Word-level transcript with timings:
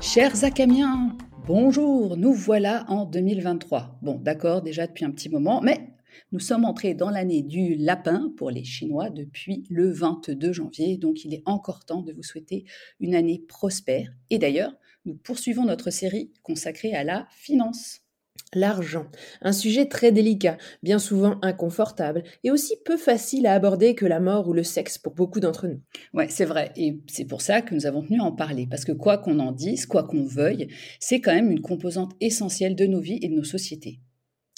Chers 0.00 0.42
Acamiens, 0.42 1.12
bonjour, 1.46 2.16
nous 2.16 2.32
voilà 2.32 2.86
en 2.88 3.04
2023. 3.04 3.98
Bon, 4.00 4.14
d'accord, 4.14 4.62
déjà 4.62 4.86
depuis 4.86 5.04
un 5.04 5.10
petit 5.10 5.28
moment, 5.28 5.60
mais 5.60 5.97
nous 6.32 6.40
sommes 6.40 6.64
entrés 6.64 6.94
dans 6.94 7.10
l'année 7.10 7.42
du 7.42 7.74
lapin 7.76 8.32
pour 8.36 8.50
les 8.50 8.64
Chinois 8.64 9.10
depuis 9.10 9.64
le 9.70 9.90
22 9.90 10.52
janvier, 10.52 10.96
donc 10.96 11.24
il 11.24 11.34
est 11.34 11.42
encore 11.46 11.84
temps 11.84 12.02
de 12.02 12.12
vous 12.12 12.22
souhaiter 12.22 12.64
une 13.00 13.14
année 13.14 13.44
prospère. 13.48 14.10
Et 14.30 14.38
d'ailleurs, 14.38 14.74
nous 15.04 15.14
poursuivons 15.14 15.64
notre 15.64 15.90
série 15.90 16.32
consacrée 16.42 16.94
à 16.94 17.04
la 17.04 17.26
finance. 17.30 18.00
L'argent, 18.54 19.06
un 19.42 19.52
sujet 19.52 19.86
très 19.86 20.10
délicat, 20.10 20.56
bien 20.82 20.98
souvent 20.98 21.38
inconfortable, 21.42 22.22
et 22.44 22.50
aussi 22.50 22.76
peu 22.82 22.96
facile 22.96 23.46
à 23.46 23.52
aborder 23.52 23.94
que 23.94 24.06
la 24.06 24.20
mort 24.20 24.48
ou 24.48 24.54
le 24.54 24.62
sexe 24.62 24.96
pour 24.96 25.14
beaucoup 25.14 25.38
d'entre 25.38 25.66
nous. 25.66 25.82
Ouais, 26.14 26.28
c'est 26.30 26.46
vrai, 26.46 26.72
et 26.74 26.98
c'est 27.08 27.26
pour 27.26 27.42
ça 27.42 27.60
que 27.60 27.74
nous 27.74 27.84
avons 27.84 28.02
tenu 28.02 28.20
à 28.20 28.24
en 28.24 28.32
parler, 28.32 28.66
parce 28.66 28.86
que 28.86 28.92
quoi 28.92 29.18
qu'on 29.18 29.38
en 29.38 29.52
dise, 29.52 29.84
quoi 29.84 30.04
qu'on 30.04 30.24
veuille, 30.24 30.68
c'est 30.98 31.20
quand 31.20 31.34
même 31.34 31.50
une 31.50 31.60
composante 31.60 32.12
essentielle 32.20 32.74
de 32.74 32.86
nos 32.86 33.00
vies 33.00 33.18
et 33.20 33.28
de 33.28 33.34
nos 33.34 33.44
sociétés. 33.44 34.00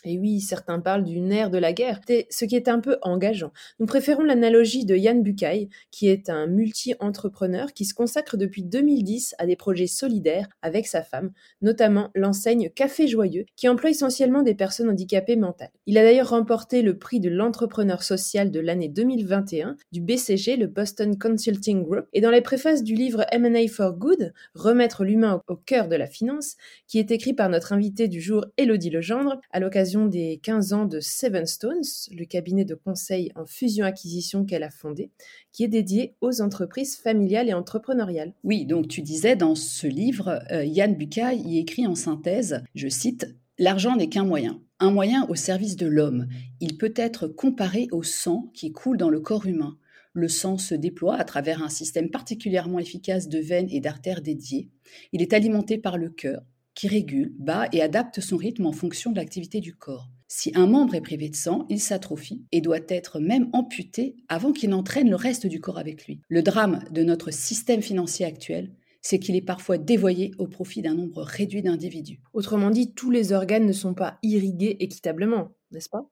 Et 0.04 0.18
oui, 0.18 0.40
certains 0.40 0.80
parlent 0.80 1.04
du 1.04 1.20
nerf 1.20 1.50
de 1.50 1.58
la 1.58 1.74
guerre, 1.74 2.00
ce 2.30 2.44
qui 2.46 2.56
est 2.56 2.68
un 2.68 2.80
peu 2.80 2.96
engageant. 3.02 3.52
Nous 3.78 3.86
préférons 3.86 4.22
l'analogie 4.22 4.86
de 4.86 4.96
Yann 4.96 5.22
Bucaille, 5.22 5.68
qui 5.90 6.08
est 6.08 6.30
un 6.30 6.46
multi-entrepreneur 6.46 7.74
qui 7.74 7.84
se 7.84 7.92
consacre 7.92 8.38
depuis 8.38 8.62
2010 8.62 9.34
à 9.38 9.46
des 9.46 9.56
projets 9.56 9.86
solidaires 9.86 10.48
avec 10.62 10.86
sa 10.86 11.02
femme, 11.02 11.32
notamment 11.60 12.10
l'enseigne 12.14 12.70
Café 12.70 13.08
Joyeux, 13.08 13.44
qui 13.56 13.68
emploie 13.68 13.90
essentiellement 13.90 14.42
des 14.42 14.54
personnes 14.54 14.88
handicapées 14.88 15.36
mentales. 15.36 15.70
Il 15.84 15.98
a 15.98 16.02
d'ailleurs 16.02 16.30
remporté 16.30 16.80
le 16.80 16.96
prix 16.96 17.20
de 17.20 17.28
l'entrepreneur 17.28 18.02
social 18.02 18.50
de 18.50 18.60
l'année 18.60 18.88
2021 18.88 19.76
du 19.92 20.00
BCG, 20.00 20.56
le 20.56 20.66
Boston 20.66 21.18
Consulting 21.18 21.82
Group, 21.82 22.06
et 22.14 22.22
dans 22.22 22.30
les 22.30 22.40
préfaces 22.40 22.82
du 22.82 22.94
livre 22.94 23.26
M&A 23.32 23.68
for 23.68 23.92
Good, 23.92 24.32
Remettre 24.54 25.04
l'humain 25.04 25.42
au 25.46 25.56
cœur 25.56 25.88
de 25.88 25.96
la 25.96 26.06
finance, 26.06 26.56
qui 26.86 26.98
est 26.98 27.10
écrit 27.10 27.34
par 27.34 27.50
notre 27.50 27.72
invité 27.72 28.08
du 28.08 28.20
jour, 28.20 28.46
Élodie 28.56 28.90
Legendre, 28.90 29.40
à 29.50 29.60
l'occasion 29.60 29.89
des 30.06 30.40
15 30.42 30.72
ans 30.72 30.84
de 30.86 31.00
Seven 31.00 31.46
Stones, 31.46 31.82
le 32.12 32.24
cabinet 32.24 32.64
de 32.64 32.74
conseil 32.74 33.32
en 33.34 33.44
fusion-acquisition 33.44 34.44
qu'elle 34.44 34.62
a 34.62 34.70
fondé, 34.70 35.10
qui 35.52 35.64
est 35.64 35.68
dédié 35.68 36.14
aux 36.20 36.40
entreprises 36.40 36.96
familiales 36.96 37.48
et 37.48 37.54
entrepreneuriales. 37.54 38.34
Oui, 38.44 38.66
donc 38.66 38.88
tu 38.88 39.02
disais 39.02 39.36
dans 39.36 39.54
ce 39.54 39.86
livre, 39.86 40.40
euh, 40.50 40.64
Yann 40.64 40.94
Bucaille 40.94 41.40
y 41.40 41.58
écrit 41.58 41.86
en 41.86 41.94
synthèse, 41.94 42.62
je 42.74 42.88
cite, 42.88 43.34
L'argent 43.58 43.96
n'est 43.96 44.08
qu'un 44.08 44.24
moyen, 44.24 44.60
un 44.78 44.90
moyen 44.90 45.26
au 45.28 45.34
service 45.34 45.76
de 45.76 45.86
l'homme. 45.86 46.28
Il 46.60 46.78
peut 46.78 46.94
être 46.96 47.26
comparé 47.26 47.88
au 47.92 48.02
sang 48.02 48.50
qui 48.54 48.72
coule 48.72 48.96
dans 48.96 49.10
le 49.10 49.20
corps 49.20 49.46
humain. 49.46 49.76
Le 50.12 50.28
sang 50.28 50.58
se 50.58 50.74
déploie 50.74 51.16
à 51.16 51.24
travers 51.24 51.62
un 51.62 51.68
système 51.68 52.10
particulièrement 52.10 52.78
efficace 52.78 53.28
de 53.28 53.38
veines 53.38 53.68
et 53.70 53.80
d'artères 53.80 54.22
dédiées. 54.22 54.70
Il 55.12 55.22
est 55.22 55.32
alimenté 55.32 55.78
par 55.78 55.98
le 55.98 56.10
cœur, 56.10 56.42
qui 56.74 56.88
régule, 56.88 57.34
bat 57.38 57.68
et 57.72 57.82
adapte 57.82 58.20
son 58.20 58.36
rythme 58.36 58.66
en 58.66 58.72
fonction 58.72 59.10
de 59.10 59.16
l'activité 59.16 59.60
du 59.60 59.74
corps. 59.74 60.10
Si 60.28 60.52
un 60.54 60.66
membre 60.66 60.94
est 60.94 61.00
privé 61.00 61.28
de 61.28 61.34
sang, 61.34 61.66
il 61.68 61.80
s'atrophie 61.80 62.44
et 62.52 62.60
doit 62.60 62.78
être 62.88 63.18
même 63.18 63.48
amputé 63.52 64.16
avant 64.28 64.52
qu'il 64.52 64.70
n'entraîne 64.70 65.10
le 65.10 65.16
reste 65.16 65.46
du 65.46 65.60
corps 65.60 65.78
avec 65.78 66.06
lui. 66.06 66.20
Le 66.28 66.42
drame 66.42 66.84
de 66.92 67.02
notre 67.02 67.32
système 67.32 67.82
financier 67.82 68.24
actuel, 68.24 68.72
c'est 69.02 69.18
qu'il 69.18 69.34
est 69.34 69.40
parfois 69.40 69.78
dévoyé 69.78 70.32
au 70.38 70.46
profit 70.46 70.82
d'un 70.82 70.94
nombre 70.94 71.22
réduit 71.22 71.62
d'individus. 71.62 72.20
Autrement 72.32 72.70
dit, 72.70 72.94
tous 72.94 73.10
les 73.10 73.32
organes 73.32 73.66
ne 73.66 73.72
sont 73.72 73.94
pas 73.94 74.18
irrigués 74.22 74.76
équitablement, 74.80 75.56
n'est-ce 75.72 75.88
pas? 75.88 76.08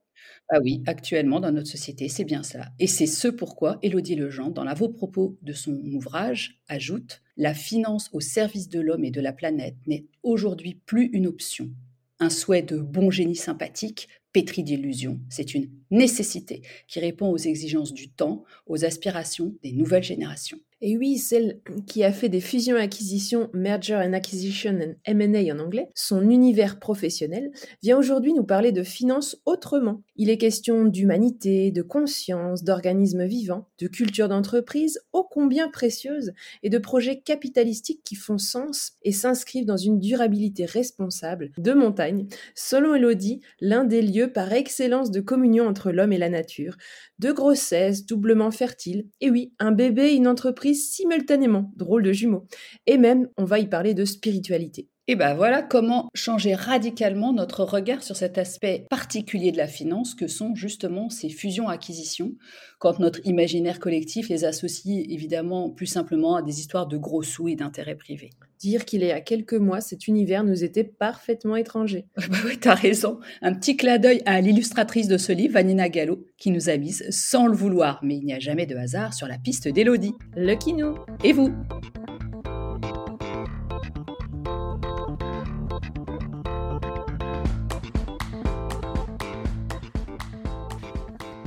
Ah 0.51 0.61
oui, 0.63 0.83
actuellement 0.87 1.41
dans 1.41 1.53
notre 1.53 1.69
société, 1.69 2.09
c'est 2.09 2.25
bien 2.25 2.43
cela. 2.43 2.71
Et 2.79 2.87
c'est 2.87 3.07
ce 3.07 3.29
pourquoi 3.29 3.79
Élodie 3.83 4.15
Lejean, 4.15 4.51
dans 4.51 4.65
l'avant-propos 4.65 5.37
de 5.43 5.53
son 5.53 5.75
ouvrage, 5.93 6.61
ajoute 6.69 7.23
La 7.37 7.55
finance 7.55 8.09
au 8.13 8.21
service 8.21 8.69
de 8.69 8.81
l'homme 8.81 9.05
et 9.05 9.11
de 9.11 9.21
la 9.21 9.33
planète 9.33 9.77
n'est 9.87 10.07
aujourd'hui 10.23 10.81
plus 10.87 11.11
une 11.13 11.27
option, 11.27 11.71
un 12.19 12.31
souhait 12.31 12.63
de 12.63 12.79
bon 12.79 13.11
génie 13.11 13.37
sympathique, 13.37 14.09
pétri 14.33 14.63
d'illusions. 14.63 15.21
C'est 15.29 15.55
une 15.55 15.71
nécessité 15.91 16.63
qui 16.87 17.01
répond 17.01 17.31
aux 17.31 17.39
exigences 17.39 17.93
du 17.93 18.11
temps, 18.11 18.45
aux 18.67 18.85
aspirations 18.85 19.55
des 19.63 19.73
nouvelles 19.73 20.03
générations. 20.03 20.59
Et 20.81 20.97
oui, 20.97 21.19
celle 21.19 21.61
qui 21.89 22.05
a 22.05 22.13
fait 22.13 22.29
des 22.29 22.41
fusions-acquisitions, 22.41 23.51
merger 23.53 23.97
and 23.97 24.13
acquisition 24.13 24.79
and 24.81 24.95
M&A 25.07 25.53
en 25.53 25.59
anglais, 25.59 25.89
son 25.97 26.31
univers 26.31 26.79
professionnel, 26.79 27.51
vient 27.83 27.99
aujourd'hui 27.99 28.33
nous 28.33 28.45
parler 28.45 28.71
de 28.71 28.85
finances 28.85 29.43
autrement. 29.45 30.03
Il 30.15 30.31
est 30.31 30.39
question 30.39 30.85
d'humanité, 30.85 31.73
de 31.73 31.83
conscience, 31.83 32.63
d'organismes 32.63 33.25
vivants, 33.25 33.67
de 33.81 33.89
culture 33.89 34.29
d'entreprise 34.29 35.01
ô 35.13 35.25
combien 35.25 35.69
précieuse 35.69 36.33
et 36.63 36.71
de 36.71 36.79
projets 36.79 37.21
capitalistiques 37.21 38.05
qui 38.05 38.15
font 38.15 38.39
sens 38.39 38.93
et 39.03 39.13
s'inscrivent 39.13 39.67
dans 39.67 39.77
une 39.77 39.99
durabilité 39.99 40.65
responsable 40.65 41.51
de 41.59 41.73
montagne, 41.73 42.29
selon 42.55 42.95
Elodie, 42.95 43.41
l'un 43.61 43.85
des 43.85 44.03
lieux 44.03 44.33
par 44.33 44.53
excellence 44.53 45.11
de 45.11 45.21
communion 45.21 45.67
entre 45.67 45.91
l'homme 45.91 46.13
et 46.13 46.19
la 46.19 46.29
nature, 46.29 46.77
de 47.19 47.33
grossesse 47.33 48.07
doublement 48.07 48.51
fertile, 48.51 49.07
et 49.21 49.31
oui, 49.31 49.53
un 49.59 49.73
bébé 49.73 50.15
une 50.15 50.29
entreprise 50.29 50.91
simultanément, 50.91 51.73
drôle 51.77 52.03
de 52.03 52.13
jumeaux. 52.13 52.47
Et 52.87 52.99
même, 52.99 53.29
on 53.37 53.45
va 53.45 53.59
y 53.59 53.67
parler 53.67 53.95
de 53.95 54.05
spiritualité. 54.05 54.89
Et 55.11 55.17
ben 55.17 55.33
voilà 55.33 55.63
comment 55.63 56.11
changer 56.15 56.55
radicalement 56.55 57.33
notre 57.33 57.65
regard 57.65 58.03
sur 58.03 58.15
cet 58.15 58.37
aspect 58.37 58.87
particulier 58.91 59.53
de 59.53 59.57
la 59.57 59.67
finance 59.67 60.15
que 60.15 60.27
sont 60.27 60.55
justement 60.55 61.09
ces 61.09 61.31
fusions-acquisitions, 61.31 62.35
quand 62.79 62.99
notre 62.99 63.27
imaginaire 63.27 63.81
collectif 63.81 64.29
les 64.29 64.45
associe 64.45 65.07
évidemment 65.09 65.71
plus 65.71 65.87
simplement 65.87 66.37
à 66.37 66.43
des 66.43 66.61
histoires 66.61 66.87
de 66.87 66.99
gros 66.99 67.23
sous 67.23 67.49
et 67.49 67.57
d'intérêts 67.57 67.97
privés. 67.97 68.31
Dire 68.59 68.85
qu'il 68.85 69.05
y 69.05 69.13
a 69.13 69.21
quelques 69.21 69.55
mois, 69.55 69.81
cet 69.81 70.09
univers 70.09 70.43
nous 70.43 70.65
était 70.65 70.83
parfaitement 70.83 71.55
étranger. 71.55 72.07
bah 72.17 72.39
oui, 72.45 72.59
t'as 72.59 72.75
raison. 72.75 73.21
Un 73.41 73.55
petit 73.55 73.77
clin 73.77 73.99
d'œil 73.99 74.21
à 74.27 74.41
l'illustratrice 74.41 75.07
de 75.07 75.17
ce 75.17 75.31
livre, 75.31 75.55
Vanina 75.55 75.89
Gallo, 75.89 76.27
qui 76.39 76.51
nous 76.51 76.69
a 76.69 76.77
mis 76.77 76.93
sans 77.11 77.47
le 77.47 77.55
vouloir, 77.55 78.01
mais 78.03 78.17
il 78.17 78.25
n'y 78.25 78.33
a 78.33 78.41
jamais 78.41 78.67
de 78.67 78.75
hasard 78.75 79.15
sur 79.15 79.29
la 79.29 79.39
piste 79.39 79.69
d'Elodie. 79.69 80.15
Lucky 80.35 80.73
nous 80.73 80.97
Et 81.23 81.33
vous? 81.33 81.53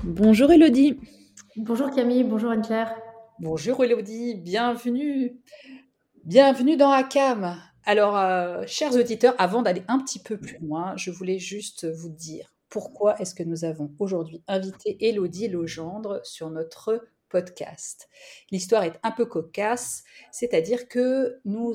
Bonjour 0.06 0.50
Elodie. 0.50 0.98
Bonjour 1.58 1.92
Camille, 1.92 2.24
bonjour 2.24 2.52
Anne-Claire. 2.52 2.96
Bonjour 3.40 3.84
Elodie, 3.84 4.36
bienvenue. 4.36 5.34
Bienvenue 6.26 6.78
dans 6.78 6.92
ACAM. 6.92 7.60
Alors, 7.84 8.16
euh, 8.16 8.64
chers 8.68 8.94
auditeurs, 8.94 9.34
avant 9.40 9.64
d'aller 9.64 9.82
un 9.88 9.98
petit 9.98 10.20
peu 10.20 10.38
plus 10.38 10.60
loin, 10.60 10.96
je 10.96 11.10
voulais 11.10 11.40
juste 11.40 11.92
vous 11.92 12.10
dire 12.10 12.54
pourquoi 12.70 13.20
est-ce 13.20 13.34
que 13.34 13.42
nous 13.42 13.66
avons 13.66 13.92
aujourd'hui 13.98 14.44
invité 14.48 14.98
Elodie 15.00 15.48
Legendre 15.48 16.22
sur 16.24 16.52
notre 16.52 17.04
podcast. 17.28 18.08
L'histoire 18.52 18.84
est 18.84 19.00
un 19.02 19.10
peu 19.10 19.26
cocasse, 19.26 20.04
c'est-à-dire 20.32 20.88
que 20.88 21.40
nous 21.44 21.74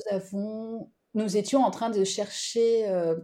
étions 1.35 1.65
en 1.65 1.71
train 1.71 1.89
de 1.89 2.05
chercher 2.05 2.87
euh, 2.87 3.15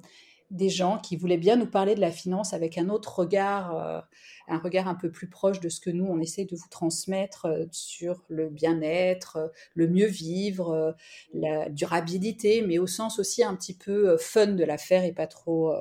des 0.53 0.69
gens 0.69 0.99
qui 0.99 1.17
voulaient 1.17 1.37
bien 1.37 1.55
nous 1.55 1.65
parler 1.65 1.95
de 1.95 1.99
la 1.99 2.11
finance 2.11 2.53
avec 2.53 2.77
un 2.77 2.89
autre 2.89 3.19
regard, 3.19 3.75
euh, 3.75 3.99
un 4.47 4.59
regard 4.59 4.87
un 4.87 4.93
peu 4.93 5.11
plus 5.11 5.27
proche 5.27 5.59
de 5.59 5.67
ce 5.67 5.81
que 5.81 5.89
nous, 5.89 6.05
on 6.05 6.19
essaie 6.19 6.45
de 6.45 6.55
vous 6.55 6.69
transmettre 6.69 7.45
euh, 7.45 7.65
sur 7.71 8.23
le 8.29 8.49
bien-être, 8.49 9.37
euh, 9.37 9.47
le 9.73 9.87
mieux 9.87 10.05
vivre, 10.05 10.95
la 11.33 11.69
durabilité, 11.69 12.61
mais 12.61 12.77
au 12.77 12.85
sens 12.85 13.17
aussi 13.17 13.43
un 13.43 13.55
petit 13.55 13.73
peu 13.73 14.15
fun 14.17 14.47
de 14.47 14.63
l'affaire 14.63 15.03
et 15.03 15.11
pas 15.11 15.27
trop 15.27 15.73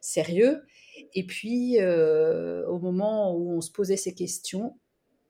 sérieux. 0.00 0.62
Et 1.14 1.24
puis, 1.24 1.78
au 1.80 2.78
moment 2.78 3.34
où 3.34 3.56
on 3.56 3.60
se 3.60 3.70
posait 3.70 3.96
ces 3.96 4.14
questions, 4.14 4.76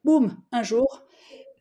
boum, 0.04 0.36
un 0.52 0.62
jour, 0.62 1.04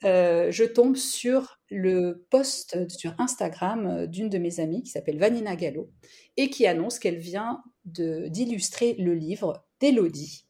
je 0.04 0.64
tombe 0.66 0.96
sur 0.96 1.60
le 1.70 2.26
post 2.30 2.90
sur 2.90 3.14
Instagram 3.20 4.08
d'une 4.08 4.30
de 4.30 4.38
mes 4.38 4.60
amies 4.60 4.84
qui 4.84 4.90
s'appelle 4.90 5.20
Vanina 5.20 5.56
Gallo 5.56 5.92
et 6.38 6.50
qui 6.50 6.66
annonce 6.66 7.00
qu'elle 7.00 7.18
vient 7.18 7.62
d'illustrer 7.86 8.96
le 8.98 9.14
livre 9.14 9.66
d'Elodie 9.80 10.46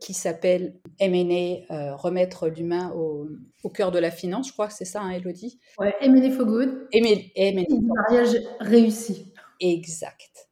qui 0.00 0.14
s'appelle 0.14 0.78
M&A, 0.98 1.72
euh, 1.72 1.96
remettre 1.96 2.48
l'humain 2.48 2.92
au, 2.92 3.28
cœur 3.70 3.90
de 3.90 3.98
la 3.98 4.10
finance, 4.10 4.48
je 4.48 4.52
crois 4.52 4.68
que 4.68 4.74
c'est 4.74 4.84
ça, 4.84 5.00
hein, 5.00 5.10
Elodie? 5.10 5.58
Ouais, 5.78 5.94
M&A 6.00 6.30
for 6.30 6.46
good. 6.46 6.86
M&A, 6.92 7.66
mariage 7.80 8.36
réussi. 8.60 9.32
Exact. 9.58 10.48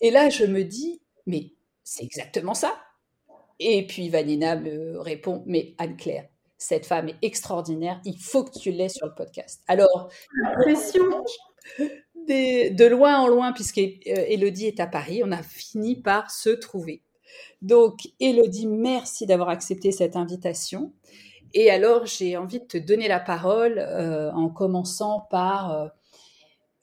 Et 0.00 0.10
là, 0.10 0.30
je 0.30 0.44
me 0.44 0.62
dis, 0.62 1.02
mais 1.26 1.52
c'est 1.84 2.04
exactement 2.04 2.54
ça. 2.54 2.74
Et 3.58 3.86
puis 3.86 4.08
Vanina 4.08 4.56
me 4.56 4.98
répond, 4.98 5.42
mais 5.46 5.74
Anne-Claire, 5.78 6.28
Cette 6.58 6.86
femme 6.86 7.08
est 7.08 7.18
extraordinaire. 7.22 8.00
Il 8.04 8.18
faut 8.18 8.44
que 8.44 8.58
tu 8.58 8.70
l'aies 8.70 8.88
sur 8.88 9.06
le 9.06 9.14
podcast. 9.14 9.62
Alors, 9.68 10.10
pression. 10.62 11.04
de 12.28 12.86
loin 12.86 13.18
en 13.18 13.28
loin, 13.28 13.52
puisque 13.52 13.78
Elodie 13.78 14.66
est 14.66 14.80
à 14.80 14.86
Paris, 14.86 15.22
on 15.24 15.32
a 15.32 15.42
fini 15.42 16.00
par 16.00 16.30
se 16.30 16.50
trouver. 16.50 17.02
Donc, 17.62 18.08
Elodie, 18.20 18.66
merci 18.66 19.26
d'avoir 19.26 19.48
accepté 19.48 19.92
cette 19.92 20.16
invitation. 20.16 20.92
Et 21.54 21.70
alors, 21.70 22.06
j'ai 22.06 22.36
envie 22.36 22.60
de 22.60 22.64
te 22.64 22.78
donner 22.78 23.08
la 23.08 23.20
parole 23.20 23.78
euh, 23.78 24.30
en 24.32 24.48
commençant 24.48 25.26
par, 25.30 25.72
euh, 25.72 25.88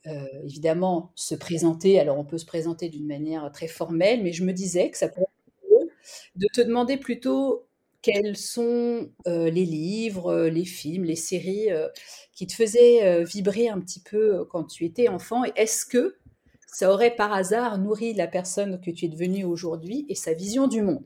euh, 0.07 0.25
évidemment, 0.43 1.11
se 1.15 1.35
présenter. 1.35 1.99
Alors, 1.99 2.17
on 2.17 2.25
peut 2.25 2.37
se 2.37 2.45
présenter 2.45 2.89
d'une 2.89 3.07
manière 3.07 3.51
très 3.51 3.67
formelle, 3.67 4.23
mais 4.23 4.33
je 4.33 4.43
me 4.43 4.53
disais 4.53 4.89
que 4.89 4.97
ça 4.97 5.09
pourrait 5.09 5.25
être 5.25 5.87
de 6.35 6.47
te 6.53 6.61
demander 6.61 6.97
plutôt 6.97 7.67
quels 8.03 8.37
sont 8.37 9.09
les 9.25 9.65
livres, 9.65 10.45
les 10.45 10.65
films, 10.65 11.05
les 11.05 11.15
séries 11.15 11.69
qui 12.33 12.45
te 12.45 12.53
faisaient 12.53 13.23
vibrer 13.23 13.69
un 13.69 13.79
petit 13.79 14.01
peu 14.01 14.45
quand 14.45 14.65
tu 14.65 14.85
étais 14.85 15.07
enfant? 15.07 15.43
Et 15.45 15.53
est-ce 15.55 15.85
que 15.85 16.15
ça 16.67 16.91
aurait 16.91 17.15
par 17.15 17.33
hasard 17.33 17.77
nourri 17.77 18.13
la 18.13 18.27
personne 18.27 18.79
que 18.81 18.91
tu 18.91 19.05
es 19.05 19.07
devenue 19.07 19.45
aujourd'hui 19.45 20.05
et 20.09 20.15
sa 20.15 20.33
vision 20.33 20.67
du 20.67 20.81
monde? 20.81 21.03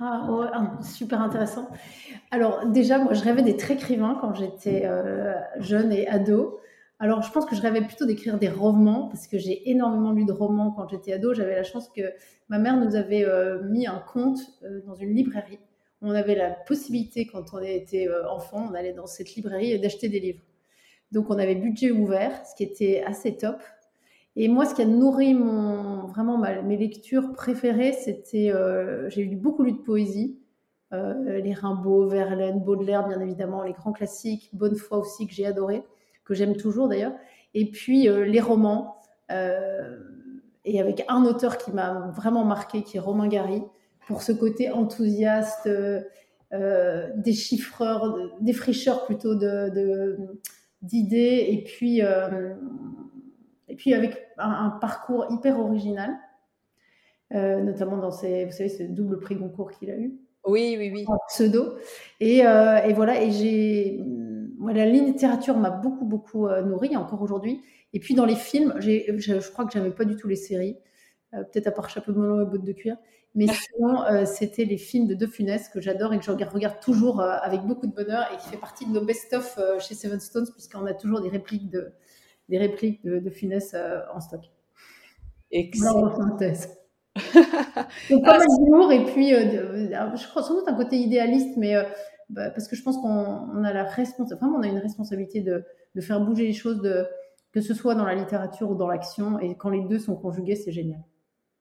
Ah, 0.00 0.78
super 0.82 1.22
intéressant. 1.22 1.68
Alors 2.30 2.66
déjà, 2.66 2.98
moi, 2.98 3.14
je 3.14 3.22
rêvais 3.22 3.42
d'être 3.42 3.70
écrivain 3.70 4.18
quand 4.20 4.34
j'étais 4.34 4.82
euh, 4.84 5.34
jeune 5.58 5.92
et 5.92 6.06
ado. 6.08 6.58
Alors, 6.98 7.22
je 7.22 7.30
pense 7.30 7.44
que 7.46 7.56
je 7.56 7.62
rêvais 7.62 7.82
plutôt 7.82 8.04
d'écrire 8.04 8.38
des 8.38 8.48
romans 8.48 9.08
parce 9.08 9.26
que 9.26 9.38
j'ai 9.38 9.70
énormément 9.70 10.12
lu 10.12 10.24
de 10.24 10.32
romans 10.32 10.72
quand 10.72 10.88
j'étais 10.88 11.12
ado. 11.12 11.34
J'avais 11.34 11.54
la 11.54 11.62
chance 11.62 11.88
que 11.88 12.02
ma 12.48 12.58
mère 12.58 12.76
nous 12.76 12.94
avait 12.96 13.24
euh, 13.24 13.62
mis 13.62 13.86
un 13.86 14.02
compte 14.12 14.38
euh, 14.64 14.80
dans 14.86 14.94
une 14.94 15.14
librairie. 15.14 15.60
On 16.02 16.10
avait 16.10 16.34
la 16.34 16.50
possibilité, 16.50 17.26
quand 17.26 17.54
on 17.54 17.60
était 17.60 18.08
enfant, 18.30 18.68
on 18.70 18.74
allait 18.74 18.92
dans 18.92 19.06
cette 19.06 19.34
librairie 19.34 19.72
et 19.72 19.78
d'acheter 19.78 20.08
des 20.08 20.20
livres. 20.20 20.42
Donc, 21.12 21.30
on 21.30 21.38
avait 21.38 21.54
budget 21.54 21.90
ouvert, 21.90 22.44
ce 22.46 22.54
qui 22.54 22.64
était 22.64 23.02
assez 23.06 23.36
top. 23.36 23.62
Et 24.36 24.48
moi, 24.48 24.66
ce 24.66 24.74
qui 24.74 24.82
a 24.82 24.84
nourri 24.84 25.32
mon, 25.32 26.06
vraiment 26.06 26.38
mes 26.38 26.76
lectures 26.76 27.32
préférées, 27.32 27.92
c'était, 27.92 28.50
euh, 28.50 29.08
j'ai 29.08 29.22
lu 29.22 29.36
beaucoup 29.36 29.62
lu 29.62 29.72
de 29.72 29.78
poésie, 29.78 30.36
euh, 30.92 31.40
les 31.40 31.54
Rimbaud, 31.54 32.08
Verlaine, 32.08 32.60
Baudelaire, 32.60 33.06
bien 33.06 33.20
évidemment, 33.20 33.62
les 33.62 33.72
grands 33.72 33.92
classiques, 33.92 34.50
Bonnefoy 34.52 34.98
aussi 34.98 35.26
que 35.28 35.32
j'ai 35.32 35.46
adoré, 35.46 35.84
que 36.24 36.34
j'aime 36.34 36.56
toujours 36.56 36.88
d'ailleurs, 36.88 37.14
et 37.54 37.70
puis 37.70 38.08
euh, 38.08 38.24
les 38.24 38.40
romans, 38.40 39.00
et 40.64 40.80
avec 40.80 41.04
un 41.08 41.24
auteur 41.24 41.58
qui 41.58 41.72
m'a 41.72 42.10
vraiment 42.14 42.44
marqué, 42.44 42.82
qui 42.82 42.98
est 42.98 43.00
Romain 43.00 43.26
Gary, 43.26 43.62
pour 44.06 44.22
ce 44.22 44.32
côté 44.32 44.70
enthousiaste, 44.70 45.68
déchiffreur, 47.16 48.16
défricheur 48.40 49.06
plutôt 49.06 49.34
de, 49.34 50.16
d'idées, 50.82 51.46
et 51.48 51.64
puis 51.64 52.00
et 53.74 53.76
puis 53.76 53.94
avec 53.94 54.28
un, 54.38 54.70
parcours 54.80 55.26
hyper 55.30 55.58
original, 55.58 56.16
euh, 57.34 57.60
notamment 57.60 57.96
dans 57.96 58.12
ces, 58.12 58.44
vous 58.44 58.52
savez, 58.52 58.68
ce 58.68 58.82
double 58.84 59.18
prix 59.18 59.34
Goncourt 59.34 59.72
qu'il 59.72 59.90
a 59.90 59.98
eu. 59.98 60.14
Oui, 60.46 60.76
oui, 60.78 60.90
oui. 60.92 61.04
En 61.08 61.16
pseudo. 61.28 61.74
Et, 62.20 62.46
euh, 62.46 62.76
et 62.84 62.92
voilà, 62.92 63.20
et 63.20 63.30
j'ai. 63.30 64.00
la 64.64 64.86
littérature 64.86 65.56
m'a 65.56 65.70
beaucoup, 65.70 66.04
beaucoup 66.04 66.46
euh, 66.46 66.62
nourri, 66.62 66.96
encore 66.96 67.22
aujourd'hui. 67.22 67.62
Et 67.94 68.00
puis 68.00 68.14
dans 68.14 68.26
les 68.26 68.36
films, 68.36 68.74
je, 68.78 68.90
je 69.16 69.50
crois 69.50 69.64
que 69.64 69.72
j'aimais 69.72 69.90
pas 69.90 70.04
du 70.04 70.16
tout 70.16 70.28
les 70.28 70.36
séries, 70.36 70.76
peut-être 71.52 71.66
à 71.66 71.72
part 71.72 71.88
Chapeau 71.88 72.12
de 72.12 72.18
melon 72.18 72.42
et 72.42 72.44
bottes 72.44 72.64
de 72.64 72.72
cuir. 72.72 72.96
Mais 73.34 73.46
sinon, 73.76 74.04
c'était 74.26 74.64
les 74.64 74.78
films 74.78 75.06
de 75.06 75.14
De 75.14 75.26
Funès 75.26 75.68
que 75.68 75.80
j'adore 75.80 76.12
et 76.12 76.18
que 76.18 76.24
je 76.24 76.30
regarde 76.30 76.80
toujours 76.80 77.20
avec 77.20 77.62
beaucoup 77.62 77.86
de 77.86 77.92
bonheur 77.92 78.26
et 78.32 78.36
qui 78.38 78.48
fait 78.48 78.56
partie 78.56 78.86
de 78.86 78.92
nos 78.92 79.04
best-of 79.04 79.58
chez 79.80 79.94
Seven 79.94 80.20
Stones, 80.20 80.46
puisqu'on 80.52 80.86
a 80.86 80.94
toujours 80.94 81.20
des 81.20 81.28
répliques 81.28 81.70
de, 81.70 81.92
des 82.48 82.58
répliques 82.58 83.04
de, 83.04 83.18
de 83.18 83.30
Funès 83.30 83.74
euh, 83.74 84.00
en 84.14 84.20
stock. 84.20 84.42
Excellent. 85.50 86.14
synthèse. 86.16 86.78
Donc 88.10 88.24
pas 88.24 88.38
mal 88.38 88.46
d'humour 88.58 88.90
et 88.90 89.04
puis 89.04 89.32
euh, 89.32 90.16
je 90.16 90.28
crois 90.28 90.42
sans 90.42 90.54
doute 90.54 90.66
un 90.66 90.74
côté 90.74 90.96
idéaliste, 90.96 91.56
mais 91.56 91.76
euh, 91.76 91.84
bah, 92.28 92.50
parce 92.50 92.66
que 92.66 92.74
je 92.74 92.82
pense 92.82 92.96
qu'on 92.98 93.62
a 93.62 93.72
la 93.72 93.84
responsabilité, 93.84 94.34
enfin, 94.34 94.52
on 94.58 94.62
a 94.62 94.66
une 94.66 94.78
responsabilité 94.78 95.40
de, 95.40 95.64
de, 95.94 96.00
faire 96.00 96.20
bouger 96.20 96.44
les 96.44 96.52
choses, 96.52 96.82
de, 96.82 97.06
que 97.52 97.60
ce 97.60 97.72
soit 97.72 97.94
dans 97.94 98.04
la 98.04 98.16
littérature 98.16 98.68
ou 98.70 98.74
dans 98.74 98.88
l'action, 98.88 99.38
et 99.38 99.56
quand 99.56 99.70
les 99.70 99.82
deux 99.82 100.00
sont 100.00 100.16
conjugués, 100.16 100.56
c'est 100.56 100.72
génial. 100.72 101.00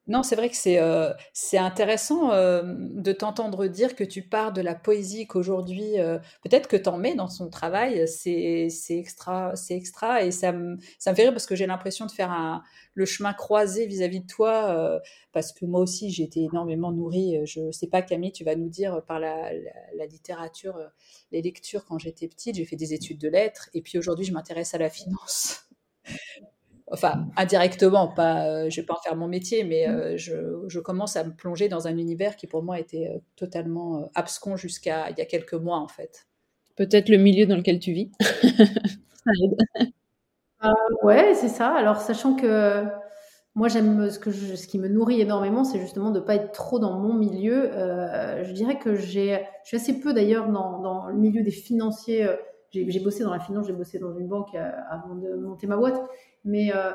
Non, 0.07 0.21
c'est 0.21 0.35
vrai 0.35 0.49
que 0.49 0.55
c'est 0.57 0.79
euh, 0.79 1.13
intéressant 1.53 2.33
euh, 2.33 2.61
de 2.65 3.13
t'entendre 3.13 3.67
dire 3.67 3.95
que 3.95 4.03
tu 4.03 4.21
pars 4.21 4.51
de 4.51 4.59
la 4.61 4.75
poésie 4.75 5.27
qu'aujourd'hui, 5.27 5.97
euh, 5.97 6.19
peut-être 6.43 6.67
que 6.67 6.75
tu 6.75 6.89
en 6.89 6.97
mets 6.97 7.15
dans 7.15 7.29
son 7.29 7.49
travail, 7.49 8.05
c'est 8.05 8.67
extra, 8.89 9.53
extra 9.69 10.23
et 10.23 10.31
ça 10.31 10.51
me, 10.51 10.77
ça 10.99 11.11
me 11.11 11.15
fait 11.15 11.23
rire 11.23 11.31
parce 11.31 11.45
que 11.45 11.55
j'ai 11.55 11.67
l'impression 11.67 12.05
de 12.05 12.11
faire 12.11 12.61
le 12.95 13.05
chemin 13.05 13.33
croisé 13.33 13.85
vis-à-vis 13.85 14.19
de 14.19 14.27
toi 14.27 15.01
parce 15.31 15.53
que 15.53 15.65
moi 15.65 15.79
aussi 15.79 16.11
j'ai 16.11 16.23
été 16.23 16.41
énormément 16.43 16.91
nourrie. 16.91 17.37
Je 17.45 17.71
sais 17.71 17.87
pas 17.87 18.01
Camille, 18.01 18.33
tu 18.33 18.43
vas 18.43 18.55
nous 18.55 18.69
dire 18.69 19.01
par 19.05 19.19
la, 19.19 19.51
la 19.95 20.05
littérature, 20.05 20.77
les 21.31 21.41
lectures 21.41 21.85
quand 21.85 21.97
j'étais 21.97 22.27
petite, 22.27 22.55
j'ai 22.57 22.65
fait 22.65 22.75
des 22.75 22.93
études 22.93 23.19
de 23.19 23.29
lettres 23.29 23.69
et 23.73 23.81
puis 23.81 23.97
aujourd'hui 23.97 24.25
je 24.25 24.33
m'intéresse 24.33 24.73
à 24.73 24.77
la 24.77 24.89
finance 24.89 25.65
enfin 26.93 27.25
indirectement, 27.35 28.07
pas, 28.07 28.45
euh, 28.45 28.69
je 28.69 28.79
vais 28.79 28.85
pas 28.85 28.93
en 28.93 29.01
faire 29.01 29.15
mon 29.15 29.27
métier, 29.27 29.63
mais 29.63 29.89
euh, 29.89 30.15
je, 30.17 30.79
commence 30.79 31.15
à 31.15 31.23
me 31.23 31.33
plonger 31.33 31.67
dans 31.67 31.87
un 31.87 31.97
univers 31.97 32.35
qui 32.35 32.47
pour 32.47 32.61
moi 32.61 32.79
était 32.79 33.11
euh, 33.13 33.19
totalement 33.35 34.09
abscon 34.15 34.57
jusqu'à 34.57 35.09
il 35.09 35.17
y 35.17 35.21
a 35.21 35.25
quelques 35.25 35.53
mois 35.53 35.77
en 35.77 35.87
fait. 35.87 36.27
Peut-être 36.75 37.09
le 37.09 37.17
milieu 37.17 37.45
dans 37.45 37.55
lequel 37.55 37.79
tu 37.79 37.93
vis. 37.93 38.11
ouais, 41.03 41.33
c'est 41.33 41.49
ça. 41.49 41.69
Alors 41.69 41.97
sachant 41.97 42.35
que 42.35 42.83
moi 43.55 43.69
j'aime 43.69 44.09
ce, 44.09 44.19
que 44.19 44.31
ce 44.31 44.67
qui 44.67 44.77
me 44.77 44.87
nourrit 44.87 45.21
énormément, 45.21 45.63
c'est 45.63 45.79
justement 45.79 46.11
de 46.11 46.19
ne 46.19 46.25
pas 46.25 46.35
être 46.35 46.51
trop 46.51 46.79
dans 46.79 46.99
mon 46.99 47.13
milieu. 47.13 47.71
je 48.43 48.51
dirais 48.51 48.77
que 48.77 48.95
j'ai, 48.95 49.39
je 49.63 49.69
suis 49.69 49.77
assez 49.77 49.99
peu 49.99 50.13
d'ailleurs 50.13 50.49
dans, 50.49 50.79
dans, 50.79 51.07
le 51.07 51.17
milieu 51.17 51.43
des 51.43 51.51
financiers. 51.51 52.27
J'ai 52.73 52.99
bossé 52.99 53.23
dans 53.23 53.31
la 53.31 53.39
finance, 53.39 53.67
j'ai 53.67 53.73
bossé 53.73 53.99
dans 53.99 54.17
une 54.17 54.27
banque 54.27 54.55
avant 54.89 55.15
de 55.15 55.35
monter 55.35 55.67
ma 55.67 55.77
boîte. 55.77 56.01
Mais 56.43 56.73
euh, 56.73 56.91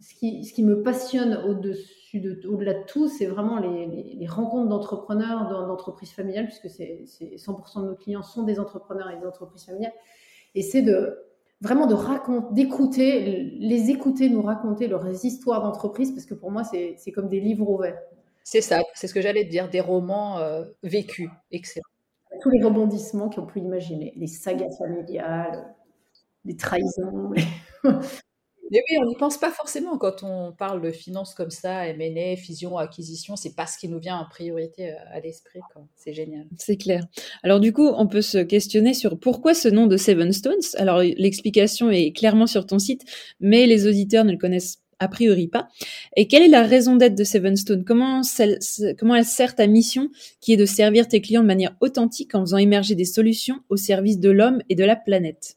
ce, 0.00 0.14
qui, 0.14 0.62
me 0.62 0.82
passionne 0.82 1.40
au-dessus 1.48 2.20
de, 2.20 2.46
au-delà 2.46 2.74
de 2.74 2.84
tout, 2.84 3.08
c'est 3.08 3.26
vraiment 3.26 3.58
les, 3.58 4.26
rencontres 4.26 4.68
d'entrepreneurs, 4.68 5.48
d'entreprises 5.66 6.12
familiales, 6.12 6.46
puisque 6.46 6.68
c'est, 6.68 7.04
100% 7.06 7.82
de 7.82 7.88
nos 7.88 7.94
clients 7.94 8.22
sont 8.22 8.42
des 8.42 8.60
entrepreneurs 8.60 9.10
et 9.10 9.18
des 9.18 9.26
entreprises 9.26 9.64
familiales. 9.64 9.94
Et 10.54 10.62
c'est 10.62 10.82
de 10.82 11.18
vraiment 11.60 11.86
de 11.86 11.94
raconter, 11.94 12.48
d'écouter, 12.52 13.50
les 13.58 13.90
écouter 13.90 14.28
nous 14.28 14.42
raconter 14.42 14.88
leurs 14.88 15.24
histoires 15.24 15.62
d'entreprise, 15.62 16.12
parce 16.12 16.26
que 16.26 16.34
pour 16.34 16.50
moi, 16.50 16.62
c'est 16.64 17.12
comme 17.12 17.28
des 17.28 17.40
livres 17.40 17.68
ouverts. 17.68 17.98
C'est 18.42 18.60
ça, 18.60 18.82
c'est 18.92 19.06
ce 19.06 19.14
que 19.14 19.22
j'allais 19.22 19.44
te 19.44 19.50
dire, 19.50 19.70
des 19.70 19.80
romans 19.80 20.38
euh, 20.38 20.64
vécus, 20.82 21.30
excellent. 21.50 21.82
Tous 22.44 22.50
les 22.50 22.62
rebondissements 22.62 23.30
qu'on 23.30 23.46
peut 23.46 23.58
imaginer, 23.58 24.12
les 24.16 24.26
sagas 24.26 24.70
familiales, 24.76 25.74
les 26.44 26.56
trahisons, 26.56 27.32
Mais 28.70 28.82
oui, 28.90 28.98
on 29.00 29.06
n'y 29.06 29.14
pense 29.16 29.38
pas 29.38 29.50
forcément 29.50 29.98
quand 29.98 30.22
on 30.22 30.52
parle 30.52 30.82
de 30.82 30.90
finances 30.90 31.34
comme 31.34 31.50
ça, 31.50 31.86
M&A, 31.86 32.36
fusion, 32.36 32.76
acquisition, 32.76 33.36
c'est 33.36 33.54
pas 33.54 33.66
ce 33.66 33.78
qui 33.78 33.88
nous 33.88 33.98
vient 33.98 34.18
en 34.18 34.28
priorité 34.28 34.90
euh, 34.90 34.96
à 35.12 35.20
l'esprit. 35.20 35.60
C'est 35.96 36.12
génial. 36.12 36.46
C'est 36.58 36.76
clair. 36.76 37.06
Alors 37.42 37.60
du 37.60 37.72
coup, 37.72 37.86
on 37.86 38.06
peut 38.06 38.22
se 38.22 38.38
questionner 38.38 38.92
sur 38.92 39.18
pourquoi 39.18 39.54
ce 39.54 39.68
nom 39.68 39.86
de 39.86 39.96
Seven 39.96 40.32
Stones? 40.32 40.62
Alors 40.76 41.00
l'explication 41.00 41.90
est 41.90 42.12
clairement 42.12 42.46
sur 42.46 42.66
ton 42.66 42.78
site, 42.78 43.02
mais 43.40 43.66
les 43.66 43.86
auditeurs 43.86 44.24
ne 44.24 44.32
le 44.32 44.38
connaissent 44.38 44.83
a 44.98 45.08
priori 45.08 45.48
pas. 45.48 45.68
Et 46.16 46.28
quelle 46.28 46.42
est 46.42 46.48
la 46.48 46.62
raison 46.62 46.96
d'être 46.96 47.14
de 47.14 47.24
Seven 47.24 47.56
Stones 47.56 47.84
comment, 47.84 48.22
comment 48.98 49.14
elle 49.14 49.24
sert 49.24 49.54
ta 49.54 49.66
mission 49.66 50.10
qui 50.40 50.52
est 50.52 50.56
de 50.56 50.66
servir 50.66 51.08
tes 51.08 51.20
clients 51.20 51.42
de 51.42 51.46
manière 51.46 51.74
authentique 51.80 52.34
en 52.34 52.40
faisant 52.40 52.58
émerger 52.58 52.94
des 52.94 53.04
solutions 53.04 53.60
au 53.68 53.76
service 53.76 54.18
de 54.18 54.30
l'homme 54.30 54.60
et 54.68 54.74
de 54.74 54.84
la 54.84 54.96
planète? 54.96 55.56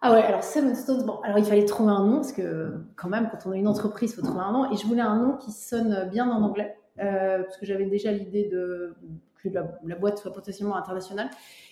Ah 0.00 0.12
ouais, 0.12 0.22
alors 0.22 0.44
Seven 0.44 0.76
Stones, 0.76 1.04
bon, 1.04 1.18
alors 1.24 1.38
il 1.38 1.44
fallait 1.44 1.64
trouver 1.64 1.90
un 1.90 2.04
nom, 2.04 2.16
parce 2.16 2.32
que 2.32 2.72
quand 2.94 3.08
même, 3.08 3.28
quand 3.32 3.48
on 3.48 3.52
a 3.52 3.56
une 3.56 3.66
entreprise, 3.66 4.12
il 4.12 4.14
faut 4.14 4.22
trouver 4.22 4.42
un 4.42 4.52
nom. 4.52 4.70
Et 4.72 4.76
je 4.76 4.86
voulais 4.86 5.02
un 5.02 5.16
nom 5.16 5.36
qui 5.36 5.50
sonne 5.50 6.08
bien 6.12 6.30
en 6.30 6.42
anglais, 6.42 6.76
euh, 7.00 7.42
parce 7.42 7.56
que 7.56 7.66
j'avais 7.66 7.86
déjà 7.86 8.12
l'idée 8.12 8.44
de 8.44 8.94
que 9.42 9.48
la, 9.48 9.96
boîte 9.96 10.18
soit 10.18 10.32
potentiellement 10.32 10.76
internationale. 10.76 11.30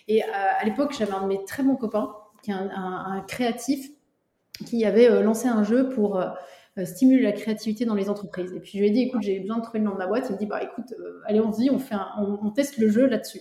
Et 0.08 0.22
euh, 0.22 0.26
à 0.60 0.64
l'époque, 0.64 0.94
j'avais 0.96 1.12
un 1.12 1.22
de 1.22 1.26
mes 1.26 1.44
très 1.44 1.62
bons 1.62 1.76
copains, 1.76 2.14
qui 2.42 2.50
est 2.50 2.54
un, 2.54 3.24
créatif, 3.28 3.90
qui 4.66 4.84
avait 4.84 5.08
euh, 5.08 5.22
lancé 5.22 5.46
un 5.46 5.62
jeu 5.62 5.88
pour 5.90 6.20
stimuler 6.84 7.22
la 7.22 7.32
créativité 7.32 7.84
dans 7.84 7.94
les 7.94 8.10
entreprises. 8.10 8.52
Et 8.52 8.60
puis 8.60 8.72
je 8.74 8.78
lui 8.78 8.86
ai 8.88 8.90
dit, 8.90 9.02
écoute, 9.02 9.22
j'ai 9.22 9.40
besoin 9.40 9.58
de 9.58 9.62
trouver 9.62 9.78
le 9.78 9.86
nom 9.86 9.92
de 9.92 9.98
ma 9.98 10.06
boîte. 10.06 10.26
Il 10.28 10.34
me 10.34 10.38
dit, 10.38 10.46
bah 10.46 10.62
écoute, 10.62 10.94
allez, 11.24 11.40
on 11.40 11.52
se 11.52 11.60
dit, 11.60 11.70
on, 11.70 11.78
fait 11.78 11.96
on 12.18 12.50
teste 12.50 12.78
le 12.78 12.88
jeu 12.88 13.06
là-dessus. 13.06 13.40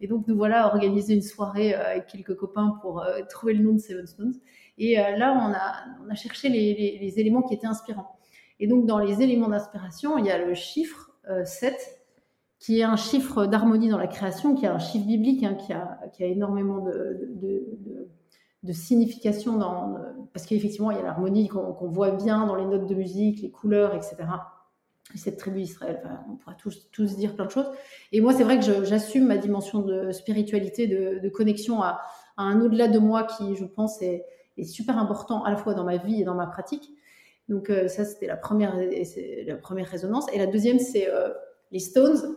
Et 0.00 0.06
donc, 0.08 0.26
nous 0.28 0.36
voilà 0.36 0.66
organisé 0.66 1.14
une 1.14 1.22
soirée 1.22 1.74
euh, 1.74 1.92
avec 1.92 2.06
quelques 2.06 2.36
copains 2.36 2.78
pour 2.82 3.02
euh, 3.02 3.22
trouver 3.28 3.54
le 3.54 3.64
nom 3.64 3.72
de 3.74 3.78
Seven 3.78 4.06
Stones. 4.06 4.34
Et 4.78 4.98
euh, 4.98 5.16
là, 5.16 5.32
on 5.32 5.52
a, 5.52 6.06
on 6.06 6.10
a 6.10 6.14
cherché 6.14 6.48
les, 6.48 7.18
éléments 7.18 7.42
qui 7.42 7.54
étaient 7.54 7.66
inspirants. 7.66 8.18
Et 8.60 8.66
donc, 8.66 8.86
dans 8.86 8.98
les 8.98 9.22
éléments 9.22 9.48
d'inspiration, 9.48 10.18
il 10.18 10.26
y 10.26 10.30
a 10.30 10.38
le 10.38 10.54
chiffre 10.54 11.12
7 11.44 11.74
qui 12.58 12.80
est 12.80 12.84
un 12.84 12.96
chiffre 12.96 13.46
d'harmonie 13.46 13.88
dans 13.88 13.98
la 13.98 14.06
création, 14.06 14.54
qui 14.54 14.64
est 14.64 14.68
un 14.68 14.78
chiffre 14.78 15.06
biblique, 15.06 15.42
hein, 15.44 15.54
qui, 15.54 15.72
a, 15.74 16.00
qui, 16.14 16.24
a, 16.24 16.26
énormément 16.26 16.78
de, 16.78 18.08
signification, 18.72 19.56
dans, 19.56 19.96
parce 20.32 20.46
qu'effectivement, 20.46 20.90
il 20.90 20.96
y 20.96 21.00
a 21.00 21.02
l'harmonie 21.02 21.48
qu'on 21.48 21.88
voit 21.88 22.10
bien 22.10 22.46
dans 22.46 22.54
les 22.54 22.64
notes 22.64 22.86
de 22.86 22.94
musique, 22.94 23.42
les 23.42 23.50
couleurs, 23.50 23.94
etc. 23.94 24.16
cette 25.14 25.38
tribu 25.38 25.60
d'Israël, 25.60 26.02
on 26.30 26.36
pourra 26.36 26.54
tous, 26.54 26.90
tous, 26.90 27.16
dire 27.16 27.34
plein 27.34 27.46
de 27.46 27.50
choses. 27.50 27.70
Et 28.12 28.20
moi, 28.20 28.32
c'est 28.32 28.44
vrai 28.44 28.58
que 28.58 28.84
j'assume 28.84 29.26
ma 29.26 29.38
dimension 29.38 29.80
de 29.80 30.10
spiritualité, 30.12 30.86
de, 30.86 31.28
connexion 31.28 31.82
à, 31.82 32.00
un 32.36 32.60
au-delà 32.60 32.88
de 32.88 32.98
moi 32.98 33.24
qui, 33.24 33.56
je 33.56 33.64
pense, 33.64 34.02
est, 34.02 34.24
super 34.64 34.98
important 34.98 35.44
à 35.44 35.50
la 35.50 35.56
fois 35.56 35.74
dans 35.74 35.84
ma 35.84 35.98
vie 35.98 36.22
et 36.22 36.24
dans 36.24 36.34
ma 36.34 36.46
pratique. 36.46 36.90
Donc 37.48 37.68
euh, 37.68 37.88
ça, 37.88 38.04
c'était 38.06 38.26
la 38.26 38.36
première, 38.36 38.74
la 39.46 39.56
première 39.56 39.86
résonance. 39.86 40.26
Et 40.32 40.38
la 40.38 40.46
deuxième, 40.46 40.78
c'est 40.78 41.10
euh, 41.10 41.28
les 41.70 41.78
Stones. 41.78 42.36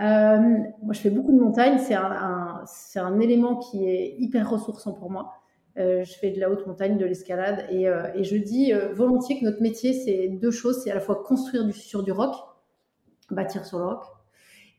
Euh, 0.00 0.38
moi, 0.82 0.92
je 0.92 1.00
fais 1.00 1.10
beaucoup 1.10 1.32
de 1.32 1.38
montagne. 1.38 1.78
C'est 1.78 1.94
un, 1.94 2.62
c'est 2.66 2.98
un, 2.98 3.18
élément 3.20 3.56
qui 3.56 3.88
est 3.88 4.16
hyper 4.18 4.48
ressourçant 4.48 4.92
pour 4.92 5.10
moi. 5.10 5.32
Euh, 5.78 6.04
je 6.04 6.12
fais 6.12 6.30
de 6.30 6.40
la 6.40 6.50
haute 6.50 6.66
montagne, 6.66 6.98
de 6.98 7.04
l'escalade, 7.04 7.66
et, 7.70 7.88
euh, 7.88 8.22
je 8.22 8.36
dis 8.36 8.72
volontiers 8.92 9.38
que 9.38 9.44
notre 9.44 9.62
métier, 9.62 9.92
c'est 9.92 10.28
deux 10.28 10.50
choses. 10.50 10.82
C'est 10.82 10.90
à 10.90 10.94
la 10.94 11.00
fois 11.00 11.22
construire 11.22 11.64
du, 11.64 11.72
sur 11.72 12.02
du 12.02 12.12
roc, 12.12 12.34
bâtir 13.30 13.64
sur 13.64 13.78
le 13.78 13.84
roc, 13.84 14.02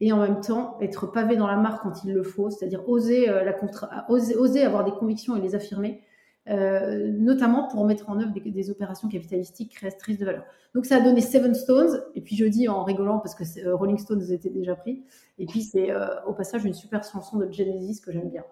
et 0.02 0.12
en 0.12 0.18
même 0.22 0.42
temps 0.42 0.78
être 0.82 1.08
pavé 1.08 1.36
dans 1.38 1.48
la 1.48 1.58
mare 1.58 1.82
quand 1.82 2.04
il 2.04 2.14
le 2.14 2.24
faut, 2.24 2.50
c'est-à-dire 2.50 2.88
oser, 2.88 3.28
avoir 3.28 4.84
des 4.84 4.92
convictions 4.92 5.36
et 5.36 5.42
les 5.42 5.56
affirmer. 5.56 6.02
Euh, 6.50 7.12
notamment 7.12 7.68
pour 7.68 7.86
mettre 7.86 8.10
en 8.10 8.20
œuvre 8.20 8.32
des, 8.34 8.72
opérations 8.72 9.08
capitalistiques 9.08 9.76
créatrices 9.76 10.18
de 10.18 10.26
valeur. 10.26 10.46
Donc 10.74 10.88
ça 10.88 10.96
a 10.96 11.00
donné 11.00 11.22
Seven 11.22 11.54
Stones, 11.54 12.02
et 12.16 12.22
puis 12.22 12.36
je 12.36 12.46
dis 12.46 12.68
en 12.68 12.84
rigolant 12.84 13.20
parce 13.20 13.36
que 13.36 13.44
euh, 13.64 13.76
Rolling 13.76 14.00
Stones 14.00 14.32
étaient 14.32 14.50
déjà 14.50 14.76
pris, 14.76 15.04
et 15.38 15.46
puis 15.46 15.62
c'est 15.62 15.92
euh, 15.92 16.08
au 16.26 16.34
passage 16.34 16.66
une 16.66 16.74
super 16.74 17.04
chanson 17.04 17.38
de 17.38 17.52
Genesis 17.52 18.02
que 18.02 18.12
j'aime 18.12 18.30
bien. 18.30 18.44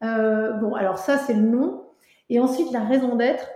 bon, 0.00 0.74
alors 0.74 0.96
ça 0.96 1.18
c'est 1.18 1.34
le 1.34 1.42
nom, 1.42 1.83
et 2.30 2.40
ensuite 2.40 2.72
la 2.72 2.84
raison 2.84 3.16
d'être. 3.16 3.48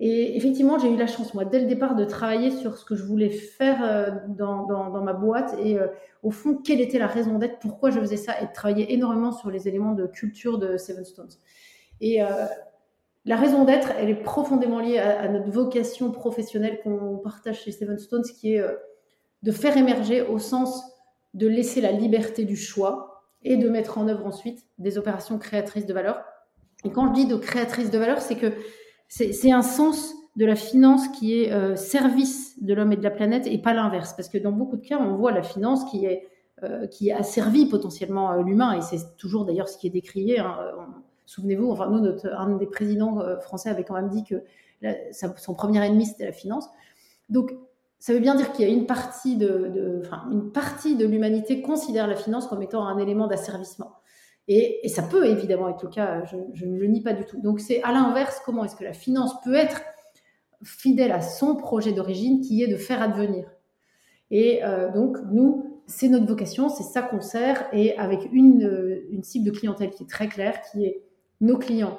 Et 0.00 0.36
effectivement, 0.36 0.78
j'ai 0.78 0.88
eu 0.88 0.96
la 0.96 1.08
chance, 1.08 1.34
moi, 1.34 1.44
dès 1.44 1.58
le 1.58 1.66
départ, 1.66 1.96
de 1.96 2.04
travailler 2.04 2.52
sur 2.52 2.76
ce 2.78 2.84
que 2.84 2.94
je 2.94 3.02
voulais 3.02 3.30
faire 3.30 4.22
dans, 4.28 4.64
dans, 4.64 5.02
ma 5.02 5.12
boîte 5.12 5.56
et 5.58 5.76
au 6.22 6.30
fond, 6.30 6.54
quelle 6.54 6.80
était 6.80 7.00
la 7.00 7.08
raison 7.08 7.36
d'être, 7.38 7.58
pourquoi 7.58 7.90
je 7.90 7.98
faisais 7.98 8.16
ça, 8.16 8.40
et 8.40 8.46
de 8.46 8.52
travailler 8.52 8.92
énormément 8.92 9.32
sur 9.32 9.50
les 9.50 9.66
éléments 9.66 9.94
de 9.94 10.06
culture 10.06 10.58
de 10.58 10.76
Seven 10.76 11.04
Stones. 11.04 11.32
Et 12.00 12.22
la 13.28 13.36
raison 13.36 13.64
d'être, 13.64 13.92
elle 13.98 14.08
est 14.08 14.22
profondément 14.22 14.80
liée 14.80 14.98
à, 14.98 15.28
notre 15.28 15.50
vocation 15.50 16.10
professionnelle 16.10 16.80
qu'on 16.82 17.18
partage 17.18 17.62
chez 17.62 17.72
Seven 17.72 17.98
Stones, 17.98 18.22
qui 18.22 18.54
est 18.54 18.60
euh, 18.60 18.74
de 19.42 19.52
faire 19.52 19.76
émerger 19.76 20.22
au 20.22 20.38
sens 20.38 20.82
de 21.34 21.46
laisser 21.46 21.82
la 21.82 21.92
liberté 21.92 22.46
du 22.46 22.56
choix 22.56 23.26
et 23.42 23.58
de 23.58 23.68
mettre 23.68 23.98
en 23.98 24.08
œuvre 24.08 24.24
ensuite 24.24 24.64
des 24.78 24.96
opérations 24.96 25.38
créatrices 25.38 25.84
de 25.84 25.92
valeur. 25.92 26.24
Et 26.84 26.90
quand 26.90 27.08
je 27.08 27.12
dis 27.12 27.26
de 27.26 27.36
créatrices 27.36 27.90
de 27.90 27.98
valeur, 27.98 28.20
c'est 28.20 28.36
que 28.36 28.52
c'est 29.08 29.52
un 29.52 29.62
sens 29.62 30.14
de 30.36 30.44
la 30.44 30.54
finance 30.54 31.08
qui 31.08 31.40
est 31.40 31.52
euh, 31.52 31.74
service 31.74 32.62
de 32.62 32.74
l'homme 32.74 32.92
et 32.92 32.96
de 32.96 33.02
la 33.02 33.10
planète 33.10 33.46
et 33.46 33.58
pas 33.58 33.74
l'inverse. 33.74 34.12
Parce 34.14 34.28
que 34.28 34.38
dans 34.38 34.52
beaucoup 34.52 34.76
de 34.76 34.86
cas, 34.86 34.98
on 34.98 35.16
voit 35.16 35.32
la 35.32 35.42
finance 35.42 35.84
qui 35.90 36.04
est 36.04 36.28
euh, 36.64 36.88
qui 36.88 37.12
asservie 37.12 37.66
potentiellement 37.66 38.34
l'humain, 38.42 38.76
et 38.76 38.80
c'est 38.80 39.16
toujours 39.16 39.44
d'ailleurs 39.44 39.68
ce 39.68 39.78
qui 39.78 39.86
est 39.86 39.90
décrié. 39.90 40.40
Hein, 40.40 40.56
Souvenez-vous, 41.24 41.70
enfin, 41.70 41.88
nous, 41.88 42.04
un 42.36 42.56
des 42.56 42.66
présidents 42.66 43.20
euh, 43.20 43.38
français 43.38 43.68
avait 43.68 43.84
quand 43.84 43.94
même 43.94 44.08
dit 44.08 44.24
que 44.24 44.42
son 45.12 45.54
premier 45.54 45.84
ennemi, 45.86 46.06
c'était 46.06 46.24
la 46.24 46.32
finance. 46.32 46.68
Donc, 47.28 47.54
ça 48.00 48.12
veut 48.12 48.18
bien 48.18 48.34
dire 48.34 48.50
qu'il 48.50 48.66
y 48.66 48.68
a 48.68 48.72
une 48.72 48.86
partie 48.86 49.36
de, 49.36 50.00
enfin, 50.04 50.24
une 50.32 50.50
partie 50.50 50.96
de 50.96 51.06
l'humanité 51.06 51.62
considère 51.62 52.08
la 52.08 52.16
finance 52.16 52.48
comme 52.48 52.62
étant 52.62 52.84
un 52.84 52.98
élément 52.98 53.28
d'asservissement. 53.28 53.97
Et, 54.48 54.88
ça 54.88 55.02
peut 55.02 55.26
évidemment 55.26 55.68
être 55.68 55.82
le 55.82 55.90
cas, 55.90 56.24
je, 56.24 56.64
ne 56.64 56.78
le 56.78 56.86
nie 56.86 57.02
pas 57.02 57.12
du 57.12 57.24
tout. 57.24 57.40
Donc 57.40 57.60
c'est 57.60 57.82
à 57.82 57.92
l'inverse, 57.92 58.40
comment 58.44 58.64
est-ce 58.64 58.76
que 58.76 58.84
la 58.84 58.94
finance 58.94 59.34
peut 59.44 59.54
être 59.54 59.82
fidèle 60.62 61.12
à 61.12 61.20
son 61.20 61.54
projet 61.54 61.92
d'origine 61.92 62.40
qui 62.40 62.62
est 62.62 62.66
de 62.66 62.76
faire 62.76 63.02
advenir. 63.02 63.48
Et 64.30 64.64
euh, 64.64 64.90
donc 64.90 65.18
nous, 65.30 65.82
c'est 65.86 66.08
notre 66.08 66.26
vocation, 66.26 66.68
c'est 66.68 66.82
ça 66.82 67.02
qu'on 67.02 67.20
sert, 67.20 67.68
et 67.72 67.96
avec 67.96 68.28
une, 68.32 69.02
une 69.10 69.22
cible 69.22 69.46
de 69.46 69.50
clientèle 69.50 69.90
qui 69.90 70.02
est 70.02 70.08
très 70.08 70.28
claire, 70.28 70.60
qui 70.72 70.84
est 70.84 71.02
nos 71.40 71.58
clients 71.58 71.98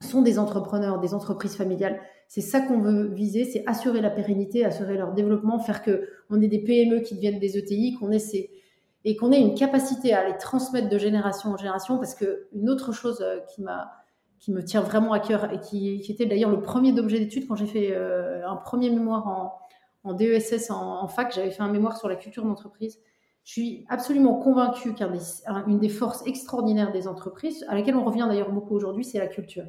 sont 0.00 0.20
des 0.20 0.38
entrepreneurs, 0.38 1.00
des 1.00 1.14
entreprises 1.14 1.56
familiales. 1.56 1.98
C'est 2.28 2.40
ça 2.40 2.60
qu'on 2.60 2.80
veut 2.80 3.08
viser, 3.08 3.44
c'est 3.44 3.62
assurer 3.66 4.00
la 4.00 4.10
pérennité, 4.10 4.64
assurer 4.64 4.96
leur 4.96 5.12
développement, 5.12 5.58
faire 5.58 5.82
que 5.82 6.08
on 6.28 6.42
ait 6.42 6.48
des 6.48 6.58
PME 6.58 7.00
qui 7.00 7.14
deviennent 7.14 7.38
des 7.38 7.56
ETI, 7.56 7.94
qu'on 7.94 8.10
ait 8.10 8.18
ces, 8.18 8.50
et 9.04 9.16
qu'on 9.16 9.32
ait 9.32 9.40
une 9.40 9.54
capacité 9.54 10.14
à 10.14 10.26
les 10.26 10.36
transmettre 10.38 10.88
de 10.88 10.98
génération 10.98 11.50
en 11.50 11.56
génération. 11.56 11.98
Parce 11.98 12.14
que 12.14 12.48
une 12.52 12.70
autre 12.70 12.92
chose 12.92 13.20
euh, 13.20 13.40
qui 13.54 13.62
m'a 13.62 13.92
qui 14.40 14.52
me 14.52 14.62
tient 14.62 14.82
vraiment 14.82 15.12
à 15.14 15.20
cœur 15.20 15.50
et 15.52 15.60
qui, 15.60 16.04
était 16.06 16.26
d'ailleurs 16.26 16.50
le 16.50 16.60
premier 16.60 16.92
d'objet 16.92 17.18
d'étude 17.18 17.48
quand 17.48 17.54
j'ai 17.54 17.66
fait 17.66 17.92
euh, 17.92 18.46
un 18.46 18.56
premier 18.56 18.90
mémoire 18.90 19.58
en, 20.04 20.12
DESS 20.12 20.70
en, 20.70 21.02
en 21.02 21.08
fac, 21.08 21.32
j'avais 21.34 21.50
fait 21.50 21.62
un 21.62 21.72
mémoire 21.72 21.96
sur 21.96 22.10
la 22.10 22.16
culture 22.16 22.44
d'entreprise. 22.44 22.98
Je 23.44 23.52
suis 23.52 23.86
absolument 23.88 24.34
convaincue 24.36 24.94
qu'une 24.94 25.78
des, 25.78 25.88
forces 25.88 26.26
extraordinaires 26.26 26.92
des 26.92 27.06
entreprises, 27.06 27.64
à 27.68 27.74
laquelle 27.74 27.96
on 27.96 28.04
revient 28.04 28.26
d'ailleurs 28.26 28.50
beaucoup 28.50 28.74
aujourd'hui, 28.74 29.04
c'est 29.04 29.18
la 29.18 29.26
culture. 29.26 29.64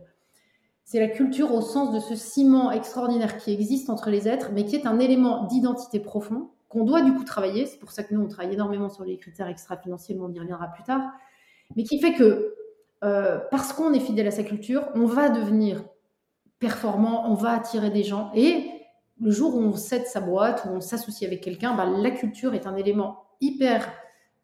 C'est 0.85 0.99
la 0.99 1.09
culture 1.09 1.53
au 1.53 1.61
sens 1.61 1.93
de 1.93 1.99
ce 1.99 2.15
ciment 2.15 2.71
extraordinaire 2.71 3.37
qui 3.37 3.51
existe 3.51 3.89
entre 3.89 4.09
les 4.09 4.27
êtres, 4.27 4.51
mais 4.53 4.65
qui 4.65 4.75
est 4.75 4.85
un 4.85 4.99
élément 4.99 5.43
d'identité 5.45 5.99
profond 5.99 6.49
qu'on 6.75 6.83
doit 6.83 7.01
du 7.01 7.13
coup 7.13 7.23
travailler. 7.23 7.65
C'est 7.65 7.79
pour 7.79 7.91
ça 7.91 8.03
que 8.03 8.13
nous, 8.13 8.21
on 8.21 8.27
travaille 8.27 8.53
énormément 8.53 8.89
sur 8.89 9.05
les 9.05 9.17
critères 9.17 9.47
extra-financiers, 9.47 10.13
mais 10.13 10.21
on 10.21 10.31
y 10.33 10.39
reviendra 10.39 10.67
plus 10.67 10.83
tard. 10.83 11.01
Mais 11.75 11.83
qui 11.83 12.01
fait 12.01 12.13
que, 12.13 12.53
euh, 13.03 13.39
parce 13.49 13.71
qu'on 13.71 13.93
est 13.93 13.99
fidèle 14.01 14.27
à 14.27 14.31
sa 14.31 14.43
culture, 14.43 14.89
on 14.93 15.05
va 15.05 15.29
devenir 15.29 15.85
performant, 16.59 17.31
on 17.31 17.33
va 17.33 17.51
attirer 17.51 17.91
des 17.91 18.03
gens. 18.03 18.29
Et 18.35 18.69
le 19.21 19.31
jour 19.31 19.55
où 19.55 19.59
on 19.59 19.75
cède 19.75 20.05
sa 20.05 20.19
boîte, 20.19 20.65
où 20.65 20.73
on 20.73 20.81
s'associe 20.81 21.25
avec 21.25 21.41
quelqu'un, 21.41 21.73
bah, 21.75 21.85
la 21.85 22.11
culture 22.11 22.53
est 22.53 22.67
un 22.67 22.75
élément 22.75 23.23
hyper 23.39 23.89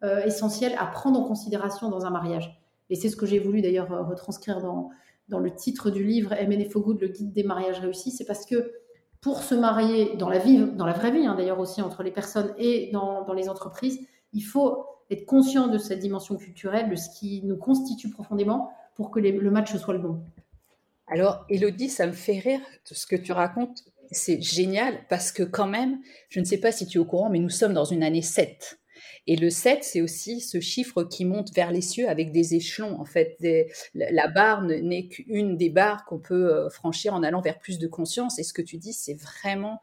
euh, 0.04 0.24
essentiel 0.24 0.74
à 0.80 0.86
prendre 0.86 1.20
en 1.20 1.26
considération 1.26 1.90
dans 1.90 2.06
un 2.06 2.12
mariage. 2.12 2.58
Et 2.90 2.96
c'est 2.96 3.10
ce 3.10 3.18
que 3.18 3.26
j'ai 3.26 3.40
voulu 3.40 3.62
d'ailleurs 3.62 3.90
retranscrire 4.08 4.62
dans, 4.62 4.90
dans 5.28 5.40
le 5.40 5.54
titre 5.54 5.92
du 5.92 6.06
livre 6.06 6.34
MNF 6.34 6.72
for 6.72 6.82
Good, 6.82 7.02
le 7.02 7.08
guide 7.10 7.34
des 7.34 7.44
mariages 7.44 7.80
réussis. 7.80 8.12
C'est 8.12 8.26
parce 8.26 8.46
que 8.46 8.72
pour 9.22 9.44
se 9.44 9.54
marier 9.54 10.16
dans 10.18 10.30
la 10.30 10.40
vie, 10.40 10.58
dans 10.58 10.86
la 10.86 10.94
vraie 10.94 11.12
vie 11.12 11.28
hein, 11.28 11.36
d'ailleurs 11.36 11.60
aussi 11.60 11.82
entre 11.82 12.04
les 12.04 12.12
personnes 12.12 12.54
et 12.58 12.90
dans, 12.92 13.32
les 13.34 13.50
entreprises, 13.50 14.00
il 14.34 14.42
faut 14.42 14.86
être 15.12 15.26
conscient 15.26 15.68
de 15.68 15.78
cette 15.78 16.00
dimension 16.00 16.36
culturelle, 16.38 16.90
de 16.90 16.96
ce 16.96 17.10
qui 17.20 17.42
nous 17.44 17.58
constitue 17.58 18.10
profondément 18.10 18.72
pour 18.96 19.12
que 19.12 19.20
le 19.20 19.52
match 19.52 19.76
soit 19.76 19.94
le 19.94 20.00
bon. 20.00 20.24
Alors, 21.08 21.46
Elodie, 21.50 21.90
ça 21.90 22.08
me 22.08 22.14
fait 22.14 22.40
rire 22.40 22.62
de 22.90 22.96
ce 22.96 23.06
que 23.06 23.18
tu 23.18 23.34
racontes. 23.34 23.84
C'est 24.12 24.42
génial 24.42 25.06
parce 25.10 25.32
que 25.32 25.44
quand 25.44 25.68
même, 25.68 26.00
je 26.30 26.40
ne 26.40 26.46
sais 26.46 26.58
pas 26.58 26.72
si 26.72 26.88
tu 26.88 26.98
es 26.98 27.02
au 27.02 27.06
courant, 27.06 27.30
mais 27.30 27.40
nous 27.40 27.50
sommes 27.50 27.74
dans 27.74 27.86
une 27.86 28.02
année 28.02 28.22
7. 28.22 28.81
Et 29.28 29.36
le 29.36 29.50
7, 29.50 29.84
c'est 29.84 30.02
aussi 30.02 30.42
ce 30.42 30.60
chiffre 30.60 31.04
qui 31.04 31.26
monte 31.26 31.54
vers 31.54 31.72
les 31.72 31.82
cieux 31.82 32.10
avec 32.10 32.32
des 32.32 32.56
échelons. 32.56 33.00
En 33.00 33.06
fait, 33.06 33.38
la 33.94 34.28
barre 34.28 34.64
n'est 34.64 35.08
qu'une 35.08 35.58
des 35.58 35.70
barres 35.70 36.06
qu'on 36.06 36.20
peut 36.20 36.54
euh, 36.54 36.70
franchir 36.70 37.14
en 37.14 37.22
allant 37.22 37.42
vers 37.42 37.60
plus 37.60 37.78
de 37.78 37.88
conscience. 37.88 38.40
Et 38.40 38.44
ce 38.44 38.54
que 38.54 38.64
tu 38.64 38.78
dis, 38.78 38.94
c'est 38.94 39.14
vraiment 39.14 39.82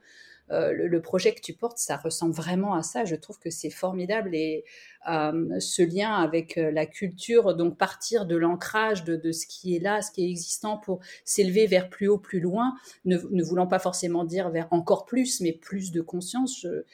euh, 0.51 0.73
le, 0.73 1.03
projet 1.03 1.35
que 1.35 1.41
tu 1.41 1.53
portes, 1.53 1.79
ça 1.79 1.97
ressemble 1.97 2.35
vraiment 2.35 2.75
à 2.75 2.83
ça. 2.83 3.05
Je 3.05 3.15
trouve 3.15 3.39
que 3.39 3.51
c'est 3.51 3.71
formidable 3.71 4.35
et 4.35 4.65
euh, 5.09 5.61
ce 5.61 5.83
lien 5.83 6.15
avec 6.15 6.57
la 6.57 6.87
culture, 6.87 7.55
donc 7.55 7.77
partir 7.77 8.27
de 8.27 8.35
l'ancrage 8.35 9.05
de, 9.05 9.31
ce 9.31 9.47
qui 9.47 9.77
est 9.77 9.79
là, 9.79 10.03
ce 10.03 10.11
qui 10.11 10.25
est 10.25 10.31
existant 10.31 10.79
pour 10.79 11.01
s'élever 11.25 11.67
vers 11.67 11.91
plus 11.91 12.09
haut, 12.09 12.19
plus 12.19 12.41
loin, 12.41 12.75
ne, 13.05 13.43
voulant 13.43 13.67
pas 13.67 13.79
forcément 13.79 14.25
dire 14.25 14.51
vers 14.51 14.69
encore 14.73 15.05
plus, 15.05 15.41
mais 15.41 15.53
plus 15.53 15.93
de 15.93 16.01
conscience. 16.01 16.61
Je, 16.63 16.85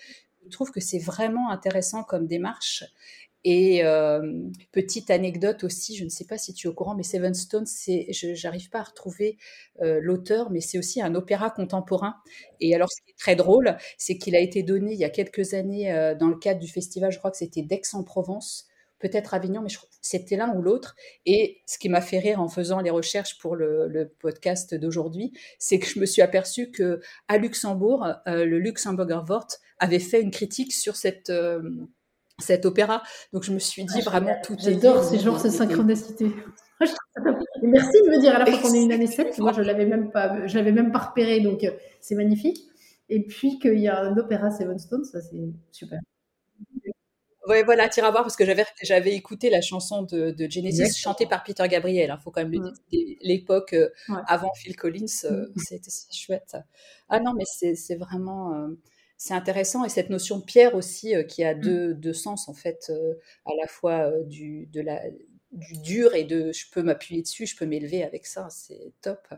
je 0.45 0.51
trouve 0.51 0.71
que 0.71 0.81
c'est 0.81 0.99
vraiment 0.99 1.51
intéressant 1.51 2.03
comme 2.05 2.27
démarche. 2.27 2.85
Et 3.47 3.85
euh, 3.85 4.49
petite 4.73 5.11
anecdote 5.11 5.65
aussi, 5.65 5.97
je 5.97 6.05
ne 6.05 6.09
sais 6.09 6.25
pas 6.25 6.39
si 6.39 6.55
tu 6.55 6.67
es 6.67 6.71
au 6.71 6.73
courant, 6.73 6.95
mais 6.95 7.03
Seven 7.03 7.35
Stones, 7.35 7.67
c'est, 7.67 8.07
je 8.11 8.43
n'arrive 8.43 8.71
pas 8.71 8.81
à 8.81 8.85
retrouver 8.85 9.37
euh, 9.83 10.01
l'auteur, 10.03 10.51
mais 10.51 10.63
c'est 10.63 10.79
aussi 10.79 11.03
un 11.03 11.15
opéra 11.15 11.51
contemporain. 11.51 12.17
Et 12.61 12.75
alors, 12.75 12.91
ce 12.91 13.03
qui 13.03 13.11
est 13.11 13.19
très 13.19 13.37
drôle, 13.37 13.77
c'est 13.99 14.17
qu'il 14.17 14.35
a 14.35 14.41
été 14.41 14.63
donné 14.63 14.95
il 14.95 14.99
y 14.99 15.05
a 15.05 15.11
quelques 15.11 15.53
années 15.53 15.93
euh, 15.93 16.15
dans 16.15 16.29
le 16.29 16.37
cadre 16.37 16.59
du 16.59 16.69
festival, 16.69 17.13
je 17.13 17.19
crois 17.19 17.31
que 17.31 17.37
c'était 17.37 17.61
d'Aix-en-Provence, 17.61 18.67
peut-être 19.09 19.35
Avignon, 19.35 19.61
mais 19.61 19.69
c'était 20.01 20.37
l'un 20.37 20.55
ou 20.55 20.63
l'autre. 20.63 20.97
Et 21.27 21.59
ce 21.67 21.79
qui 21.79 21.91
m'a 21.91 22.01
fait 22.01 22.19
rire 22.19 22.41
en 22.41 22.49
faisant 22.49 22.81
les 22.81 22.91
recherches 22.91 23.39
pour 23.39 23.55
le, 23.55 24.11
podcast 24.19 24.75
d'aujourd'hui, 24.75 25.33
c'est 25.59 25.79
que 25.79 25.87
je 25.87 25.99
me 26.01 26.07
suis 26.07 26.23
aperçue 26.23 26.71
que 26.71 27.01
à 27.29 27.37
Luxembourg, 27.37 28.07
le 28.27 28.59
Luxemburger 28.59 29.23
Wort 29.29 29.49
avait 29.79 29.99
fait 29.99 30.23
une 30.23 30.31
critique 30.31 30.73
sur 30.73 30.97
cette 30.97 31.31
euh, 31.31 31.61
cet 32.39 32.65
opéra. 32.65 33.03
Donc 33.33 33.45
je 33.45 33.53
me 33.53 33.59
suis 33.59 33.85
dit 33.85 34.01
ah, 34.01 34.11
vraiment 34.11 34.37
tout 34.43 34.57
J'adore 34.59 35.05
ces 35.05 35.19
genres 35.19 35.43
de 35.43 35.49
synchronicité. 35.49 36.27
merci 37.63 38.03
de 38.03 38.11
me 38.11 38.21
dire 38.21 38.35
à 38.35 38.39
la 38.39 38.47
fois 38.47 38.59
qu'on 38.59 38.75
est 38.75 38.83
une 38.83 38.93
année 38.93 39.07
7, 39.07 39.39
moi 39.39 39.53
je 39.53 39.63
l'avais 39.63 39.87
même 39.87 40.11
pas, 40.11 40.47
je 40.47 40.57
l'avais 40.57 40.73
même 40.73 40.91
pas 40.91 40.99
repéré, 40.99 41.41
donc 41.41 41.63
euh, 41.63 41.71
c'est 42.01 42.15
magnifique. 42.15 42.59
Et 43.11 43.23
puis 43.23 43.59
qu'il 43.59 43.79
y 43.79 43.89
a 43.89 44.01
un 44.01 44.17
opéra 44.17 44.51
Seven 44.51 44.79
Stones, 44.79 45.05
ça 45.05 45.21
c'est 45.21 45.37
super. 45.71 46.01
Voilà, 47.47 47.89
tire 47.89 48.05
à 48.05 48.11
voir 48.11 48.23
parce 48.23 48.37
que 48.37 48.45
j'avais 48.45 48.65
j'avais 48.83 49.15
écouté 49.15 49.51
la 49.51 49.61
chanson 49.61 50.03
de, 50.03 50.31
de 50.31 50.51
Genesis 50.51 50.97
chantée 50.97 51.27
par 51.27 51.45
Peter 51.45 51.67
Gabriel. 51.69 52.09
Il 52.09 52.11
hein, 52.11 52.19
faut 52.23 52.31
quand 52.31 52.43
même 52.43 52.53
le 52.53 52.59
mm. 52.61 52.73
dire. 52.91 53.17
L'époque 53.23 53.75
euh, 53.75 53.91
avant 54.27 54.53
Phil 54.55 54.77
Collins, 54.77 55.07
euh, 55.25 55.49
mm. 55.49 55.53
c'était 55.57 55.91
chouette. 56.13 56.57
Ah 57.09 57.21
non, 57.21 57.35
mais 57.35 57.45
c'est 57.45 57.97
vraiment 57.97 58.55
euh, 58.55 58.69
c'est 59.17 59.35
intéressant 59.35 59.85
et 59.85 59.89
cette 59.89 60.11
notion 60.11 60.39
de 60.39 60.45
pierre 60.45 60.75
aussi 60.75 61.15
qui 61.29 61.45
a 61.45 61.55
mm. 61.55 61.61
deux, 61.61 61.95
deux, 61.95 62.15
sens 62.15 62.49
en 62.49 62.55
fait, 62.55 62.91
à 63.45 63.53
la 63.61 63.67
fois 63.69 64.11
du 64.25 64.67
de 64.67 64.81
la 64.81 65.03
du 65.53 65.75
dur 65.79 66.15
et 66.15 66.25
de 66.25 66.51
je 66.53 66.71
peux 66.71 66.83
m'appuyer 66.83 67.23
dessus, 67.23 67.47
je 67.47 67.57
peux 67.57 67.67
m'élever 67.67 68.03
avec 68.03 68.27
ça. 68.27 68.49
C'est 68.51 68.93
top. 69.03 69.29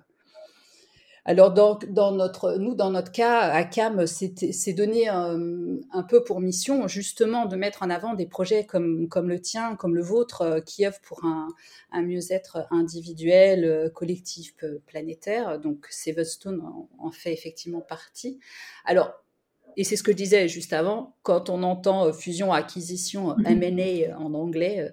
Alors, 1.28 1.52
dans, 1.52 2.12
notre, 2.12 2.54
nous, 2.54 2.76
dans 2.76 2.92
notre 2.92 3.10
cas, 3.10 3.40
à 3.40 3.64
CAM, 3.64 4.06
c'est 4.06 4.72
donné 4.72 5.08
un, 5.08 6.02
peu 6.08 6.22
pour 6.22 6.40
mission, 6.40 6.86
justement, 6.86 7.46
de 7.46 7.56
mettre 7.56 7.82
en 7.82 7.90
avant 7.90 8.14
des 8.14 8.26
projets 8.26 8.64
comme, 8.64 9.08
comme 9.08 9.28
le 9.28 9.40
tien, 9.40 9.74
comme 9.74 9.96
le 9.96 10.02
vôtre, 10.02 10.42
euh, 10.42 10.60
qui 10.60 10.86
œuvrent 10.86 11.00
pour 11.00 11.24
un, 11.24 11.48
mieux-être 12.00 12.68
individuel, 12.70 13.64
euh, 13.64 13.90
collectif, 13.90 14.54
euh, 14.62 14.78
planétaire. 14.86 15.58
Donc, 15.58 15.88
Sevenstone 15.90 16.60
en, 16.60 16.88
en 17.00 17.10
fait 17.10 17.32
effectivement 17.32 17.80
partie. 17.80 18.38
Alors, 18.84 19.12
et 19.76 19.82
c'est 19.82 19.96
ce 19.96 20.04
que 20.04 20.12
je 20.12 20.16
disais 20.16 20.46
juste 20.46 20.72
avant, 20.72 21.16
quand 21.24 21.50
on 21.50 21.64
entend 21.64 22.12
fusion-acquisition, 22.12 23.36
M&A 23.44 24.16
en 24.16 24.32
anglais, 24.32 24.92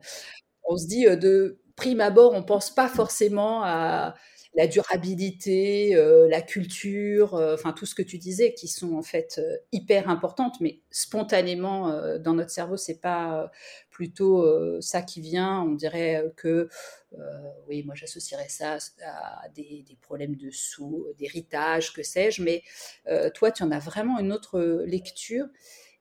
on 0.67 0.77
se 0.77 0.87
dit 0.87 1.05
de 1.05 1.59
prime 1.75 2.01
abord, 2.01 2.33
on 2.33 2.43
pense 2.43 2.73
pas 2.73 2.89
forcément 2.89 3.61
à 3.63 4.15
la 4.55 4.67
durabilité, 4.67 5.95
euh, 5.95 6.27
la 6.29 6.41
culture, 6.41 7.33
euh, 7.33 7.55
enfin 7.55 7.73
tout 7.73 7.85
ce 7.85 7.95
que 7.95 8.03
tu 8.03 8.17
disais, 8.19 8.53
qui 8.53 8.67
sont 8.67 8.95
en 8.95 9.01
fait 9.01 9.39
euh, 9.39 9.57
hyper 9.71 10.09
importantes, 10.09 10.59
mais 10.61 10.81
spontanément 10.91 11.89
dans 12.19 12.33
notre 12.33 12.51
cerveau, 12.51 12.77
c'est 12.77 13.01
pas 13.01 13.51
plutôt 13.89 14.45
ça 14.81 15.01
qui 15.01 15.21
vient. 15.21 15.61
On 15.63 15.73
dirait 15.73 16.31
que 16.35 16.69
oui, 17.67 17.83
moi 17.83 17.95
j'associerais 17.95 18.49
ça 18.49 18.77
à 19.03 19.49
des, 19.49 19.83
des, 19.87 19.95
problèmes 19.95 20.35
de 20.35 20.49
sous, 20.51 21.07
d'héritage, 21.17 21.93
que 21.93 22.03
sais-je, 22.03 22.43
mais 22.43 22.63
toi 23.33 23.51
tu 23.51 23.63
en 23.63 23.71
as 23.71 23.79
vraiment 23.79 24.19
une 24.19 24.31
autre 24.31 24.59
lecture. 24.85 25.45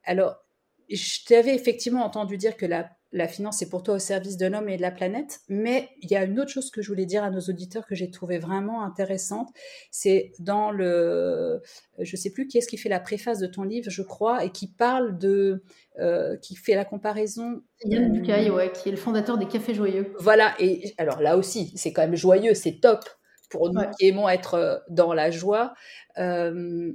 Alors, 0.04 0.44
je 0.90 1.24
t'avais 1.26 1.54
effectivement 1.54 2.04
entendu 2.04 2.36
dire 2.36 2.56
que 2.56 2.66
la 2.66 2.90
la 3.12 3.28
finance 3.28 3.60
est 3.62 3.68
pour 3.68 3.82
toi 3.82 3.94
au 3.94 3.98
service 3.98 4.36
de 4.36 4.46
l'homme 4.46 4.68
et 4.68 4.76
de 4.76 4.82
la 4.82 4.90
planète. 4.90 5.40
Mais 5.48 5.90
il 6.00 6.10
y 6.10 6.16
a 6.16 6.24
une 6.24 6.40
autre 6.40 6.50
chose 6.50 6.70
que 6.70 6.80
je 6.82 6.88
voulais 6.88 7.06
dire 7.06 7.22
à 7.22 7.30
nos 7.30 7.40
auditeurs 7.40 7.86
que 7.86 7.94
j'ai 7.94 8.10
trouvé 8.10 8.38
vraiment 8.38 8.82
intéressante. 8.82 9.48
C'est 9.90 10.32
dans 10.38 10.70
le, 10.70 11.60
je 11.98 12.16
sais 12.16 12.30
plus 12.30 12.46
qui 12.46 12.58
est-ce 12.58 12.68
qui 12.68 12.78
fait 12.78 12.88
la 12.88 13.00
préface 13.00 13.38
de 13.38 13.46
ton 13.46 13.62
livre, 13.64 13.90
je 13.90 14.02
crois, 14.02 14.44
et 14.44 14.50
qui 14.50 14.66
parle 14.66 15.18
de, 15.18 15.62
euh, 15.98 16.36
qui 16.38 16.56
fait 16.56 16.74
la 16.74 16.84
comparaison. 16.84 17.62
Yann 17.84 18.10
Bucaille, 18.12 18.50
ouais, 18.50 18.72
qui 18.72 18.88
est 18.88 18.92
le 18.92 18.98
fondateur 18.98 19.36
des 19.36 19.46
Cafés 19.46 19.74
Joyeux. 19.74 20.14
Voilà. 20.18 20.54
Et 20.58 20.94
alors 20.96 21.20
là 21.20 21.36
aussi, 21.36 21.72
c'est 21.76 21.92
quand 21.92 22.02
même 22.02 22.16
joyeux, 22.16 22.54
c'est 22.54 22.80
top 22.80 23.04
pour 23.50 23.70
nous 23.70 23.82
qui 23.98 24.06
aimons 24.08 24.28
être 24.28 24.54
euh, 24.54 24.76
dans 24.88 25.12
la 25.12 25.30
joie. 25.30 25.74
Euh, 26.18 26.92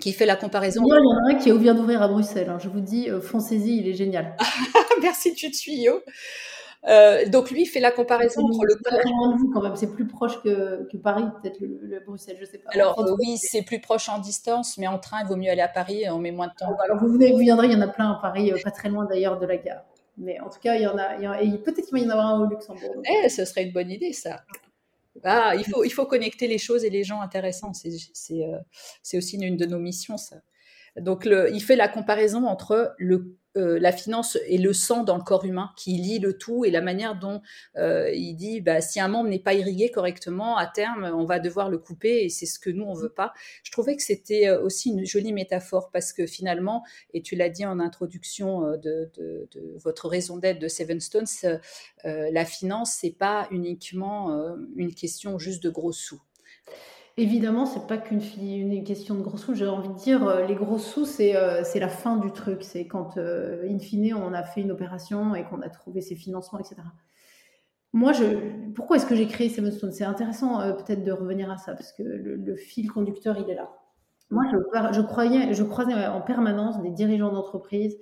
qui 0.00 0.12
fait 0.12 0.26
la 0.26 0.36
comparaison. 0.36 0.82
Il 0.84 0.88
y 0.88 0.92
en 0.92 1.26
a 1.26 1.32
un 1.32 1.34
qui 1.38 1.50
vient 1.58 1.74
d'ouvrir 1.74 2.02
à 2.02 2.08
Bruxelles. 2.08 2.50
Hein. 2.50 2.58
Je 2.60 2.68
vous 2.68 2.80
dis, 2.80 3.10
euh, 3.10 3.20
foncez-y, 3.20 3.78
il 3.78 3.88
est 3.88 3.94
génial. 3.94 4.36
Merci, 5.02 5.34
tu 5.34 5.50
te 5.50 5.56
suis, 5.56 5.86
euh, 6.88 7.28
donc 7.28 7.50
lui 7.50 7.62
il 7.62 7.66
fait 7.66 7.80
la 7.80 7.90
comparaison 7.90 8.42
entre 8.42 8.64
le 8.64 9.60
même, 9.60 9.74
c'est 9.74 9.92
plus 9.92 10.06
proche 10.06 10.40
que, 10.42 10.86
que 10.88 10.96
Paris, 10.96 11.24
peut-être 11.42 11.58
le, 11.60 12.00
Bruxelles, 12.06 12.36
je 12.38 12.44
sais 12.44 12.58
pas. 12.58 12.70
Alors 12.72 13.04
oui, 13.18 13.38
c'est 13.38 13.62
plus 13.62 13.80
proche 13.80 14.08
en 14.08 14.20
distance, 14.20 14.78
mais 14.78 14.86
en 14.86 14.98
train 14.98 15.22
il 15.22 15.26
vaut 15.26 15.36
mieux 15.36 15.50
aller 15.50 15.62
à 15.62 15.68
Paris, 15.68 16.04
on 16.08 16.18
met 16.18 16.30
moins 16.30 16.46
de 16.46 16.52
temps. 16.56 16.76
alors 16.84 16.98
vous 16.98 17.08
venez, 17.08 17.32
vous 17.32 17.38
viendrez, 17.38 17.66
il 17.66 17.72
y 17.72 17.76
en 17.76 17.80
a 17.80 17.88
plein 17.88 18.12
à 18.12 18.18
Paris, 18.20 18.52
euh, 18.52 18.56
pas 18.62 18.70
très 18.70 18.88
loin 18.88 19.04
d'ailleurs 19.04 19.40
de 19.40 19.46
la 19.46 19.56
gare. 19.56 19.82
Mais 20.18 20.38
en 20.40 20.48
tout 20.48 20.60
cas, 20.62 20.76
il 20.76 20.82
y 20.82 20.86
en 20.86 20.96
a, 20.96 21.42
et 21.42 21.58
peut-être 21.58 21.86
qu'il 21.86 21.98
va 21.98 21.98
y 21.98 22.06
en 22.06 22.10
avoir 22.10 22.26
un 22.26 22.40
au 22.42 22.46
Luxembourg. 22.46 23.02
Eh, 23.04 23.28
ce 23.28 23.44
serait 23.44 23.64
une 23.64 23.72
bonne 23.72 23.90
idée 23.90 24.12
ça. 24.12 24.42
Ah, 25.24 25.54
il, 25.56 25.64
faut, 25.64 25.84
il 25.84 25.90
faut 25.90 26.06
connecter 26.06 26.46
les 26.46 26.58
choses 26.58 26.84
et 26.84 26.90
les 26.90 27.04
gens 27.04 27.20
intéressants. 27.20 27.72
C'est 27.72 28.44
euh, 28.44 29.18
aussi 29.18 29.36
une 29.36 29.56
de 29.56 29.66
nos 29.66 29.78
missions, 29.78 30.16
ça. 30.16 30.36
Donc, 30.96 31.24
le, 31.24 31.52
il 31.52 31.62
fait 31.62 31.76
la 31.76 31.88
comparaison 31.88 32.46
entre 32.46 32.94
le 32.98 33.36
euh, 33.56 33.78
la 33.78 33.92
finance 33.92 34.38
et 34.46 34.58
le 34.58 34.72
sang 34.72 35.02
dans 35.02 35.16
le 35.16 35.22
corps 35.22 35.44
humain 35.44 35.72
qui 35.76 35.92
lie 35.92 36.18
le 36.18 36.36
tout 36.36 36.64
et 36.64 36.70
la 36.70 36.80
manière 36.80 37.18
dont 37.18 37.42
euh, 37.76 38.10
il 38.12 38.34
dit 38.34 38.60
bah, 38.60 38.80
si 38.80 39.00
un 39.00 39.08
membre 39.08 39.30
n'est 39.30 39.38
pas 39.38 39.54
irrigué 39.54 39.90
correctement, 39.90 40.56
à 40.56 40.66
terme, 40.66 41.04
on 41.14 41.24
va 41.24 41.38
devoir 41.38 41.70
le 41.70 41.78
couper 41.78 42.24
et 42.24 42.28
c'est 42.28 42.46
ce 42.46 42.58
que 42.58 42.70
nous, 42.70 42.84
on 42.84 42.94
veut 42.94 43.12
pas. 43.12 43.32
Je 43.62 43.70
trouvais 43.70 43.96
que 43.96 44.02
c'était 44.02 44.48
euh, 44.48 44.60
aussi 44.62 44.90
une 44.90 45.06
jolie 45.06 45.32
métaphore 45.32 45.90
parce 45.90 46.12
que 46.12 46.26
finalement, 46.26 46.84
et 47.14 47.22
tu 47.22 47.36
l'as 47.36 47.48
dit 47.48 47.64
en 47.64 47.80
introduction 47.80 48.62
de, 48.76 49.10
votre 49.76 50.08
raison 50.08 50.36
d'être 50.36 50.58
de 50.58 50.68
Seven 50.68 51.00
Stones, 51.00 51.26
la 52.04 52.44
finance, 52.44 52.98
c'est 53.00 53.10
pas 53.10 53.48
uniquement 53.50 54.56
une 54.76 54.94
question 54.94 55.38
juste 55.38 55.62
de 55.62 55.70
gros 55.70 55.92
sous. 55.92 56.20
Évidemment, 57.18 57.64
c'est 57.64 57.86
pas 57.86 57.96
qu'une 57.96 58.20
une 58.42 58.84
question 58.84 59.14
de 59.14 59.22
gros 59.22 59.38
sous. 59.38 59.54
J'ai 59.54 59.66
envie 59.66 59.88
de 59.88 59.94
dire, 59.94 60.28
euh, 60.28 60.44
les 60.44 60.54
gros 60.54 60.76
sous, 60.76 61.06
c'est 61.06 61.34
euh, 61.34 61.62
c'est 61.64 61.80
la 61.80 61.88
fin 61.88 62.18
du 62.18 62.30
truc. 62.30 62.62
C'est 62.62 62.86
quand, 62.86 63.16
euh, 63.16 63.66
in 63.70 63.78
fine, 63.78 64.12
on 64.14 64.34
a 64.34 64.42
fait 64.42 64.60
une 64.60 64.70
opération 64.70 65.34
et 65.34 65.44
qu'on 65.44 65.62
a 65.62 65.70
trouvé 65.70 66.02
ses 66.02 66.14
financements, 66.14 66.58
etc. 66.58 66.76
Moi, 67.94 68.12
pourquoi 68.74 68.96
est-ce 68.96 69.06
que 69.06 69.14
j'ai 69.14 69.26
créé 69.26 69.48
Stone 69.48 69.92
C'est 69.92 70.04
intéressant 70.04 70.58
peut-être 70.74 71.02
de 71.02 71.12
revenir 71.12 71.50
à 71.50 71.56
ça, 71.56 71.72
parce 71.72 71.92
que 71.94 72.02
le, 72.02 72.54
fil 72.54 72.90
conducteur, 72.90 73.38
il 73.38 73.48
est 73.48 73.54
là. 73.54 73.70
Moi, 74.30 74.44
je, 74.92 75.00
croyais, 75.00 75.54
je 75.54 75.62
croisais 75.62 75.94
en 76.06 76.20
permanence 76.20 76.82
des 76.82 76.90
dirigeants 76.90 77.32
d'entreprise 77.32 77.96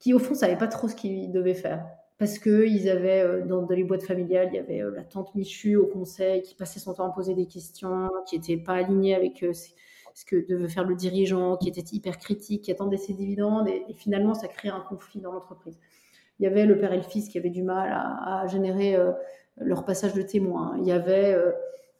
qui, 0.00 0.12
au 0.12 0.18
fond, 0.18 0.34
savaient 0.34 0.58
pas 0.58 0.66
trop 0.66 0.88
ce 0.88 0.96
qu'ils 0.96 1.30
devaient 1.30 1.54
faire 1.54 1.86
parce 2.22 2.38
qu'ils 2.38 2.88
avaient, 2.88 3.20
euh, 3.20 3.44
dans, 3.44 3.66
les 3.68 3.82
boîtes 3.82 4.04
familiales, 4.04 4.50
il 4.52 4.54
y 4.54 4.58
avait 4.60 4.80
euh, 4.80 4.92
la 4.94 5.02
tante 5.02 5.34
Michu 5.34 5.74
au 5.74 5.86
conseil 5.86 6.40
qui 6.42 6.54
passait 6.54 6.78
son 6.78 6.94
temps 6.94 7.10
à 7.10 7.12
poser 7.12 7.34
des 7.34 7.46
questions, 7.46 8.08
qui 8.28 8.38
n'était 8.38 8.58
pas 8.58 8.74
alignée 8.74 9.16
avec 9.16 9.42
euh, 9.42 9.52
ce 9.52 10.24
que 10.24 10.46
devait 10.48 10.68
faire 10.68 10.84
le 10.84 10.94
dirigeant, 10.94 11.56
qui 11.56 11.68
était 11.68 11.82
hyper 11.92 12.18
critique, 12.18 12.62
qui 12.62 12.70
attendait 12.70 12.96
ses 12.96 13.12
dividendes, 13.12 13.66
et, 13.66 13.92
finalement, 13.94 14.34
ça 14.34 14.46
crée 14.46 14.68
un 14.68 14.78
conflit 14.78 15.20
dans 15.20 15.32
l'entreprise. 15.32 15.80
Il 16.38 16.44
y 16.44 16.46
avait 16.46 16.64
le 16.64 16.78
père 16.78 16.92
et 16.92 16.98
le 16.98 17.02
fils 17.02 17.28
qui 17.28 17.38
avaient 17.38 17.50
du 17.50 17.64
mal 17.64 17.90
à, 17.92 18.46
générer 18.46 18.96
leur 19.56 19.84
passage 19.84 20.14
de 20.14 20.22
témoin. 20.22 20.76
Il 20.78 20.86
y 20.86 20.92
avait 20.92 21.36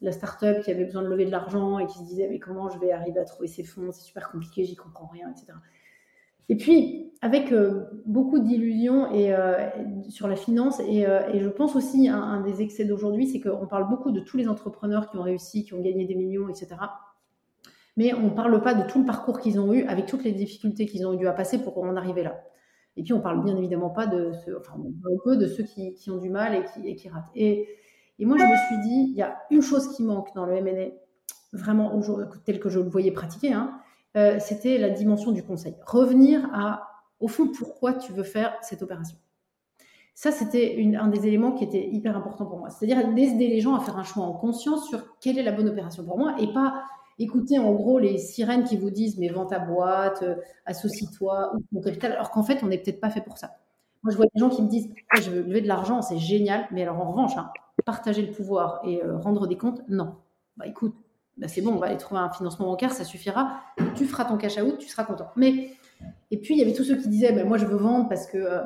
la 0.02 0.12
start-up 0.12 0.62
qui 0.62 0.70
avait 0.70 0.84
besoin 0.84 1.02
de 1.02 1.08
lever 1.08 1.26
de 1.26 1.32
l'argent 1.32 1.80
et 1.80 1.86
qui 1.86 1.98
se 1.98 2.04
disait 2.04 2.28
mais 2.28 2.38
comment 2.38 2.68
je 2.70 2.78
vais 2.78 2.92
arriver 2.92 3.18
à 3.18 3.24
trouver 3.24 3.48
ces 3.48 3.64
fonds, 3.64 3.90
c'est 3.90 4.02
super 4.02 4.30
compliqué, 4.30 4.64
j'y 4.64 4.76
comprends 4.76 5.08
rien, 5.08 5.30
etc. 5.30 5.52
Et 6.48 6.56
puis, 6.56 7.02
avec 7.22 7.52
euh, 7.52 7.84
beaucoup 8.04 8.40
d'illusions 8.40 9.12
et, 9.12 9.32
euh, 9.32 9.68
sur 10.08 10.26
la 10.26 10.34
finance, 10.34 10.80
et, 10.80 11.06
euh, 11.06 11.32
et 11.32 11.40
je 11.40 11.48
pense 11.48 11.76
aussi 11.76 12.08
un, 12.08 12.20
un 12.20 12.40
des 12.40 12.62
excès 12.62 12.84
d'aujourd'hui, 12.84 13.28
c'est 13.28 13.40
qu'on 13.40 13.66
parle 13.68 13.88
beaucoup 13.88 14.10
de 14.10 14.20
tous 14.20 14.36
les 14.36 14.48
entrepreneurs 14.48 15.08
qui 15.08 15.16
ont 15.16 15.22
réussi, 15.22 15.64
qui 15.64 15.72
ont 15.72 15.80
gagné 15.80 16.04
des 16.04 16.16
millions, 16.16 16.48
etc. 16.48 16.74
Mais 17.96 18.12
on 18.14 18.22
ne 18.22 18.30
parle 18.30 18.60
pas 18.60 18.74
de 18.74 18.90
tout 18.90 18.98
le 18.98 19.04
parcours 19.04 19.38
qu'ils 19.38 19.60
ont 19.60 19.72
eu, 19.72 19.84
avec 19.84 20.06
toutes 20.06 20.24
les 20.24 20.32
difficultés 20.32 20.86
qu'ils 20.86 21.06
ont 21.06 21.14
dû 21.14 21.28
à 21.28 21.32
passer 21.32 21.62
pour 21.62 21.78
en 21.78 21.94
arriver 21.96 22.24
là. 22.24 22.42
Et 22.96 23.02
puis, 23.04 23.12
on 23.12 23.20
parle 23.20 23.42
bien 23.42 23.56
évidemment 23.56 23.90
pas 23.90 24.06
de, 24.06 24.32
ceux, 24.44 24.60
peu 25.24 25.36
de 25.36 25.46
ceux 25.46 25.62
qui, 25.62 25.94
qui, 25.94 26.10
ont 26.10 26.18
du 26.18 26.28
mal 26.28 26.54
et 26.54 26.64
qui, 26.64 26.88
et 26.88 26.96
qui 26.96 27.08
ratent. 27.08 27.30
Et, 27.34 27.68
et, 28.18 28.26
moi, 28.26 28.36
je 28.36 28.44
me 28.44 28.56
suis 28.56 28.88
dit, 28.88 29.12
il 29.12 29.16
y 29.16 29.22
a 29.22 29.38
une 29.50 29.62
chose 29.62 29.96
qui 29.96 30.02
manque 30.02 30.34
dans 30.34 30.44
le 30.44 30.54
M&A, 30.56 30.90
vraiment 31.56 31.98
tel 32.44 32.58
que 32.58 32.68
je 32.68 32.80
le 32.80 32.88
voyais 32.88 33.12
pratiquer, 33.12 33.52
hein, 33.52 33.78
euh, 34.16 34.38
c'était 34.38 34.78
la 34.78 34.90
dimension 34.90 35.32
du 35.32 35.42
conseil. 35.42 35.74
Revenir 35.86 36.48
à, 36.52 36.88
au 37.20 37.28
fond, 37.28 37.48
pourquoi 37.48 37.94
tu 37.94 38.12
veux 38.12 38.24
faire 38.24 38.54
cette 38.62 38.82
opération. 38.82 39.16
Ça, 40.14 40.30
c'était 40.30 40.78
un 40.98 41.08
des 41.08 41.26
éléments 41.26 41.52
qui 41.52 41.64
était 41.64 41.88
hyper 41.88 42.16
important 42.16 42.44
pour 42.44 42.58
moi. 42.58 42.68
C'est-à-dire 42.68 42.98
aider 42.98 43.48
les 43.48 43.60
gens 43.60 43.74
à 43.74 43.80
faire 43.80 43.96
un 43.96 44.02
choix 44.02 44.24
en 44.24 44.32
conscience 44.32 44.88
sur 44.88 45.18
quelle 45.20 45.38
est 45.38 45.42
la 45.42 45.52
bonne 45.52 45.68
opération 45.68 46.04
pour 46.04 46.18
moi 46.18 46.34
et 46.38 46.52
pas 46.52 46.82
écouter 47.18 47.58
en 47.58 47.72
gros 47.72 47.98
les 47.98 48.18
sirènes 48.18 48.64
qui 48.64 48.76
vous 48.76 48.90
disent 48.90 49.18
mais 49.18 49.28
vends 49.28 49.46
ta 49.46 49.58
boîte, 49.58 50.22
euh, 50.22 50.36
associe-toi 50.66 51.52
ou 51.54 51.62
mon 51.72 51.80
capital, 51.80 52.12
alors 52.12 52.30
qu'en 52.30 52.42
fait, 52.42 52.62
on 52.62 52.66
n'est 52.66 52.78
peut-être 52.78 53.00
pas 53.00 53.10
fait 53.10 53.20
pour 53.22 53.38
ça. 53.38 53.52
Moi, 54.02 54.12
je 54.12 54.16
vois 54.16 54.26
des 54.34 54.40
gens 54.40 54.48
qui 54.48 54.62
me 54.62 54.68
disent 54.68 54.90
je 55.20 55.30
veux 55.30 55.42
lever 55.42 55.60
de 55.60 55.68
l'argent, 55.68 56.02
c'est 56.02 56.18
génial, 56.18 56.66
mais 56.72 56.82
alors 56.82 57.00
en 57.00 57.10
revanche, 57.10 57.36
hein, 57.36 57.50
partager 57.84 58.22
le 58.22 58.32
pouvoir 58.32 58.80
et 58.84 59.02
euh, 59.02 59.16
rendre 59.18 59.46
des 59.46 59.56
comptes, 59.56 59.82
non. 59.88 60.16
Bah 60.56 60.66
écoute, 60.66 60.94
bah, 61.38 61.48
c'est 61.48 61.62
bon, 61.62 61.72
on 61.72 61.78
va 61.78 61.86
aller 61.86 61.96
trouver 61.96 62.20
un 62.20 62.30
financement 62.30 62.66
bancaire, 62.66 62.92
ça 62.92 63.04
suffira. 63.04 63.60
Tu 63.96 64.04
feras 64.04 64.24
ton 64.24 64.36
cash 64.36 64.58
out, 64.58 64.78
tu 64.78 64.88
seras 64.88 65.04
content. 65.04 65.30
Mais 65.36 65.70
et 66.30 66.38
puis 66.38 66.54
il 66.54 66.58
y 66.58 66.62
avait 66.62 66.72
tous 66.72 66.84
ceux 66.84 66.96
qui 66.96 67.08
disaient, 67.08 67.32
bah, 67.32 67.44
moi 67.44 67.58
je 67.58 67.66
veux 67.66 67.76
vendre 67.76 68.08
parce 68.08 68.26
que 68.26 68.38
euh, 68.38 68.62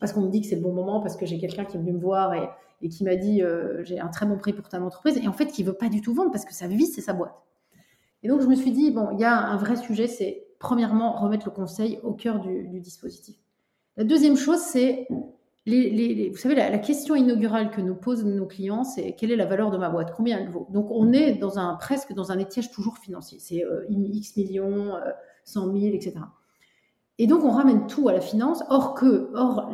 parce 0.00 0.12
qu'on 0.12 0.22
me 0.22 0.30
dit 0.30 0.40
que 0.40 0.46
c'est 0.46 0.56
le 0.56 0.62
bon 0.62 0.72
moment, 0.72 1.00
parce 1.00 1.16
que 1.16 1.26
j'ai 1.26 1.38
quelqu'un 1.38 1.64
qui 1.64 1.76
est 1.76 1.80
venu 1.80 1.92
me 1.92 2.00
voir 2.00 2.34
et, 2.34 2.48
qui 2.88 3.02
m'a 3.02 3.16
dit 3.16 3.42
euh, 3.42 3.82
j'ai 3.82 3.98
un 3.98 4.08
très 4.08 4.26
bon 4.26 4.36
prix 4.36 4.52
pour 4.52 4.68
ta 4.68 4.78
entreprise, 4.78 5.16
et 5.16 5.26
en 5.26 5.32
fait 5.32 5.46
qui 5.46 5.62
veut 5.62 5.72
pas 5.72 5.88
du 5.88 6.02
tout 6.02 6.12
vendre 6.12 6.30
parce 6.30 6.44
que 6.44 6.52
sa 6.52 6.66
vie 6.66 6.86
c'est 6.86 7.00
sa 7.00 7.14
boîte. 7.14 7.34
Et 8.22 8.28
donc 8.28 8.42
je 8.42 8.46
me 8.46 8.54
suis 8.54 8.72
dit 8.72 8.90
bon, 8.90 9.10
il 9.12 9.20
y 9.20 9.24
a 9.24 9.38
un 9.38 9.56
vrai 9.56 9.76
sujet, 9.76 10.06
c'est 10.06 10.46
premièrement 10.58 11.18
remettre 11.20 11.46
le 11.46 11.52
conseil 11.52 11.98
au 12.02 12.12
cœur 12.12 12.40
du 12.40 12.80
dispositif. 12.80 13.36
La 13.96 14.04
deuxième 14.04 14.36
chose, 14.36 14.60
c'est 14.60 15.06
vous 15.66 16.36
savez, 16.36 16.54
la, 16.54 16.78
question 16.78 17.14
inaugurale 17.14 17.70
que 17.70 17.80
nous 17.80 17.94
posent 17.94 18.24
nos 18.24 18.46
clients, 18.46 18.84
c'est 18.84 19.14
quelle 19.14 19.30
est 19.30 19.36
la 19.36 19.46
valeur 19.46 19.70
de 19.70 19.78
ma 19.78 19.88
boîte? 19.88 20.12
Combien 20.14 20.38
elle 20.38 20.50
vaut? 20.50 20.66
Donc, 20.70 20.90
on 20.90 21.12
est 21.12 21.32
dans 21.32 21.58
un, 21.58 21.74
presque 21.74 22.12
dans 22.12 22.32
un 22.32 22.38
étiage 22.38 22.70
toujours 22.70 22.98
financier. 22.98 23.38
C'est 23.40 23.64
euh, 23.64 23.86
X 23.88 24.36
millions, 24.36 24.92
100 25.44 25.68
euh, 25.68 25.80
000, 25.80 25.94
etc. 25.94 26.16
Et 27.18 27.26
donc, 27.26 27.44
on 27.44 27.50
ramène 27.50 27.86
tout 27.86 28.08
à 28.08 28.12
la 28.12 28.20
finance, 28.20 28.62
or 28.68 28.94
que, 28.94 29.30
or, 29.34 29.70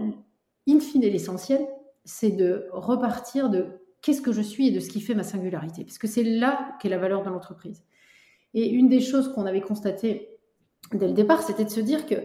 in 0.69 0.79
fine, 0.79 1.03
l'essentiel, 1.03 1.67
c'est 2.05 2.31
de 2.31 2.69
repartir 2.73 3.51
de 3.51 3.67
qu'est-ce 4.03 4.23
que 4.23 4.33
je 4.33 4.43
suis 4.43 4.69
et 4.69 4.71
de 4.71 4.81
ce 4.81 4.91
qui 4.91 5.01
fait 5.01 5.15
ma 5.15 5.25
singularité, 5.25 5.85
parce 5.85 5.99
que 5.99 6.07
c'est 6.07 6.23
là 6.23 6.77
qu'est 6.81 6.89
la 6.89 6.99
valeur 6.99 7.23
de 7.23 7.31
l'entreprise. 7.31 7.85
Et 8.55 8.69
une 8.69 8.89
des 8.89 9.01
choses 9.01 9.33
qu'on 9.33 9.47
avait 9.47 9.61
constatées 9.61 10.39
dès 10.93 11.07
le 11.07 11.15
départ, 11.15 11.43
c'était 11.43 11.65
de 11.65 11.71
se 11.71 11.81
dire 11.81 12.07
que 12.07 12.17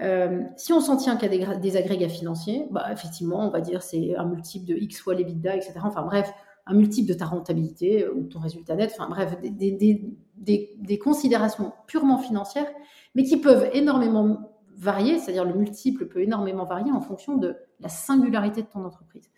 euh, 0.00 0.42
si 0.56 0.72
on 0.72 0.80
s'en 0.80 0.96
tient 0.96 1.16
qu'à 1.16 1.28
des, 1.28 1.76
agrégats 1.76 2.08
financiers, 2.08 2.66
bah, 2.70 2.86
effectivement, 2.90 3.46
on 3.46 3.50
va 3.50 3.60
dire 3.60 3.82
c'est 3.82 4.16
un 4.16 4.24
multiple 4.24 4.66
de 4.66 4.74
X 4.74 5.00
fois 5.00 5.14
l'EBITDA, 5.14 5.56
etc. 5.56 5.74
Enfin 5.84 6.02
bref, 6.02 6.32
un 6.66 6.74
multiple 6.74 7.08
de 7.08 7.14
ta 7.14 7.26
rentabilité 7.26 8.08
ou 8.08 8.24
ton 8.24 8.38
résultat 8.38 8.74
net, 8.76 8.94
enfin 8.96 9.08
bref, 9.08 9.36
des, 9.42 10.98
considérations 10.98 11.72
purement 11.86 12.18
financières, 12.18 12.70
mais 13.14 13.24
qui 13.24 13.36
peuvent 13.36 13.68
énormément 13.74 14.50
varier, 14.76 15.18
c'est-à-dire 15.18 15.44
le 15.44 15.54
multiple 15.54 16.06
peut 16.06 16.20
énormément 16.20 16.64
varier 16.64 16.92
en 16.92 17.00
fonction 17.00 17.36
de 17.36 17.56
la 17.80 17.88
singularité 17.88 18.62
de 18.62 18.68
ton 18.68 18.84
entreprise. 18.84 19.30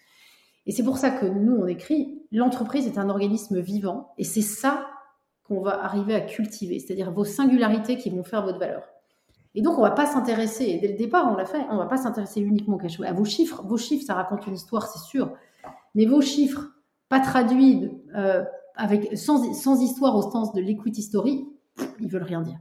Et 0.66 0.72
c'est 0.72 0.84
pour 0.84 0.98
ça 0.98 1.10
que 1.10 1.26
nous, 1.26 1.56
on 1.56 1.66
écrit, 1.66 2.22
l'entreprise 2.30 2.86
est 2.86 2.98
un 2.98 3.08
organisme 3.08 3.60
vivant, 3.60 4.12
et 4.18 4.24
c'est 4.24 4.40
ça 4.40 4.86
qu'on 5.42 5.60
va 5.60 5.84
arriver 5.84 6.14
à 6.14 6.20
cultiver, 6.20 6.78
c'est-à-dire 6.78 7.10
vos 7.10 7.24
singularités 7.24 7.96
qui 7.96 8.08
vont 8.10 8.22
faire 8.22 8.44
votre 8.44 8.58
valeur. 8.58 8.93
Et 9.54 9.62
donc, 9.62 9.78
on 9.78 9.82
ne 9.82 9.88
va 9.88 9.92
pas 9.92 10.06
s'intéresser, 10.06 10.64
et 10.64 10.78
dès 10.78 10.88
le 10.88 10.96
départ, 10.96 11.30
on 11.30 11.36
l'a 11.36 11.44
fait, 11.44 11.64
on 11.70 11.74
ne 11.74 11.78
va 11.78 11.86
pas 11.86 11.96
s'intéresser 11.96 12.40
uniquement 12.40 12.78
à 13.06 13.12
vos 13.12 13.24
chiffres. 13.24 13.62
Vos 13.64 13.76
chiffres, 13.76 14.04
ça 14.04 14.14
raconte 14.14 14.46
une 14.46 14.54
histoire, 14.54 14.88
c'est 14.88 15.06
sûr, 15.06 15.32
mais 15.94 16.06
vos 16.06 16.20
chiffres, 16.20 16.66
pas 17.08 17.20
traduits 17.20 17.90
euh, 18.16 18.44
avec, 18.74 19.16
sans, 19.16 19.52
sans, 19.54 19.80
histoire 19.80 20.16
au 20.16 20.22
sens 20.22 20.52
de 20.52 20.60
l'equity 20.60 21.02
story, 21.02 21.46
ils 22.00 22.08
veulent 22.08 22.24
rien 22.24 22.42
dire. 22.42 22.58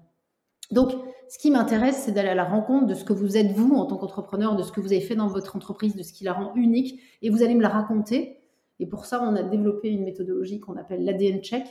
Donc, 0.71 0.91
ce 1.29 1.39
qui 1.39 1.49
m'intéresse, 1.49 2.03
c'est 2.05 2.11
d'aller 2.11 2.29
à 2.29 2.35
la 2.35 2.43
rencontre 2.43 2.85
de 2.85 2.93
ce 2.93 3.03
que 3.03 3.13
vous 3.13 3.37
êtes 3.37 3.51
vous 3.51 3.73
en 3.73 3.85
tant 3.85 3.97
qu'entrepreneur, 3.97 4.55
de 4.55 4.61
ce 4.61 4.71
que 4.71 4.79
vous 4.79 4.91
avez 4.91 5.01
fait 5.01 5.15
dans 5.15 5.27
votre 5.27 5.55
entreprise, 5.55 5.95
de 5.95 6.03
ce 6.03 6.13
qui 6.13 6.23
la 6.23 6.33
rend 6.33 6.53
unique, 6.55 6.99
et 7.23 7.31
vous 7.31 7.41
allez 7.41 7.55
me 7.55 7.61
la 7.61 7.69
raconter. 7.69 8.37
Et 8.79 8.85
pour 8.85 9.05
ça, 9.05 9.21
on 9.23 9.35
a 9.35 9.41
développé 9.41 9.89
une 9.89 10.03
méthodologie 10.03 10.59
qu'on 10.59 10.77
appelle 10.77 11.03
l'ADN 11.03 11.41
check, 11.41 11.65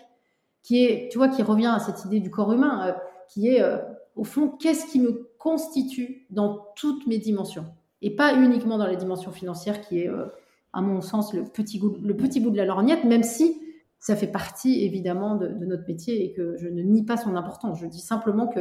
qui 0.63 0.85
est, 0.85 1.11
tu 1.11 1.19
vois, 1.19 1.29
qui 1.29 1.43
revient 1.43 1.73
à 1.75 1.79
cette 1.79 2.05
idée 2.05 2.21
du 2.21 2.31
corps 2.31 2.53
humain, 2.53 2.89
euh, 2.89 2.93
qui 3.29 3.49
est, 3.49 3.63
euh, 3.63 3.79
au 4.17 4.25
fond, 4.25 4.49
qu'est-ce 4.49 4.87
qui 4.91 5.01
me 5.01 5.31
constitue 5.39 6.27
dans 6.31 6.67
toutes 6.77 7.07
mes 7.07 7.19
dimensions, 7.19 7.67
et 8.01 8.15
pas 8.15 8.35
uniquement 8.35 8.79
dans 8.79 8.87
la 8.87 8.97
dimension 8.97 9.33
financière, 9.33 9.81
qui 9.81 10.01
est, 10.01 10.09
euh, 10.09 10.27
à 10.73 10.81
mon 10.81 11.01
sens, 11.01 11.35
le 11.35 11.45
petit, 11.45 11.81
le 12.03 12.17
petit 12.17 12.41
bout 12.41 12.51
de 12.51 12.57
la 12.57 12.65
lorgnette, 12.65 13.05
même 13.05 13.23
si 13.23 13.61
ça 14.03 14.17
fait 14.17 14.27
partie 14.27 14.85
évidemment 14.85 15.37
de, 15.37 15.47
notre 15.49 15.87
métier 15.87 16.25
et 16.25 16.33
que 16.33 16.57
je 16.59 16.67
ne 16.67 16.83
nie 16.83 17.05
pas 17.05 17.17
son 17.17 17.37
importance. 17.37 17.79
Je 17.81 17.87
dis 17.87 18.01
simplement 18.01 18.49
que 18.49 18.61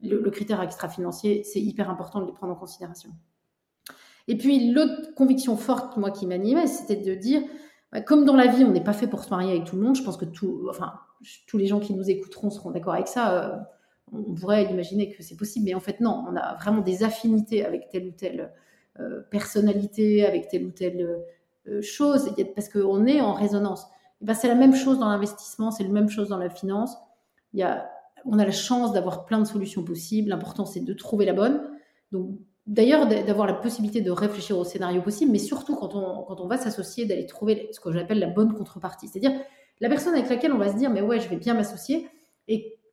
le, 0.00 0.30
critère 0.30 0.62
extra-financier, 0.62 1.42
c'est 1.42 1.60
hyper 1.60 1.90
important 1.90 2.20
de 2.20 2.26
les 2.26 2.32
prendre 2.32 2.52
en 2.52 2.56
considération. 2.56 3.10
Et 4.28 4.38
puis 4.38 4.70
l'autre 4.70 5.14
conviction 5.16 5.56
forte, 5.56 5.96
moi, 5.96 6.12
qui 6.12 6.28
m'animait, 6.28 6.68
c'était 6.68 6.94
de 6.94 7.14
dire, 7.16 7.42
bah, 7.90 8.02
comme 8.02 8.24
dans 8.24 8.36
la 8.36 8.46
vie, 8.46 8.64
on 8.64 8.70
n'est 8.70 8.84
pas 8.84 8.92
fait 8.92 9.08
pour 9.08 9.24
se 9.24 9.30
marier 9.30 9.50
avec 9.50 9.64
tout 9.64 9.74
le 9.74 9.82
monde, 9.82 9.96
je 9.96 10.02
pense 10.04 10.16
que 10.16 10.26
enfin, 10.70 10.92
tous 11.48 11.58
les 11.58 11.66
gens 11.66 11.80
qui 11.80 11.92
nous 11.92 12.08
écouteront 12.08 12.50
seront 12.50 12.70
d'accord 12.70 12.94
avec 12.94 13.08
ça. 13.08 13.34
Euh, 13.34 13.56
on 14.12 14.34
pourrait 14.34 14.64
imaginer 14.64 15.10
que 15.10 15.22
c'est 15.22 15.36
possible, 15.36 15.66
mais 15.66 15.74
en 15.74 15.80
fait, 15.80 16.00
non, 16.00 16.24
on 16.28 16.36
a 16.36 16.54
vraiment 16.56 16.80
des 16.80 17.02
affinités 17.02 17.64
avec 17.64 17.88
telle 17.88 18.08
ou 18.08 18.10
telle 18.12 18.52
euh, 19.00 19.20
personnalité, 19.30 20.26
avec 20.26 20.48
telle 20.48 20.64
ou 20.64 20.70
telle 20.70 21.24
euh, 21.68 21.82
chose, 21.82 22.34
parce 22.54 22.68
qu'on 22.68 23.06
est 23.06 23.20
en 23.20 23.32
résonance. 23.32 23.86
Ben, 24.20 24.34
c'est 24.34 24.48
la 24.48 24.54
même 24.54 24.74
chose 24.74 24.98
dans 24.98 25.08
l'investissement, 25.08 25.70
c'est 25.70 25.84
la 25.84 25.90
même 25.90 26.08
chose 26.08 26.28
dans 26.28 26.38
la 26.38 26.50
finance. 26.50 26.96
On 28.24 28.38
a 28.38 28.44
la 28.44 28.50
chance 28.50 28.92
d'avoir 28.92 29.24
plein 29.24 29.38
de 29.38 29.44
solutions 29.44 29.84
possibles. 29.84 30.30
L'important, 30.30 30.66
c'est 30.66 30.80
de 30.80 30.92
trouver 30.92 31.24
la 31.24 31.32
bonne. 31.32 31.62
Donc, 32.10 32.30
d'ailleurs, 32.66 33.06
d'avoir 33.06 33.46
la 33.46 33.54
possibilité 33.54 34.00
de 34.00 34.10
réfléchir 34.10 34.58
au 34.58 34.64
scénario 34.64 35.00
possible, 35.02 35.30
mais 35.30 35.38
surtout 35.38 35.76
quand 35.76 35.94
on, 35.94 36.24
quand 36.24 36.40
on 36.40 36.48
va 36.48 36.58
s'associer, 36.58 37.06
d'aller 37.06 37.26
trouver 37.26 37.68
ce 37.72 37.80
que 37.80 37.92
j'appelle 37.92 38.18
la 38.18 38.26
bonne 38.26 38.52
contrepartie. 38.54 39.06
C'est-à-dire 39.08 39.38
la 39.80 39.88
personne 39.88 40.14
avec 40.14 40.28
laquelle 40.28 40.52
on 40.52 40.58
va 40.58 40.72
se 40.72 40.76
dire, 40.76 40.90
mais 40.90 41.00
ouais, 41.00 41.20
je 41.20 41.28
vais 41.28 41.36
bien 41.36 41.54
m'associer. 41.54 42.08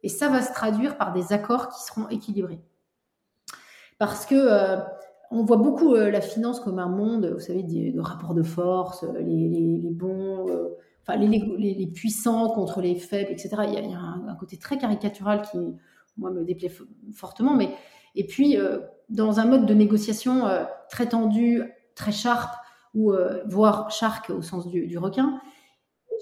Et, 0.06 0.10
ça 0.10 0.30
va 0.30 0.42
se 0.42 0.54
traduire 0.54 0.98
par 0.98 1.14
des 1.14 1.34
accords 1.34 1.70
qui 1.70 1.84
seront 1.84 2.08
équilibrés. 2.10 2.60
Parce 3.98 4.26
que 4.26 4.36
euh, 4.36 4.78
on 5.32 5.44
voit 5.44 5.58
beaucoup 5.58 5.96
euh, 5.96 6.12
la 6.12 6.22
finance 6.22 6.60
comme 6.60 6.80
un 6.80 6.90
monde, 6.90 7.32
vous 7.34 7.40
savez, 7.40 7.64
de 7.64 8.00
rapports 8.00 8.34
de 8.34 8.44
force, 8.44 9.04
les, 9.20 9.80
bons, 9.92 10.48
euh, 10.50 10.78
enfin, 11.02 11.18
les, 11.18 11.88
puissants 11.88 12.50
contre 12.50 12.82
les 12.82 12.96
faibles, 12.96 13.32
etc. 13.32 13.50
Il 13.68 13.74
y 13.74 13.94
a, 13.94 14.00
un, 14.00 14.36
côté 14.36 14.58
très 14.58 14.78
caricatural 14.78 15.42
qui, 15.44 15.58
moi, 16.18 16.32
me 16.32 16.44
déplaît 16.44 16.72
fortement. 17.14 17.56
Mais, 17.56 17.70
et 18.16 18.26
puis, 18.26 18.58
euh, 18.58 18.80
dans 19.10 19.40
un 19.40 19.46
mode 19.46 19.66
de 19.66 19.74
négociation 19.74 20.48
euh, 20.48 20.64
très 20.90 21.08
tendu, 21.10 21.64
très 21.96 22.12
sharp, 22.12 22.56
ou 22.94 23.12
euh, 23.12 23.44
voire 23.46 23.92
shark 23.92 24.30
au 24.30 24.42
sens 24.42 24.68
du, 24.68 24.98
requin, 24.98 25.40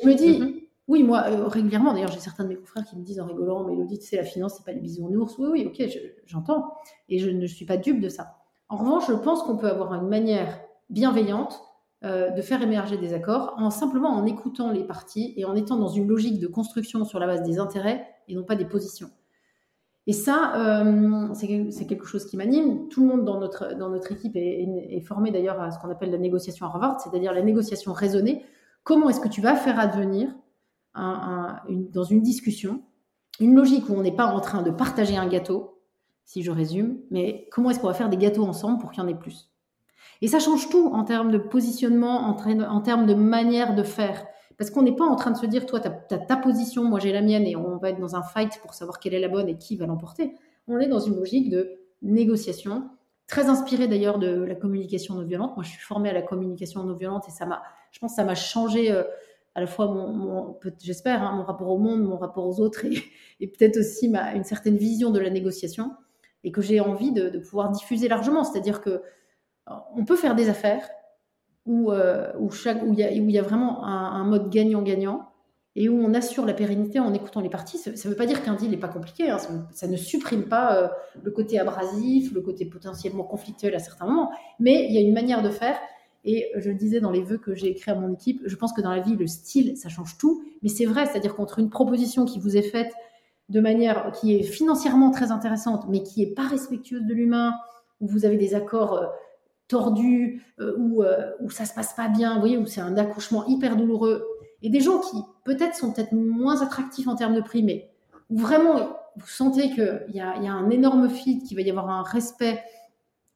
je 0.02 0.08
me 0.08 0.16
dis, 0.16 0.40
mm-hmm. 0.40 0.63
Oui, 0.88 1.04
moi, 1.04 1.22
régulièrement, 1.48 1.94
d'ailleurs, 1.94 2.12
j'ai 2.12 2.20
certains 2.20 2.44
de 2.44 2.50
mes 2.50 2.56
confrères 2.56 2.84
qui 2.84 2.98
me 2.98 3.04
disent 3.04 3.20
en 3.20 3.26
rigolant, 3.26 3.64
mais 3.64 3.74
Elodie, 3.74 4.02
c'est 4.02 4.18
la 4.18 4.24
finance, 4.24 4.56
c'est 4.58 4.66
pas 4.66 4.74
les 4.74 4.82
bisounours. 4.82 5.38
Oui, 5.38 5.48
oui, 5.52 5.66
ok, 5.66 5.88
j'entends. 6.26 6.74
et 7.10 7.20
je 7.20 7.30
ne 7.30 7.48
suis 7.48 7.66
pas 7.66 7.78
dupe 7.78 8.02
de 8.02 8.10
ça. 8.10 8.36
En 8.70 8.78
revanche, 8.78 9.08
je 9.08 9.14
pense 9.14 9.44
qu'on 9.44 9.56
peut 9.56 9.70
avoir 9.70 9.94
une 9.94 10.08
manière 10.08 10.60
bienveillante 10.90 11.62
euh, 12.04 12.32
de 12.32 12.42
faire 12.42 12.62
émerger 12.62 12.98
des 12.98 13.14
accords 13.14 13.54
en 13.58 13.70
simplement 13.70 14.10
en 14.10 14.26
écoutant 14.26 14.72
les 14.72 14.84
parties 14.84 15.34
et 15.38 15.46
en 15.46 15.56
étant 15.56 15.78
dans 15.78 15.88
une 15.88 16.06
logique 16.08 16.40
de 16.40 16.48
construction 16.48 17.06
sur 17.06 17.18
la 17.18 17.28
base 17.28 17.44
des 17.44 17.60
intérêts 17.60 18.06
et 18.28 18.36
non 18.36 18.44
pas 18.44 18.56
des 18.56 18.66
positions. 18.66 19.10
Et 20.06 20.12
ça, 20.12 20.54
euh, 20.58 21.34
c'est 21.34 21.86
quelque 21.86 22.06
chose 22.06 22.26
qui 22.26 22.36
m'anime. 22.36 22.90
Tout 22.90 23.02
le 23.02 23.08
monde 23.08 23.24
dans 23.24 23.40
notre, 23.40 23.74
dans 23.76 23.90
notre 23.90 24.12
équipe 24.12 24.36
est, 24.36 25.00
formé 25.00 25.32
d'ailleurs 25.32 25.62
à 25.62 25.72
ce 25.72 25.80
qu'on 25.80 25.90
appelle 25.90 26.12
la 26.12 26.18
négociation 26.18 26.66
Harvard, 26.66 27.00
c'est-à-dire 27.00 27.32
la 27.32 27.42
négociation 27.42 27.94
raisonnée. 27.94 28.44
Comment 28.84 29.10
est-ce 29.10 29.22
que 29.22 29.30
tu 29.30 29.40
vas 29.40 29.56
faire 29.56 29.80
advenir 29.80 30.36
dans 30.96 32.04
une 32.04 32.22
discussion 32.22 32.84
une 33.40 33.56
logique 33.56 33.90
où 33.90 33.94
on 33.94 34.02
n'est 34.02 34.16
pas 34.16 34.28
en 34.28 34.40
train 34.40 34.62
de 34.62 34.72
partager 34.72 35.18
un 35.18 35.28
gâteau, 35.28 35.80
si 36.26 36.44
je 36.44 36.52
résume, 36.52 37.00
mais 37.12 37.48
comment 37.52 37.70
est-ce 37.70 37.80
qu'on 37.80 37.88
va 37.88 37.94
faire 37.94 38.10
des 38.10 38.18
gâteaux 38.18 38.44
ensemble 38.44 38.80
pour 38.80 38.92
qu'il 38.92 39.04
y 39.04 39.06
en 39.06 39.10
ait 39.10 39.16
plus? 39.16 39.50
Et 40.22 40.28
ça 40.28 40.40
change 40.40 40.70
tout 40.70 40.90
en 40.94 41.04
termes 41.04 41.32
de 41.32 41.38
positionnement, 41.38 42.22
en, 42.28 42.82
termes 42.82 43.06
de 43.06 43.14
manière 43.14 43.76
de 43.76 43.84
faire. 43.84 44.26
Parce 44.58 44.70
qu'on 44.70 44.84
n'est 44.84 44.96
pas 44.96 45.06
en 45.06 45.16
train 45.16 45.32
de 45.32 45.38
se 45.38 45.46
dire, 45.46 45.66
toi, 45.66 45.80
tu 45.80 45.88
as, 45.88 46.18
ta 46.18 46.38
position, 46.38 46.84
moi 46.84 47.00
j'ai 47.00 47.12
la 47.12 47.22
mienne, 47.22 47.46
et 47.46 47.56
on 47.56 47.78
va 47.78 47.90
être 47.90 48.00
dans 48.00 48.16
un 48.16 48.22
fight 48.22 48.60
pour 48.62 48.74
savoir 48.74 49.00
quelle 49.00 49.14
est 49.14 49.20
la 49.20 49.28
bonne 49.28 49.50
et 49.50 49.58
qui 49.58 49.76
va 49.76 49.86
l'emporter. 49.86 50.34
On 50.68 50.80
est 50.80 50.88
dans 50.88 51.00
une 51.00 51.16
logique 51.16 51.50
de 51.50 51.72
négociation, 52.02 52.90
très 53.28 53.50
inspirée 53.50 53.88
d'ailleurs 53.88 54.20
de 54.20 54.44
la 54.44 54.56
communication 54.56 55.16
non 55.16 55.24
violente. 55.24 55.56
Moi, 55.58 55.64
je 55.64 55.72
suis 55.72 55.82
formée 55.82 56.10
à 56.10 56.14
la 56.14 56.22
communication 56.22 56.84
non 56.84 56.94
violente 56.94 57.28
et 57.28 57.32
ça 57.32 57.46
m'a, 57.46 57.64
je 57.92 58.00
pense 58.00 58.16
ça 58.16 58.24
m'a 58.24 58.36
changé 58.36 58.92
euh, 58.92 59.04
à 59.56 59.62
la 59.62 59.68
fois 59.68 59.88
mon, 59.88 60.58
j'espère, 60.82 61.22
hein, 61.22 61.36
mon 61.36 61.44
rapport 61.44 61.70
au 61.70 61.78
monde, 61.78 62.02
mon 62.02 62.18
rapport 62.18 62.46
aux 62.48 62.60
autres 62.60 62.86
et, 63.40 63.48
peut-être 63.48 63.78
aussi 63.78 64.10
ma, 64.10 64.34
une 64.34 64.44
certaine 64.44 64.78
vision 64.78 65.12
de 65.12 65.20
la 65.20 65.30
négociation 65.30 65.92
et 66.44 66.52
que 66.52 66.62
j'ai 66.62 66.80
envie 66.80 67.12
de, 67.12 67.38
pouvoir 67.40 67.72
diffuser 67.72 68.08
largement. 68.08 68.44
C'est-à-dire 68.44 68.82
que 68.82 69.02
on 69.96 70.04
peut 70.04 70.18
faire 70.18 70.36
des 70.36 70.50
affaires 70.50 70.86
où, 71.66 71.92
euh, 71.92 72.34
il 72.38 73.00
y, 73.00 73.38
a 73.38 73.42
vraiment 73.42 73.86
un, 73.86 74.24
mode 74.26 74.50
gagnant-gagnant 74.50 75.30
et 75.76 75.88
où 75.88 75.98
on 75.98 76.14
assure 76.14 76.46
la 76.46 76.54
pérennité 76.54 77.00
en 77.00 77.14
écoutant 77.14 77.40
les 77.40 77.50
parties. 77.50 77.78
Ça 77.78 77.92
ne 77.92 78.10
veut 78.10 78.18
pas 78.18 78.26
dire 78.26 78.44
qu'un 78.44 78.56
deal 78.56 78.70
n'est 78.70 78.78
pas 78.78 78.90
compliqué, 78.90 79.30
hein. 79.30 79.38
ça, 79.72 79.88
ne 79.88 79.96
supprime 79.96 80.50
pas 80.50 80.78
euh, 80.78 80.88
le 81.24 81.32
côté 81.32 81.58
abrasif, 81.60 82.34
le 82.34 82.42
côté 82.42 82.66
potentiellement 82.66 83.24
conflictuel 83.24 83.74
à 83.74 83.80
certains 83.80 84.06
moments, 84.06 84.32
mais 84.60 84.86
il 84.88 84.94
y 84.94 84.98
a 84.98 85.02
une 85.02 85.14
manière 85.14 85.42
de 85.42 85.50
faire. 85.50 85.78
Et 86.26 86.52
je 86.56 86.70
le 86.70 86.76
disais 86.76 87.02
dans 87.02 87.12
les 87.12 87.22
vœux 87.22 87.38
que 87.38 87.54
j'ai 87.54 87.68
écrits 87.68 87.92
à 87.92 87.96
mon 87.96 88.14
équipe, 88.14 88.42
je 88.46 88.56
pense 88.56 88.72
que 88.74 88.82
dans 88.82 88.92
la 88.92 89.02
vie, 89.02 89.16
le 89.16 89.28
style, 89.28 89.76
ça 89.76 89.90
change 89.90 90.18
tout. 90.18 90.44
Mais 90.62 90.70
c'est 90.70 90.86
vrai, 90.86 91.06
c'est-à-dire 91.06 91.36
qu'entre 91.36 91.60
une 91.60 91.70
proposition 91.70 92.26
qui 92.26 92.40
vous 92.40 92.56
est 92.56 92.62
faite 92.62 92.94
de 93.50 93.60
manière 93.60 94.12
qui 94.14 94.36
est 94.36 94.44
financièrement 94.44 95.12
très 95.12 95.32
intéressante, 95.32 95.86
mais 95.90 96.02
qui 96.02 96.22
n'est 96.22 96.34
pas 96.34 96.48
respectueuse 96.48 97.04
de 97.06 97.14
l'humain, 97.14 97.54
où 98.00 98.08
vous 98.08 98.26
avez 98.26 98.38
des 98.38 98.56
accords 98.56 98.94
euh, 98.94 99.08
tordu, 99.68 100.44
euh, 100.60 100.76
où, 100.78 101.04
euh, 101.04 101.32
où 101.42 101.50
ça 101.50 101.66
se 101.66 101.74
passe 101.74 101.94
pas 101.94 102.08
bien, 102.08 102.36
vous 102.36 102.40
voyez, 102.40 102.58
où 102.58 102.66
c'est 102.66 102.82
un 102.82 102.98
accouchement 102.98 103.46
hyper 103.48 103.76
douloureux, 103.76 104.26
et 104.62 104.70
des 104.70 104.80
gens 104.80 105.00
qui 105.00 105.18
peut-être 105.44 105.76
sont 105.76 105.92
peut-être 105.92 106.14
moins 106.14 106.62
attractifs 106.62 107.08
en 107.08 107.16
termes 107.16 107.36
de 107.36 107.42
prix, 107.42 107.64
mais 107.64 107.90
où 108.30 108.38
vraiment 108.38 108.98
vous 109.18 109.28
sentez 109.28 109.70
qu'il 109.72 110.06
y 110.14 110.22
a, 110.22 110.38
y 110.38 110.48
a 110.48 110.54
un 110.54 110.70
énorme 110.70 111.10
fit, 111.10 111.44
qu'il 111.44 111.58
va 111.58 111.64
y 111.64 111.70
avoir 111.70 111.90
un 111.90 112.04
respect 112.04 112.64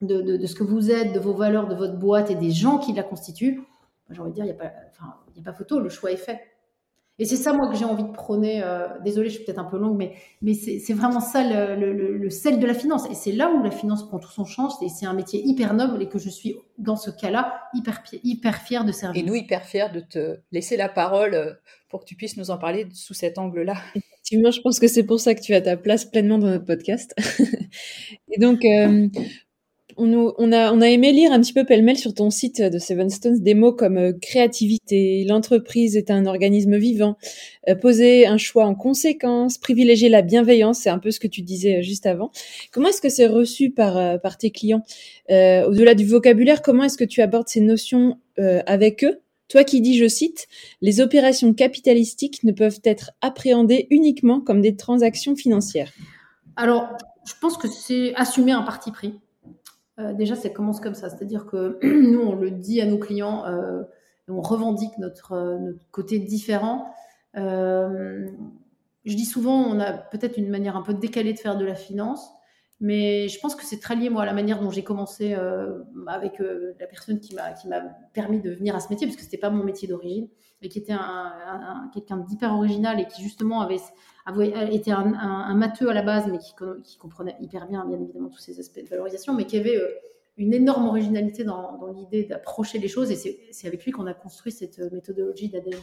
de, 0.02 0.22
de, 0.22 0.46
ce 0.46 0.56
que 0.56 0.64
vous 0.64 0.92
êtes, 0.92 1.14
de 1.14 1.20
vos 1.20 1.34
valeurs, 1.34 1.68
de 1.68 1.76
votre 1.76 1.98
boîte 1.98 2.30
et 2.30 2.36
des 2.36 2.52
gens 2.52 2.78
qui 2.78 2.94
la 2.94 3.04
constituent, 3.04 3.62
j'ai 4.10 4.22
envie 4.22 4.32
de 4.32 4.36
dire, 4.36 4.46
il 4.46 4.48
n'y 4.48 4.54
a, 4.54 4.56
pas, 4.56 4.72
enfin, 4.92 5.16
a 5.38 5.42
pas 5.42 5.54
photo, 5.54 5.80
le 5.80 5.90
choix 5.90 6.12
est 6.12 6.18
fait. 6.18 6.40
Et 7.20 7.26
c'est 7.26 7.36
ça, 7.36 7.52
moi, 7.52 7.68
que 7.68 7.76
j'ai 7.76 7.86
envie 7.86 8.04
de 8.04 8.12
prôner. 8.12 8.62
Euh, 8.64 8.88
désolée, 9.04 9.30
je 9.30 9.36
suis 9.36 9.44
peut-être 9.44 9.58
un 9.58 9.64
peu 9.64 9.80
longue, 9.80 9.98
mais, 9.98 10.14
mais 10.44 10.54
c'est 10.54 10.94
vraiment 10.94 11.20
ça 11.20 11.76
le, 11.76 11.92
le, 11.92 12.30
sel 12.30 12.60
de 12.60 12.68
la 12.68 12.76
finance. 12.76 13.10
Et 13.10 13.16
c'est 13.16 13.32
là 13.32 13.50
où 13.50 13.64
la 13.64 13.72
finance 13.72 14.08
prend 14.08 14.20
tout 14.20 14.30
son 14.30 14.46
sens. 14.46 14.80
Et 14.84 14.90
c'est 14.90 15.08
un 15.08 15.14
métier 15.14 15.42
hyper 15.44 15.74
noble 15.74 16.02
et 16.04 16.10
que 16.10 16.20
je 16.20 16.30
suis, 16.30 16.58
dans 16.78 16.96
ce 16.96 17.10
cas-là, 17.10 17.60
hyper, 17.74 18.04
hyper 18.24 18.62
fière 18.62 18.86
de 18.86 18.92
servir. 18.92 19.24
Et 19.24 19.26
nous, 19.26 19.34
hyper 19.34 19.66
fiers 19.66 19.88
de 19.92 20.00
te 20.00 20.38
laisser 20.52 20.78
la 20.78 20.90
parole 20.90 21.34
euh, 21.34 21.54
pour 21.90 22.02
que 22.02 22.06
tu 22.06 22.16
puisses 22.16 22.38
nous 22.38 22.52
en 22.52 22.60
parler 22.60 22.86
sous 22.94 23.16
cet 23.16 23.40
angle-là. 23.40 23.78
Effectivement, 23.96 24.52
je 24.52 24.62
pense 24.62 24.80
que 24.80 24.88
c'est 24.88 25.04
pour 25.04 25.20
ça 25.20 25.34
que 25.34 25.42
tu 25.42 25.56
as 25.56 25.62
ta 25.62 25.76
place 25.76 26.06
pleinement 26.06 26.38
dans 26.38 26.48
notre 26.48 26.66
podcast. 26.66 27.16
et 28.32 28.40
donc, 28.40 28.64
euh, 28.64 29.08
on, 29.98 30.52
a, 30.52 30.90
aimé 30.90 31.12
lire 31.12 31.32
un 31.32 31.40
petit 31.40 31.54
peu 31.54 31.66
pêle-mêle 31.66 31.98
sur 31.98 32.14
ton 32.14 32.30
site 32.30 32.62
de 32.62 32.78
Seven 32.78 33.10
Stones 33.10 33.40
des 33.40 33.54
mots 33.54 33.74
comme 33.74 33.98
euh, 33.98 34.14
créativité, 34.14 35.26
l'entreprise 35.26 35.98
est 35.98 36.12
un 36.12 36.26
organisme 36.26 36.78
vivant, 36.78 37.18
euh, 37.68 37.76
poser 37.76 38.28
un 38.28 38.38
choix 38.38 38.66
en 38.66 38.76
conséquence, 38.76 39.58
privilégier 39.58 40.10
la 40.10 40.22
bienveillance, 40.22 40.80
c'est 40.80 40.90
un 40.90 41.00
peu 41.00 41.12
ce 41.12 41.20
que 41.20 41.28
tu 41.28 41.42
disais 41.42 41.80
euh, 41.80 41.82
juste 41.82 42.06
avant. 42.06 42.32
Comment 42.72 42.90
est-ce 42.90 43.02
que 43.02 43.10
c'est 43.10 43.28
reçu 43.28 43.72
par, 43.72 44.22
par 44.22 44.38
tes 44.38 44.52
clients? 44.52 44.84
Au-delà 45.30 45.94
du 45.94 46.06
vocabulaire, 46.06 46.62
comment 46.62 46.84
est-ce 46.84 46.98
que 46.98 47.04
tu 47.04 47.22
abordes 47.22 47.48
ces 47.48 47.62
notions 47.62 48.18
avec 48.38 49.04
eux? 49.04 49.22
Toi 49.50 49.64
qui 49.64 49.82
dis, 49.82 49.98
je 49.98 50.08
cite, 50.08 50.48
les 50.82 51.02
opérations 51.02 51.54
capitalistiques 51.54 52.44
ne 52.44 52.52
peuvent 52.52 52.80
être 52.84 53.12
appréhendées 53.22 53.88
uniquement 53.90 54.42
comme 54.42 54.62
des 54.62 54.76
transactions 54.76 55.36
financières. 55.36 55.92
Alors, 56.56 56.90
je 57.26 57.34
pense 57.40 57.58
que 57.58 57.68
c'est 57.68 58.14
assumer 58.16 58.52
un 58.52 58.64
parti 58.64 58.92
pris. 58.92 59.14
Euh, 60.00 60.14
déjà, 60.14 60.36
ça 60.36 60.50
commence 60.50 60.80
comme 60.80 60.94
ça. 60.94 61.10
C'est-à-dire 61.10 61.46
que 61.46 61.80
nous, 61.86 62.22
on 62.22 62.36
le 62.36 62.52
dit 62.52 62.82
à 62.82 62.86
nos 62.86 62.98
clients, 62.98 63.46
euh, 63.46 63.84
on 64.28 64.42
revendique 64.42 64.98
notre, 64.98 65.34
euh, 65.34 65.74
côté 65.92 66.20
différent. 66.20 66.94
je 67.36 68.26
dis 69.06 69.26
souvent, 69.26 69.62
on 69.64 69.80
a 69.80 69.94
peut-être 69.94 70.38
une 70.38 70.50
manière 70.50 70.76
un 70.76 70.82
peu 70.82 70.94
décalée 70.94 71.34
de 71.34 71.40
faire 71.40 71.58
de 71.58 71.66
la 71.66 71.76
finance, 71.76 72.30
mais 72.80 73.28
je 73.28 73.40
pense 73.40 73.56
que 73.56 73.64
c'est 73.64 73.80
très 73.80 73.96
lié, 73.96 74.10
moi, 74.10 74.24
à 74.24 74.26
la 74.26 74.34
manière 74.34 74.62
dont 74.62 74.70
j'ai 74.70 74.84
commencé 74.84 75.34
avec 76.08 76.40
la 76.40 76.88
personne 76.88 77.20
qui 77.20 77.34
m'a, 77.34 77.54
qui 77.54 77.68
m'a 77.68 77.82
permis 78.14 78.42
de 78.42 78.52
venir 78.52 78.76
à 78.76 78.80
ce 78.80 78.90
métier, 78.90 79.08
parce 79.08 79.16
que 79.16 79.22
ce 79.22 79.28
n'était 79.28 79.38
pas 79.38 79.50
mon 79.50 79.64
métier 79.64 79.88
d'origine, 79.88 80.28
mais 80.62 80.70
qui 80.70 80.80
était 80.80 80.94
un, 80.94 81.90
quelqu'un 81.94 82.18
d'hyper 82.18 82.54
original 82.54 83.00
et 83.00 83.08
qui, 83.08 83.24
justement, 83.24 83.62
avait, 83.62 83.80
avait 84.28 84.76
été 84.76 84.92
un, 84.92 85.14
un, 85.14 85.56
matheux 85.56 85.90
à 85.90 85.94
la 85.94 86.02
base, 86.02 86.28
mais 86.32 86.38
qui, 86.38 86.98
comprenait 86.98 87.36
hyper 87.40 87.68
bien, 87.68 87.86
bien 87.86 88.00
évidemment, 88.00 88.30
tous 88.30 88.40
ces 88.40 88.60
aspects 88.60 88.84
de 88.84 88.88
valorisation, 88.88 89.34
mais 89.34 89.46
qui 89.46 89.58
avait 89.58 89.80
une 90.38 90.54
énorme 90.54 90.86
originalité 90.88 91.44
dans, 91.44 91.80
l'idée 91.96 92.24
d'approcher 92.24 92.78
les 92.78 92.88
choses, 92.88 93.10
et 93.12 93.16
c'est 93.52 93.68
avec 93.68 93.86
lui 93.86 93.92
qu'on 93.92 94.06
a 94.06 94.14
construit 94.14 94.52
cette 94.52 94.80
méthodologie 94.92 95.50
d'ADN. 95.50 95.80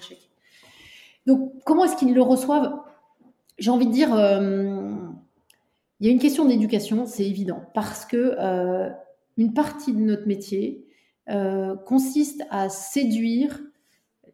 Donc, 1.26 1.52
comment 1.64 1.84
est-ce 1.84 1.96
qu'ils 1.96 2.14
le 2.14 2.22
reçoivent 2.22 2.80
J'ai 3.58 3.70
envie 3.70 3.86
de 3.86 3.92
dire 3.92 4.10
il 6.00 6.06
y 6.06 6.10
a 6.10 6.12
une 6.12 6.18
question 6.18 6.44
d'éducation, 6.44 7.06
c'est 7.06 7.24
évident, 7.24 7.62
parce 7.72 8.04
que 8.04 8.36
euh, 8.38 8.90
une 9.36 9.54
partie 9.54 9.92
de 9.92 10.00
notre 10.00 10.26
métier 10.26 10.86
euh, 11.30 11.76
consiste 11.76 12.42
à 12.50 12.68
séduire 12.68 13.60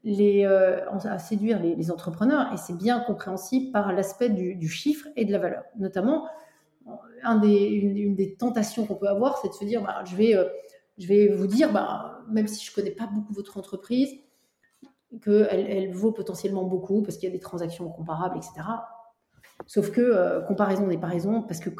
les, 0.02 0.44
euh, 0.44 0.88
à 0.90 1.18
séduire 1.18 1.60
les, 1.60 1.90
entrepreneurs, 1.90 2.52
et 2.52 2.56
c'est 2.56 2.76
bien 2.76 3.00
compréhensible 3.00 3.70
par 3.72 3.92
l'aspect 3.92 4.30
du, 4.30 4.68
chiffre 4.68 5.08
et 5.16 5.24
de 5.24 5.32
la 5.32 5.38
valeur. 5.38 5.64
Notamment, 5.78 6.26
une, 7.24 8.14
des 8.14 8.34
tentations 8.34 8.86
qu'on 8.86 8.96
peut 8.96 9.08
avoir, 9.08 9.38
c'est 9.38 9.48
de 9.48 9.54
se 9.54 9.64
dire, 9.64 9.82
bah, 9.82 10.02
je, 10.04 10.16
vais, 10.16 10.34
je 10.98 11.06
vais 11.06 11.28
vous 11.28 11.46
dire, 11.46 11.72
bah, 11.72 12.20
même 12.28 12.48
si 12.48 12.64
je 12.64 12.70
ne 12.70 12.74
connais 12.74 12.94
pas 12.94 13.06
beaucoup 13.06 13.34
votre 13.34 13.58
entreprise, 13.58 14.10
qu'elle 15.22 15.66
elle 15.68 15.92
vaut 15.92 16.12
potentiellement 16.12 16.64
beaucoup 16.64 17.02
parce 17.02 17.16
qu'il 17.16 17.28
y 17.28 17.32
a 17.32 17.34
des 17.34 17.40
transactions 17.40 17.88
comparables, 17.90 18.36
etc. 18.36 18.52
Sauf 19.66 19.90
que 19.90 20.00
euh, 20.00 20.40
comparaison 20.40 20.86
n'est 20.86 20.98
pas 20.98 21.08
raison, 21.08 21.42
parce 21.42 21.60
que 21.60 21.70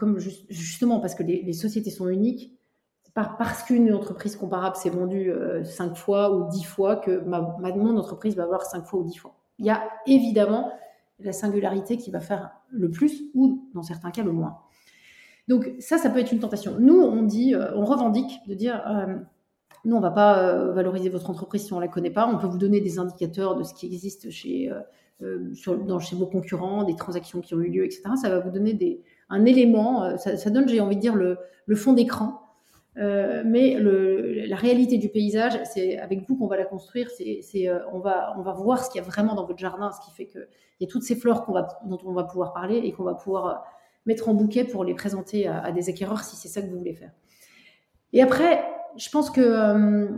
justement 0.48 1.00
parce 1.00 1.14
que 1.14 1.22
les, 1.22 1.52
sociétés 1.52 1.90
sont 1.90 2.09
uniques, 2.09 2.59
pas 3.14 3.35
parce 3.38 3.62
qu'une 3.62 3.92
entreprise 3.92 4.37
comparable 4.37 4.77
s'est 4.77 4.90
vendue 4.90 5.31
euh, 5.31 5.64
cinq 5.64 5.96
fois 5.96 6.35
ou 6.35 6.49
dix 6.49 6.64
fois 6.64 6.96
que 6.96 7.20
ma, 7.20 7.40
mon 7.40 7.96
entreprise 7.96 8.37
va 8.37 8.44
avoir 8.44 8.62
cinq 8.62 8.87
fois 8.87 9.01
ou 9.01 9.05
dix 9.05 9.16
fois. 9.16 9.35
Il 9.59 9.66
y 9.66 9.70
a 9.70 9.83
évidemment 10.07 10.73
la 11.18 11.33
singularité 11.33 11.96
qui 11.96 12.11
va 12.11 12.20
faire 12.20 12.51
le 12.70 12.90
plus 12.90 13.25
ou 13.35 13.68
dans 13.75 13.83
certains 13.83 14.11
cas 14.11 14.23
le 14.23 14.33
moins. 14.33 14.59
Donc 15.49 15.73
ça, 15.81 15.99
ça 15.99 16.09
peut 16.11 16.18
être 16.18 16.33
une 16.33 16.38
tentation. 16.38 16.77
Nous, 16.79 17.01
on 17.01 17.23
dit, 17.23 17.55
euh, 17.55 17.75
on 17.75 17.85
revendique 17.85 18.40
de 18.46 18.55
dire, 18.55 18.83
nous, 19.85 19.96
on 19.96 20.01
va 20.01 20.11
pas 20.11 20.70
valoriser 20.73 21.09
votre 21.09 21.31
entreprise 21.31 21.64
si 21.64 21.73
on 21.73 21.81
la 21.81 21.88
connaît 21.88 22.11
pas. 22.11 22.27
On 22.27 22.38
peut 22.38 22.46
vous 22.46 22.59
donner 22.59 22.81
des 22.81 22.99
indicateurs 22.99 23.57
de 23.57 23.64
ce 23.64 23.75
qui 23.75 23.87
existe 23.87 24.31
chez 24.31 24.70
euh, 25.23 25.53
dans, 25.87 25.99
chez 25.99 26.16
vos 26.16 26.27
concurrents, 26.27 26.83
des 26.85 26.96
transactions 26.96 27.42
qui 27.42 27.55
ont 27.55 27.61
eu 27.61 27.68
lieu, 27.68 27.85
etc. 27.85 28.03
Ça 28.20 28.31
va 28.31 28.40
vous 28.40 28.51
donner 28.51 28.73
des, 28.73 29.03
un 29.29 29.44
élément, 29.44 30.03
euh, 30.03 30.16
ça, 30.16 30.49
donne, 30.49 30.66
j'ai 30.66 30.81
envie 30.81 30.96
de 30.96 31.01
dire, 31.01 31.14
le, 31.14 31.37
le 31.66 31.77
fond 31.77 31.92
d'écran. 31.92 32.39
Euh, 33.00 33.42
mais 33.46 33.78
la 33.80 34.56
réalité 34.56 34.98
du 34.98 35.08
paysage, 35.08 35.58
c'est 35.64 35.98
avec 35.98 36.28
vous 36.28 36.36
qu'on 36.36 36.46
va 36.46 36.56
la 36.56 36.66
construire. 36.66 37.08
C'est, 37.10 37.68
on, 37.92 37.98
va, 37.98 38.34
on 38.38 38.42
va 38.42 38.52
voir 38.52 38.84
ce 38.84 38.90
qu'il 38.90 39.00
y 39.00 39.04
a 39.04 39.06
vraiment 39.06 39.34
dans 39.34 39.46
votre 39.46 39.58
jardin, 39.58 39.90
ce 39.90 40.04
qui 40.04 40.14
fait 40.14 40.26
qu'il 40.26 40.46
y 40.80 40.84
a 40.84 40.86
toutes 40.86 41.02
ces 41.02 41.16
fleurs 41.16 41.46
dont 41.86 41.98
on 42.04 42.12
va 42.12 42.24
pouvoir 42.24 42.52
parler 42.52 42.76
et 42.76 42.92
qu'on 42.92 43.04
va 43.04 43.14
pouvoir 43.14 43.64
mettre 44.06 44.28
en 44.28 44.34
bouquet 44.34 44.64
pour 44.64 44.84
les 44.84 44.94
présenter 44.94 45.46
à, 45.46 45.72
des 45.72 45.88
acquéreurs 45.88 46.24
si 46.24 46.36
c'est 46.36 46.48
ça 46.48 46.60
que 46.60 46.66
vous 46.66 46.78
voulez 46.78 46.94
faire. 46.94 47.12
Et 48.12 48.22
après, 48.22 48.64
je 48.96 49.08
pense 49.08 49.30
que 49.30 50.08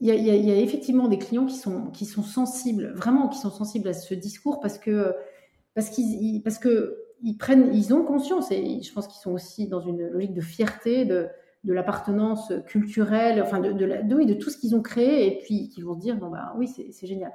il 0.00 0.06
y, 0.06 0.30
a, 0.30 0.56
effectivement 0.56 1.08
des 1.08 1.18
clients 1.18 1.46
qui 1.46 1.56
sont, 1.56 1.86
qui 1.86 2.06
sont 2.06 2.22
sensibles, 2.22 2.92
vraiment 2.94 3.28
qui 3.28 3.38
sont 3.38 3.50
sensibles 3.50 3.88
à 3.88 3.92
ce 3.92 4.14
discours 4.14 4.60
parce 4.60 4.78
que 4.78 5.12
parce 5.74 5.90
qu'ils 5.90 6.40
parce 6.42 6.58
que 6.58 7.04
ils 7.20 7.36
prennent, 7.36 7.74
ils 7.74 7.92
ont 7.92 8.04
conscience 8.04 8.52
et 8.52 8.80
je 8.80 8.92
pense 8.92 9.08
qu'ils 9.08 9.20
sont 9.20 9.32
aussi 9.32 9.66
dans 9.66 9.80
une 9.80 10.06
logique 10.06 10.34
de 10.34 10.40
fierté, 10.40 11.04
de, 11.04 11.28
de 11.64 11.72
l'appartenance 11.72 12.52
culturelle, 12.66 13.42
enfin 13.42 13.60
de, 13.60 13.72
de, 13.72 14.24
de, 14.24 14.34
tout 14.34 14.50
ce 14.50 14.56
qu'ils 14.56 14.76
ont 14.76 14.82
créé 14.82 15.26
et 15.26 15.38
puis 15.38 15.68
qui 15.68 15.82
vont 15.82 15.94
se 15.94 16.00
dire 16.00 16.16
bon 16.16 16.28
bah 16.28 16.54
oui 16.56 16.68
c'est 16.68 17.06
génial. 17.06 17.32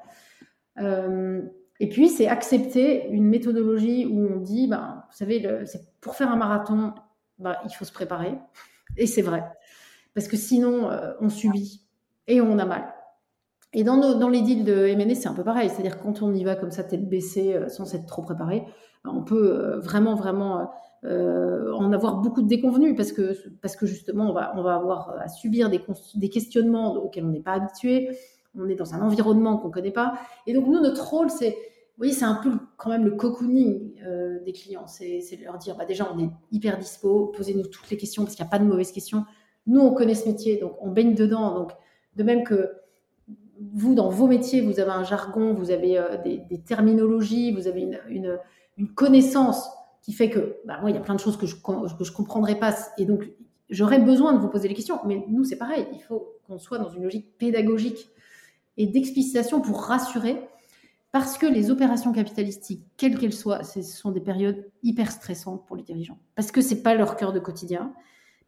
Euh, 0.80 1.42
et 1.80 1.90
puis 1.90 2.10
c'est 2.10 2.28
accepter 2.28 3.08
une 3.10 3.28
méthodologie 3.28 4.06
où 4.06 4.28
on 4.34 4.40
dit 4.40 4.68
bah 4.68 5.06
vous 5.10 5.18
savez 5.18 5.66
c'est 5.66 5.82
pour 6.00 6.16
faire 6.16 6.32
un 6.32 6.36
marathon 6.38 6.94
bah, 7.38 7.60
il 7.66 7.72
faut 7.72 7.86
se 7.86 7.92
préparer 7.92 8.38
et 8.98 9.08
c'est 9.08 9.22
vrai 9.22 9.44
parce 10.14 10.28
que 10.28 10.38
sinon 10.38 10.90
euh, 10.90 11.14
on 11.20 11.30
subit 11.30 11.82
et 12.28 12.42
on 12.42 12.58
a 12.60 12.66
mal. 12.66 12.93
Et 13.74 13.84
dans, 13.84 13.98
dans 13.98 14.30
les 14.30 14.42
deals 14.42 14.64
de 14.64 14.86
M&A, 14.88 15.16
c'est 15.16 15.28
un 15.28 15.34
peu 15.34 15.44
pareil. 15.44 15.70
C'est-à-dire 15.70 16.00
quand 16.00 16.22
on 16.22 16.34
y 16.34 16.44
va 16.44 16.56
comme 16.56 16.72
ça, 16.72 16.84
tête 16.84 17.10
baissée, 17.10 17.56
euh, 17.56 17.70
sans 17.70 17.94
être 17.96 18.06
trop 18.06 18.22
préparé, 18.22 18.64
on 19.04 19.24
peut 19.24 19.52
euh, 19.52 19.80
vraiment, 19.80 20.16
vraiment 20.16 20.72
euh, 21.04 21.74
en 21.74 21.92
avoir 21.92 22.22
beaucoup 22.22 22.42
de 22.44 22.48
déconvenus 22.48 22.96
parce 22.96 23.12
que, 23.12 23.36
parce 23.62 23.76
que 23.76 23.86
justement, 23.86 24.30
on 24.30 24.34
va, 24.34 24.54
on 24.56 24.62
va 24.62 24.76
avoir 24.76 25.16
à 25.20 25.28
subir 25.28 25.70
des, 25.70 25.82
des 26.16 26.30
questionnements 26.30 26.94
auxquels 26.96 27.26
on 27.26 27.30
n'est 27.30 27.42
pas 27.42 27.54
habitué. 27.54 28.16
On 28.58 28.70
est 28.70 28.76
dans 28.76 28.94
un 28.94 29.02
environnement 29.02 29.58
qu'on 29.58 29.70
ne 29.70 29.74
connaît 29.74 29.92
pas. 29.92 30.14
Et 30.46 30.54
donc, 30.54 30.68
nous, 30.68 30.80
notre 30.80 31.10
rôle, 31.10 31.32
c'est, 31.32 31.58
voyez, 31.98 32.14
c'est 32.14 32.26
un 32.26 32.36
peu 32.36 32.52
quand 32.78 32.92
même 32.92 33.04
le 33.04 33.12
cocooning 33.12 33.96
des 34.46 34.54
clients. 34.54 34.86
C'est, 34.86 35.22
leur 35.44 35.58
dire, 35.58 35.76
bah, 35.76 35.86
déjà, 35.86 36.08
on 36.14 36.20
est 36.20 36.30
hyper 36.52 36.78
dispo, 36.78 37.34
posez-nous 37.36 37.66
toutes 37.66 37.90
les 37.90 37.98
questions 37.98 38.24
parce 38.24 38.36
qu'il 38.36 38.46
n'y 38.46 38.50
a 38.50 38.52
pas 38.52 38.60
de 38.60 38.66
mauvaises 38.66 38.92
questions. 38.92 39.26
Nous, 39.66 39.82
on 39.82 39.92
connaît 39.92 40.14
ce 40.14 40.28
métier, 40.28 40.58
donc 40.58 40.74
on 40.82 40.92
baigne 40.92 41.16
dedans. 41.16 41.56
Donc, 41.56 41.72
de 42.16 42.22
même 42.22 42.44
que 42.44 42.70
vous, 43.74 43.96
dans 43.96 44.10
vos 44.10 44.28
métiers, 44.28 44.62
vous 44.62 44.80
avez 44.80 44.92
un 44.92 45.04
jargon, 45.04 45.54
vous 45.54 45.72
avez 45.72 45.98
euh, 45.98 46.18
des, 46.24 46.62
terminologies, 46.66 47.52
vous 47.52 47.68
avez 47.68 47.88
une, 48.10 48.40
connaissance 48.96 49.70
qui 50.02 50.14
fait 50.14 50.30
que, 50.30 50.58
bah, 50.66 50.80
moi, 50.82 50.90
il 50.90 50.96
y 50.96 50.98
a 50.98 51.02
plein 51.02 51.16
de 51.16 51.20
choses 51.20 51.38
que 51.38 51.46
je 51.46 51.56
ne 51.56 52.16
comprendrai 52.16 52.56
pas. 52.56 52.76
Et 52.98 53.06
donc, 53.06 53.30
j'aurais 53.70 54.00
besoin 54.00 54.34
de 54.34 54.40
vous 54.40 54.50
poser 54.50 54.68
des 54.68 54.74
questions. 54.74 55.00
Mais 55.06 55.24
nous, 55.30 55.44
c'est 55.44 55.58
pareil. 55.58 55.88
Il 55.94 56.02
faut 56.02 56.36
qu'on 56.48 56.60
soit 56.60 56.78
dans 56.78 56.90
une 56.90 57.04
logique 57.04 57.38
pédagogique 57.38 58.10
et 58.78 58.88
d'explicitation 58.88 59.62
pour 59.62 59.82
rassurer. 59.84 60.42
Parce 61.12 61.38
que 61.38 61.46
les 61.46 61.70
opérations 61.70 62.12
capitalistiques, 62.12 62.84
quelles 62.98 63.20
qu'elles 63.20 63.34
soient, 63.34 63.64
ce 63.64 63.84
sont 63.84 64.10
des 64.10 64.20
périodes 64.20 64.66
hyper 64.82 65.12
stressantes 65.12 65.64
pour 65.68 65.76
les 65.76 65.84
dirigeants. 65.84 66.18
Parce 66.36 66.52
que 66.52 66.60
ce 66.60 66.74
n'est 66.74 66.82
pas 66.82 66.96
leur 66.96 67.16
cœur 67.18 67.34
de 67.34 67.40
quotidien. 67.40 67.94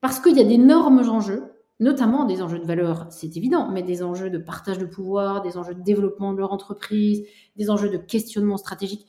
Parce 0.01 0.19
qu'il 0.19 0.36
y 0.36 0.41
a 0.41 0.43
d'énormes 0.43 1.08
enjeux 1.08 1.55
notamment 1.80 2.26
des 2.26 2.42
enjeux 2.42 2.60
de 2.60 2.66
valeur, 2.66 3.08
c'est 3.10 3.36
évident, 3.36 3.70
mais 3.70 3.84
des 3.84 4.02
enjeux 4.04 4.30
de 4.30 4.38
partage 4.38 4.78
de 4.78 4.86
pouvoir, 4.86 5.42
des 5.42 5.58
enjeux 5.58 5.76
de 5.76 5.82
développement 5.82 6.34
de 6.34 6.40
leur 6.40 6.54
entreprise, 6.54 7.26
des 7.58 7.70
enjeux 7.70 7.90
de 7.90 7.98
questionnement 7.98 8.58
stratégique. 8.58 9.06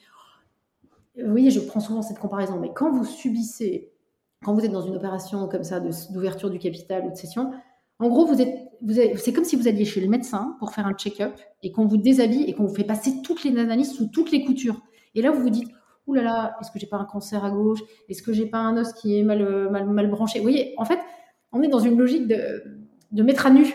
Vous 1.16 1.30
voyez, 1.30 1.50
je 1.50 1.60
prends 1.60 1.80
souvent 1.80 2.02
cette 2.02 2.18
comparaison, 2.18 2.58
mais 2.58 2.72
quand 2.74 2.90
vous 2.90 3.04
subissez, 3.04 3.92
quand 4.44 4.52
vous 4.52 4.64
êtes 4.64 4.72
dans 4.72 4.82
une 4.82 4.96
opération 4.96 5.48
comme 5.48 5.64
ça 5.64 5.80
d'ouverture 5.80 6.50
du 6.50 6.58
capital 6.58 7.06
ou 7.06 7.10
de 7.10 7.16
cession, 7.16 7.52
en 7.98 8.08
gros, 8.08 8.26
vous 8.26 8.42
êtes, 8.42 8.68
c'est 9.16 9.32
comme 9.32 9.44
si 9.44 9.56
vous 9.56 9.68
alliez 9.68 9.86
chez 9.86 10.02
le 10.02 10.08
médecin 10.08 10.56
pour 10.58 10.72
faire 10.72 10.86
un 10.86 10.92
check-up 10.92 11.34
et 11.62 11.72
qu'on 11.72 11.86
vous 11.86 11.96
déshabille 11.96 12.42
et 12.42 12.52
qu'on 12.52 12.66
vous 12.66 12.74
fait 12.74 12.84
passer 12.84 13.22
toutes 13.22 13.42
les 13.44 13.58
analyses 13.58 13.92
sous 13.92 14.08
toutes 14.08 14.30
les 14.30 14.44
coutures. 14.44 14.82
Et 15.14 15.22
là, 15.22 15.30
vous 15.30 15.40
vous 15.40 15.50
dites, 15.50 15.70
Ouh 16.06 16.14
là 16.14 16.22
là, 16.22 16.56
est-ce 16.60 16.70
que 16.70 16.78
j'ai 16.78 16.86
pas 16.86 16.98
un 16.98 17.04
cancer 17.04 17.44
à 17.44 17.50
gauche? 17.50 17.80
Est-ce 18.08 18.22
que 18.22 18.32
j'ai 18.32 18.46
pas 18.46 18.58
un 18.58 18.76
os 18.76 18.92
qui 18.92 19.18
est 19.18 19.24
mal, 19.24 19.70
mal, 19.70 19.88
mal 19.88 20.08
branché? 20.08 20.38
Vous 20.38 20.44
voyez, 20.44 20.74
en 20.76 20.84
fait, 20.84 20.98
on 21.52 21.62
est 21.62 21.68
dans 21.68 21.78
une 21.78 21.98
logique 21.98 22.26
de, 22.28 23.22
mettre 23.22 23.46
à 23.46 23.50
nu 23.50 23.66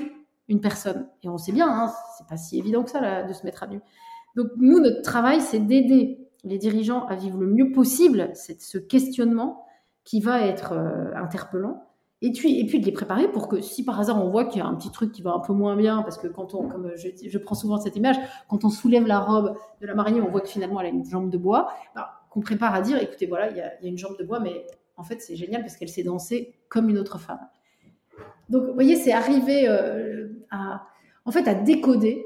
une 0.47 0.61
personne. 0.61 1.07
Et 1.23 1.29
on 1.29 1.37
sait 1.37 1.51
bien, 1.51 1.67
hein, 1.67 1.91
c'est 2.17 2.27
pas 2.27 2.37
si 2.37 2.59
évident 2.59 2.83
que 2.83 2.91
ça 2.91 3.23
de 3.23 3.33
se 3.33 3.45
mettre 3.45 3.63
à 3.63 3.67
nu. 3.67 3.79
Donc 4.35 4.47
nous, 4.57 4.79
notre 4.79 5.01
travail, 5.01 5.41
c'est 5.41 5.59
d'aider 5.59 6.27
les 6.43 6.57
dirigeants 6.57 7.05
à 7.05 7.15
vivre 7.15 7.39
le 7.39 7.47
mieux 7.47 7.71
possible 7.71 8.31
ce 8.33 8.77
questionnement 8.77 9.65
qui 10.03 10.19
va 10.19 10.45
être 10.45 10.73
euh, 10.73 11.13
interpellant. 11.15 11.83
Et 12.23 12.31
puis, 12.31 12.59
et 12.59 12.65
puis 12.67 12.79
de 12.79 12.85
les 12.85 12.91
préparer 12.91 13.31
pour 13.31 13.47
que 13.47 13.61
si 13.61 13.83
par 13.83 13.99
hasard 13.99 14.23
on 14.23 14.29
voit 14.29 14.45
qu'il 14.45 14.59
y 14.59 14.61
a 14.61 14.67
un 14.67 14.75
petit 14.75 14.91
truc 14.91 15.11
qui 15.11 15.23
va 15.23 15.31
un 15.31 15.39
peu 15.39 15.53
moins 15.53 15.75
bien, 15.75 16.03
parce 16.03 16.19
que 16.19 16.27
quand 16.27 16.53
on, 16.53 16.67
comme 16.67 16.91
je, 16.95 17.09
je 17.27 17.37
prends 17.39 17.55
souvent 17.55 17.77
cette 17.77 17.95
image, 17.95 18.15
quand 18.47 18.63
on 18.63 18.69
soulève 18.69 19.07
la 19.07 19.19
robe 19.19 19.57
de 19.81 19.87
la 19.87 19.95
mariée, 19.95 20.21
on 20.21 20.29
voit 20.29 20.41
que 20.41 20.47
finalement 20.47 20.79
elle 20.79 20.87
a 20.87 20.89
une 20.89 21.03
jambe 21.03 21.31
de 21.31 21.37
bois, 21.37 21.71
bah, 21.95 22.21
qu'on 22.29 22.41
prépare 22.41 22.75
à 22.75 22.81
dire, 22.81 23.01
écoutez, 23.01 23.25
voilà, 23.25 23.49
il 23.49 23.57
y, 23.57 23.61
a, 23.61 23.71
il 23.79 23.85
y 23.85 23.87
a 23.87 23.89
une 23.89 23.97
jambe 23.97 24.17
de 24.19 24.23
bois, 24.23 24.39
mais 24.39 24.67
en 24.97 25.03
fait 25.03 25.19
c'est 25.19 25.35
génial 25.35 25.61
parce 25.61 25.75
qu'elle 25.77 25.89
s'est 25.89 26.03
dansée 26.03 26.53
comme 26.69 26.89
une 26.89 26.99
autre 26.99 27.19
femme. 27.19 27.39
Donc, 28.49 28.63
vous 28.65 28.73
voyez, 28.73 28.95
c'est 28.95 29.13
arrivé 29.13 29.67
euh, 29.67 30.27
à, 30.51 30.83
en 31.25 31.31
fait, 31.31 31.47
à 31.47 31.55
décoder 31.55 32.25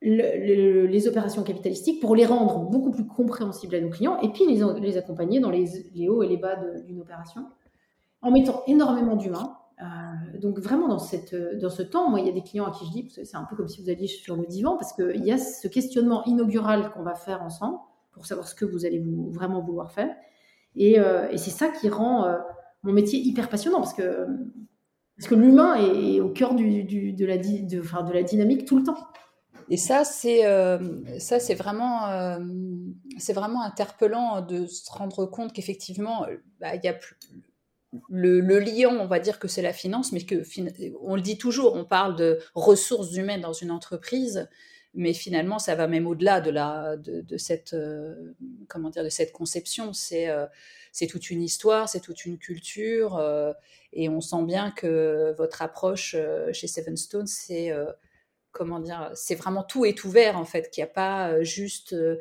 les 0.00 1.08
opérations 1.08 1.42
capitalistiques 1.42 2.00
pour 2.00 2.14
les 2.14 2.24
rendre 2.24 2.70
beaucoup 2.70 2.92
plus 2.92 3.06
compréhensibles 3.06 3.74
à 3.74 3.80
nos 3.80 3.90
clients 3.90 4.20
et 4.20 4.28
puis 4.28 4.44
les, 4.46 4.96
accompagner 4.96 5.40
dans 5.40 5.50
les, 5.50 6.08
hauts 6.08 6.22
et 6.22 6.28
les 6.28 6.36
bas 6.36 6.56
d'une 6.86 7.00
opération 7.00 7.46
en 8.22 8.30
mettant 8.30 8.62
énormément 8.68 9.16
d'humains. 9.16 9.56
Euh, 9.80 10.38
donc 10.38 10.60
vraiment 10.60 10.88
dans, 10.88 11.00
cette, 11.00 11.34
dans 11.60 11.70
ce 11.70 11.82
temps, 11.82 12.10
moi 12.10 12.20
il 12.20 12.26
y 12.26 12.30
a 12.30 12.32
des 12.32 12.42
clients 12.42 12.66
à 12.66 12.70
qui 12.70 12.84
je 12.86 12.90
dis, 12.90 13.10
c'est 13.10 13.36
un 13.36 13.44
peu 13.44 13.56
comme 13.56 13.68
si 13.68 13.82
vous 13.82 13.90
alliez 13.90 14.06
sur 14.06 14.36
le 14.36 14.46
divan 14.46 14.76
parce 14.76 14.92
qu'il 14.92 15.24
y 15.24 15.32
a 15.32 15.38
ce 15.38 15.66
questionnement 15.68 16.24
inaugural 16.24 16.90
qu'on 16.92 17.02
va 17.02 17.14
faire 17.14 17.42
ensemble 17.42 17.78
pour 18.12 18.26
savoir 18.26 18.46
ce 18.46 18.54
que 18.54 18.64
vous 18.64 18.86
allez 18.86 19.04
vraiment 19.30 19.60
vouloir 19.60 19.90
faire. 19.90 20.14
Et, 20.76 21.00
euh, 21.00 21.28
et 21.30 21.38
c'est 21.38 21.50
ça 21.50 21.68
qui 21.68 21.88
rend 21.88 22.24
mon 22.82 22.92
métier 22.92 23.18
hyper 23.18 23.48
passionnant 23.48 23.78
parce 23.78 23.94
que, 23.94 24.26
parce 25.18 25.28
que 25.28 25.34
l'humain 25.34 25.74
est, 25.74 26.20
au 26.20 26.28
cœur 26.28 26.54
de, 26.54 27.24
la, 27.24 28.22
dynamique 28.22 28.66
tout 28.66 28.78
le 28.78 28.84
temps. 28.84 29.08
Et 29.68 29.76
ça, 29.76 30.04
c'est 30.04 30.46
euh, 30.46 30.78
euh, 30.78 31.54
vraiment 31.58 32.04
interpellant 33.62 34.42
de 34.42 34.66
se 34.66 34.88
rendre 34.90 35.26
compte 35.26 35.52
qu'effectivement, 35.52 36.24
bah, 36.60 36.76
il 36.76 36.84
y 36.84 36.88
a 36.88 36.96
le, 38.08 38.40
le, 38.40 38.60
lion, 38.60 38.96
on 39.00 39.06
va 39.06 39.18
dire 39.18 39.40
que 39.40 39.48
c'est 39.48 39.62
la 39.62 39.72
finance, 39.72 40.12
mais 40.12 40.20
que 40.20 40.44
on 41.02 41.16
le 41.16 41.20
dit 41.20 41.36
toujours, 41.36 41.74
on 41.74 41.84
parle 41.84 42.14
de 42.14 42.38
ressources 42.54 43.16
humaines 43.16 43.40
dans 43.40 43.52
une 43.52 43.72
entreprise, 43.72 44.48
mais 44.94 45.14
finalement, 45.14 45.58
ça 45.58 45.74
va 45.74 45.88
même 45.88 46.06
au-delà 46.06 46.40
de 46.40 46.52
euh, 47.74 49.08
cette 49.08 49.32
conception. 49.32 49.92
C'est 50.92 51.06
toute 51.06 51.30
une 51.30 51.42
histoire, 51.42 51.88
c'est 51.88 52.00
toute 52.00 52.24
une 52.24 52.38
culture, 52.38 53.16
euh, 53.16 53.52
et 53.92 54.08
on 54.08 54.20
sent 54.20 54.44
bien 54.44 54.70
que 54.70 55.34
votre 55.38 55.62
approche 55.62 56.14
chez 56.52 56.66
Seven 56.66 56.96
Stones, 56.96 57.26
c'est 57.26 57.72
comment 58.58 58.80
dire, 58.80 59.12
c'est 59.14 59.36
vraiment 59.36 59.62
tout 59.62 59.84
est 59.84 60.02
ouvert 60.04 60.36
en 60.36 60.44
fait, 60.44 60.68
qu'il 60.70 60.82
n'y 60.82 60.90
a 60.90 60.92
pas 60.92 61.30
euh, 61.30 61.44
juste, 61.44 61.92
euh, 61.92 62.16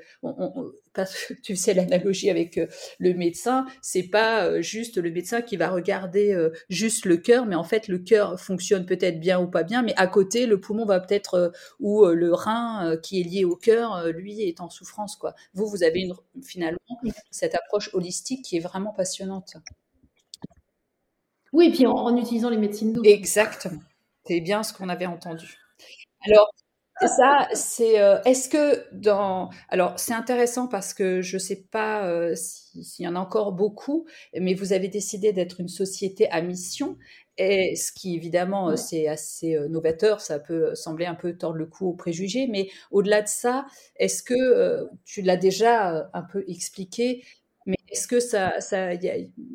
tu 1.44 1.56
sais 1.56 1.74
l'analogie 1.74 2.30
avec 2.30 2.60
euh, 2.60 2.68
le 3.00 3.16
médecin, 3.16 3.66
c'est 3.82 4.04
pas 4.04 4.62
juste 4.62 4.98
le 4.98 5.10
médecin 5.10 5.42
qui 5.42 5.58
va 5.58 5.70
regarder 5.70 6.36
juste 6.70 7.06
le 7.06 7.18
cœur, 7.18 7.46
mais 7.46 7.56
en 7.56 7.64
fait 7.64 7.88
le 7.88 7.98
cœur 7.98 8.40
fonctionne 8.40 8.86
peut-être 8.86 9.20
bien 9.20 9.40
ou 9.40 9.48
pas 9.48 9.64
bien, 9.64 9.82
mais 9.82 9.94
à 9.98 10.06
côté 10.06 10.46
le 10.46 10.60
poumon 10.60 10.86
va 10.86 11.00
peut-être 11.00 11.52
ou 11.80 12.06
le 12.06 12.34
rein 12.34 12.98
qui 13.02 13.20
est 13.20 13.24
lié 13.24 13.44
au 13.44 13.56
cœur, 13.56 14.08
lui 14.10 14.42
est 14.44 14.62
en 14.62 14.70
souffrance 14.70 15.16
quoi. 15.16 15.34
Vous 15.54 15.68
vous 15.68 15.84
avez 15.84 16.02
une, 16.02 16.14
finalement 16.44 16.80
cette 17.32 17.56
approche 17.56 17.90
holistique 17.94 18.46
qui 18.46 18.58
est 18.58 18.62
vraiment 18.62 18.94
passionnante. 18.94 19.58
Oui, 21.54 21.68
et 21.68 21.72
puis 21.72 21.86
en, 21.88 22.16
utilisant 22.16 22.50
les 22.50 22.58
médecines 22.58 22.94
douces. 22.94 23.08
Exactement. 23.08 23.82
C'est 24.26 24.42
bien 24.42 24.62
ce 24.64 24.74
qu'on 24.74 24.90
avait 24.90 25.06
entendu. 25.06 25.58
Alors, 26.26 26.50
ça, 27.02 27.48
c'est. 27.54 28.02
Euh, 28.02 28.22
est-ce 28.26 28.50
que 28.50 28.84
dans. 28.94 29.50
Alors, 29.70 30.00
c'est 30.00 30.14
intéressant 30.14 30.68
parce 30.68 30.94
que 30.94 31.22
je 31.22 31.36
ne 31.38 31.40
sais 31.40 31.64
pas 31.72 32.08
euh, 32.08 32.34
s'il 32.36 33.06
y 33.06 33.08
en 33.08 33.16
a 33.16 33.20
encore 33.20 33.52
beaucoup, 33.54 34.08
mais 34.40 34.54
vous 34.56 34.74
avez 34.74 34.88
décidé 34.88 35.32
d'être 35.34 35.60
une 35.62 35.68
société 35.70 36.30
à 36.32 36.42
mission. 36.42 36.98
Et 37.38 37.76
ce 37.76 37.92
qui, 37.92 38.16
évidemment, 38.16 38.76
c'est 38.78 39.08
assez 39.08 39.56
euh, 39.56 39.68
novateur, 39.68 40.22
ça 40.22 40.40
peut 40.40 40.74
sembler 40.76 41.06
un 41.06 41.14
peu 41.16 41.38
tordre 41.38 41.58
le 41.58 41.68
cou 41.68 41.88
aux 41.90 41.94
préjugés, 41.94 42.48
mais 42.48 42.70
au-delà 42.92 43.22
de 43.22 43.28
ça, 43.28 43.68
est-ce 43.98 44.24
que 44.24 44.88
tu 45.06 45.22
l'as 45.22 45.38
déjà 45.38 46.10
un 46.14 46.24
peu 46.24 46.44
expliqué, 46.48 47.24
mais 47.68 47.76
est-ce 47.92 48.08
que 48.08 48.20
ça, 48.20 48.60
ça, 48.60 48.90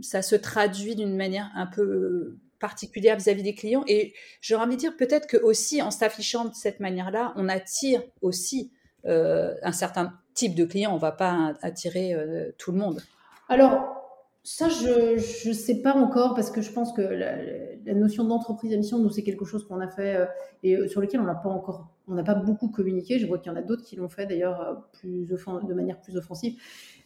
ça 0.02 0.22
se 0.22 0.36
traduit 0.36 0.94
d'une 0.94 1.16
manière 1.16 1.50
un 1.56 1.66
peu 1.66 2.36
particulière 2.62 3.16
vis-à-vis 3.16 3.42
des 3.42 3.54
clients. 3.54 3.84
Et 3.86 4.14
j'aurais 4.40 4.64
envie 4.64 4.76
de 4.76 4.80
dire 4.80 4.96
peut-être 4.96 5.26
que 5.26 5.36
aussi 5.36 5.82
en 5.82 5.90
s'affichant 5.90 6.46
de 6.46 6.54
cette 6.54 6.80
manière-là, 6.80 7.34
on 7.36 7.48
attire 7.50 8.02
aussi 8.22 8.72
euh, 9.04 9.54
un 9.62 9.72
certain 9.72 10.14
type 10.32 10.54
de 10.54 10.64
client. 10.64 10.92
On 10.92 10.96
ne 10.96 11.00
va 11.00 11.12
pas 11.12 11.54
attirer 11.60 12.14
euh, 12.14 12.52
tout 12.56 12.72
le 12.72 12.78
monde. 12.78 13.02
Alors, 13.48 13.98
ça, 14.44 14.68
je 14.68 15.48
ne 15.48 15.52
sais 15.52 15.82
pas 15.82 15.94
encore 15.94 16.34
parce 16.34 16.50
que 16.50 16.62
je 16.62 16.72
pense 16.72 16.92
que 16.92 17.02
la, 17.02 17.94
notion 17.94 18.24
d'entreprise 18.24 18.72
à 18.72 18.76
mission, 18.76 18.98
nous, 18.98 19.10
c'est 19.10 19.24
quelque 19.24 19.44
chose 19.44 19.66
qu'on 19.66 19.80
a 19.80 19.88
fait 19.88 20.16
euh, 20.16 20.26
et 20.62 20.88
sur 20.88 21.00
lequel 21.00 21.20
on 21.20 21.24
n'a 21.24 21.34
pas 21.34 21.50
encore, 21.50 21.88
on 22.06 22.14
n'a 22.14 22.22
pas 22.22 22.36
beaucoup 22.36 22.68
communiqué. 22.68 23.18
Je 23.18 23.26
vois 23.26 23.38
qu'il 23.38 23.50
y 23.50 23.54
en 23.54 23.58
a 23.58 23.62
d'autres 23.62 23.82
qui 23.82 23.96
l'ont 23.96 24.08
fait 24.08 24.26
d'ailleurs 24.26 24.88
plus 24.92 25.26
de 25.26 25.74
manière 25.74 26.00
plus 26.00 26.16
offensive. 26.16 26.54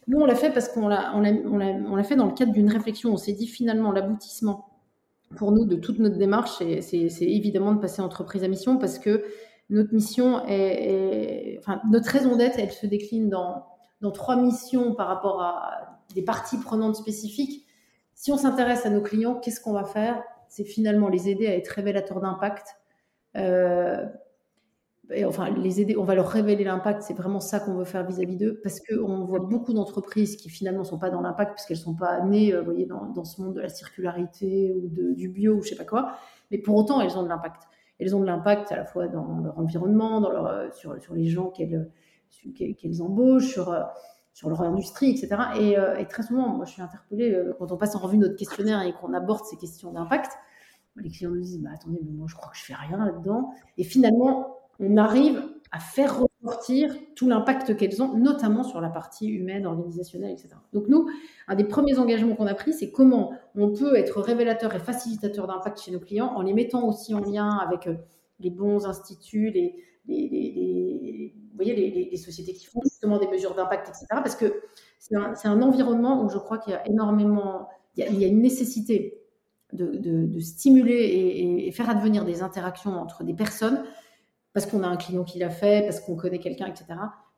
Nous, 0.07 0.19
on 0.19 0.25
l'a 0.25 0.35
fait 0.35 0.51
parce 0.51 0.69
qu'on 0.69 0.87
l'a, 0.87 1.13
on 1.15 1.95
l'a 1.95 2.03
fait 2.03 2.15
dans 2.15 2.27
le 2.27 2.33
cadre 2.33 2.53
d'une 2.53 2.71
réflexion. 2.71 3.11
On 3.11 3.17
s'est 3.17 3.33
dit 3.33 3.47
finalement 3.47 3.91
l'aboutissement 3.91 4.66
pour 5.35 5.51
nous 5.51 5.65
de 5.65 5.75
toute 5.75 5.99
notre 5.99 6.17
démarche, 6.17 6.51
c'est 6.81 7.07
évidemment 7.21 7.73
de 7.73 7.79
passer 7.79 8.01
entreprise 8.01 8.43
à 8.43 8.47
mission 8.47 8.77
parce 8.77 8.99
que 8.99 9.23
notre 9.69 9.93
mission 9.93 10.45
est, 10.47 11.57
enfin, 11.59 11.81
notre 11.91 12.09
raison 12.09 12.35
d'être, 12.37 12.57
elle 12.57 12.71
se 12.71 12.85
décline 12.85 13.29
dans, 13.29 13.65
trois 14.13 14.37
missions 14.37 14.93
par 14.93 15.07
rapport 15.07 15.41
à 15.41 15.99
des 16.15 16.21
parties 16.21 16.57
prenantes 16.57 16.95
spécifiques. 16.95 17.65
Si 18.13 18.31
on 18.31 18.37
s'intéresse 18.37 18.85
à 18.85 18.89
nos 18.89 19.01
clients, 19.01 19.35
qu'est-ce 19.35 19.59
qu'on 19.59 19.73
va 19.73 19.83
faire? 19.83 20.23
C'est 20.47 20.63
finalement 20.63 21.09
les 21.09 21.29
aider 21.29 21.47
à 21.47 21.55
être 21.55 21.67
révélateurs 21.67 22.21
d'impact, 22.21 22.77
euh, 23.35 24.05
enfin 25.25 25.49
les 25.51 25.81
aider, 25.81 25.95
on 25.97 26.03
va 26.03 26.15
leur 26.15 26.27
révéler 26.27 26.63
l'impact, 26.63 27.01
c'est 27.01 27.13
vraiment 27.13 27.39
ça 27.39 27.59
qu'on 27.59 27.75
veut 27.75 27.85
faire 27.85 28.05
vis-à-vis 28.05 28.35
d'eux, 28.35 28.59
parce 28.61 28.79
qu'on 28.81 29.23
voit 29.25 29.39
beaucoup 29.39 29.73
d'entreprises 29.73 30.35
qui 30.35 30.49
finalement 30.49 30.83
sont 30.83 30.99
pas 30.99 31.09
dans 31.09 31.21
l'impact, 31.21 31.51
parce 31.51 31.65
qu'elles 31.65 31.77
sont 31.77 31.95
pas 31.95 32.21
nées, 32.21 32.53
euh, 32.53 32.59
vous 32.59 32.65
voyez, 32.65 32.85
dans, 32.85 33.05
dans, 33.05 33.23
ce 33.23 33.41
monde 33.41 33.53
de 33.53 33.61
la 33.61 33.69
circularité 33.69 34.73
ou 34.75 34.89
de, 34.89 35.13
du 35.13 35.29
bio 35.29 35.55
ou 35.55 35.61
je 35.63 35.69
sais 35.69 35.75
pas 35.75 35.85
quoi, 35.85 36.17
mais 36.51 36.57
pour 36.57 36.75
autant 36.75 36.99
elles 37.01 37.17
ont 37.17 37.23
de 37.23 37.29
l'impact. 37.29 37.63
Elles 37.99 38.15
ont 38.15 38.19
de 38.19 38.25
l'impact 38.25 38.71
à 38.71 38.75
la 38.75 38.85
fois 38.85 39.07
dans 39.07 39.39
leur 39.39 39.57
environnement, 39.57 40.21
dans 40.21 40.29
leur, 40.29 40.47
euh, 40.47 40.67
sur, 40.71 41.01
sur 41.01 41.13
les 41.13 41.25
gens 41.25 41.49
qu'elles 41.49 41.89
qu'elles 42.55 43.01
embauchent, 43.01 43.53
sur, 43.53 43.71
euh, 43.71 43.81
sur 44.33 44.49
leur 44.49 44.61
industrie, 44.61 45.09
etc. 45.11 45.35
Et, 45.59 45.75
et, 45.99 46.05
très 46.07 46.21
souvent, 46.23 46.49
moi 46.49 46.65
je 46.65 46.73
suis 46.73 46.81
interpellée 46.81 47.35
quand 47.57 47.71
on 47.71 47.77
passe 47.77 47.95
en 47.95 47.99
revue 47.99 48.17
notre 48.17 48.35
questionnaire 48.35 48.81
et 48.83 48.93
qu'on 48.93 49.13
aborde 49.13 49.43
ces 49.45 49.57
questions 49.57 49.91
d'impact, 49.91 50.33
les 50.97 51.09
clients 51.09 51.31
nous 51.31 51.41
disent 51.41 51.59
bah, 51.59 51.69
attendez, 51.73 51.99
mais 52.03 52.11
moi 52.11 52.27
je 52.29 52.35
crois 52.35 52.51
que 52.51 52.57
je 52.57 52.63
fais 52.63 52.75
rien 52.75 53.03
là-dedans. 53.03 53.51
Et 53.77 53.83
finalement, 53.83 54.56
on 54.79 54.97
arrive 54.97 55.43
à 55.71 55.79
faire 55.79 56.19
ressortir 56.19 56.95
tout 57.15 57.27
l'impact 57.27 57.75
qu'elles 57.75 58.01
ont, 58.01 58.13
notamment 58.17 58.63
sur 58.63 58.79
la 58.79 58.89
partie 58.89 59.27
humaine, 59.27 59.65
organisationnelle, 59.65 60.31
etc. 60.31 60.49
Donc 60.73 60.87
nous, 60.87 61.09
un 61.47 61.55
des 61.55 61.65
premiers 61.65 61.99
engagements 61.99 62.35
qu'on 62.35 62.47
a 62.47 62.53
pris, 62.53 62.73
c'est 62.73 62.91
comment 62.91 63.33
on 63.55 63.71
peut 63.71 63.95
être 63.95 64.21
révélateur 64.21 64.73
et 64.73 64.79
facilitateur 64.79 65.47
d'impact 65.47 65.81
chez 65.81 65.91
nos 65.91 65.99
clients 65.99 66.31
en 66.35 66.41
les 66.41 66.53
mettant 66.53 66.87
aussi 66.87 67.13
en 67.13 67.19
lien 67.19 67.57
avec 67.57 67.87
euh, 67.87 67.95
les 68.39 68.49
bons 68.49 68.85
instituts, 68.85 69.49
les, 69.49 69.75
vous 70.07 71.55
voyez, 71.55 72.09
les, 72.11 72.17
sociétés 72.17 72.53
qui 72.53 72.65
font 72.65 72.81
justement 72.83 73.17
des 73.17 73.27
mesures 73.27 73.55
d'impact, 73.55 73.89
etc. 73.89 74.05
Parce 74.09 74.35
que 74.35 74.61
c'est 74.99 75.15
un, 75.15 75.61
environnement 75.61 76.23
où 76.23 76.29
je 76.29 76.37
crois 76.37 76.59
qu'il 76.59 76.73
y 76.73 76.75
a 76.75 76.87
énormément, 76.87 77.67
il 77.97 78.19
y 78.19 78.23
a, 78.23 78.27
une 78.27 78.41
nécessité 78.41 79.19
de, 79.73 80.39
stimuler 80.39 80.93
et, 80.93 81.67
et, 81.67 81.71
faire 81.71 81.89
advenir 81.89 82.23
des 82.23 82.41
interactions 82.41 82.91
entre 82.91 83.23
des 83.23 83.33
personnes 83.33 83.83
parce 84.57 84.65
qu'on 84.65 84.81
a 84.81 84.87
un 84.87 84.97
client 84.97 85.23
qui 85.23 85.37
l'a 85.37 85.51
fait, 85.51 85.83
parce 85.83 85.99
qu'on 85.99 86.15
connaît 86.15 86.39
quelqu'un, 86.39 86.65
etc. 86.65 86.85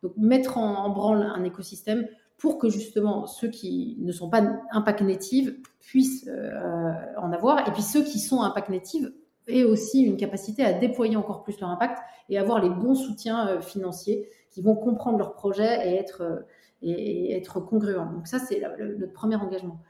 Donc 0.04 0.14
mettre 0.16 0.58
en, 0.58 0.90
branle 0.90 1.22
un 1.22 1.44
écosystème 1.44 2.08
pour 2.38 2.58
que 2.58 2.70
justement 2.70 3.28
ceux 3.28 3.50
qui 3.50 3.98
ne 4.00 4.14
sont 4.14 4.30
pas 4.30 4.42
impact 4.72 5.02
native 5.02 5.58
puissent 5.82 6.30
euh, 6.30 6.94
en 7.18 7.34
avoir, 7.34 7.68
et 7.68 7.74
puis 7.74 7.82
ceux 7.82 8.06
qui 8.06 8.20
sont 8.20 8.42
impact 8.42 8.70
native 8.70 9.12
aient 9.50 9.66
aussi 9.66 10.04
une 10.04 10.16
capacité 10.16 10.64
à 10.64 10.72
déployer 10.72 11.18
encore 11.18 11.44
plus 11.44 11.60
leur 11.60 11.72
impact 11.72 12.00
et 12.30 12.38
avoir 12.38 12.62
les 12.62 12.70
bons 12.70 12.96
soutiens 12.96 13.50
euh, 13.50 13.60
financiers 13.60 14.30
qui 14.50 14.62
vont 14.62 14.76
comprendre 14.76 15.18
leur 15.18 15.34
projet 15.34 15.90
et 15.90 15.96
être, 15.96 16.22
euh, 16.22 16.40
et, 16.82 17.36
être 17.36 17.60
congruents. 17.60 18.14
Donc 18.14 18.28
ça, 18.28 18.40
c'est 18.40 18.62
notre 18.98 19.12
premier 19.12 19.36
engagement. 19.36 19.82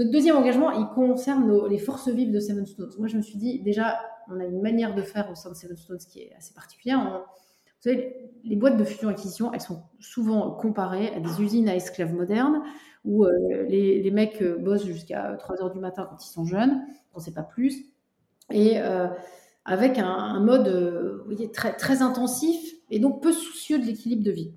Notre 0.00 0.12
deuxième 0.12 0.36
engagement, 0.36 0.70
il 0.70 0.86
concerne 0.94 1.68
les 1.68 1.76
forces 1.76 2.08
vives 2.08 2.32
de 2.32 2.40
Seven 2.40 2.64
Stones. 2.64 2.88
Moi, 2.98 3.06
je 3.06 3.18
me 3.18 3.22
suis 3.22 3.36
dit, 3.36 3.60
déjà, 3.60 4.00
on 4.30 4.40
a 4.40 4.46
une 4.46 4.62
manière 4.62 4.94
de 4.94 5.02
faire 5.02 5.30
au 5.30 5.34
sein 5.34 5.50
de 5.50 5.54
Seven 5.54 5.76
Stones 5.76 5.98
qui 5.98 6.20
est 6.20 6.32
assez 6.38 6.54
particulière. 6.54 7.00
vous 7.00 7.82
savez, 7.82 8.32
les 8.42 8.56
boîtes 8.56 8.78
de 8.78 8.84
fusion-acquisition, 8.84 9.52
elles 9.52 9.60
sont 9.60 9.82
souvent 9.98 10.52
comparées 10.52 11.14
à 11.14 11.20
des 11.20 11.42
usines 11.42 11.68
à 11.68 11.76
esclaves 11.76 12.14
modernes 12.14 12.62
où 13.04 13.26
euh, 13.26 13.30
les, 13.68 14.10
mecs 14.10 14.40
euh, 14.40 14.56
bossent 14.56 14.86
jusqu'à 14.86 15.36
3 15.38 15.62
heures 15.62 15.70
du 15.70 15.80
matin 15.80 16.06
quand 16.08 16.24
ils 16.24 16.32
sont 16.32 16.46
jeunes, 16.46 16.82
on 17.12 17.18
ne 17.18 17.22
sait 17.22 17.34
pas 17.34 17.42
plus, 17.42 17.84
et 18.50 18.80
euh, 18.80 19.06
avec 19.66 19.98
un, 19.98 20.40
mode 20.40 21.26
très, 21.52 21.76
très 21.76 22.00
intensif 22.00 22.58
et 22.90 23.00
donc 23.00 23.22
peu 23.22 23.32
soucieux 23.32 23.78
de 23.78 23.84
l'équilibre 23.84 24.24
de 24.24 24.30
vie. 24.30 24.54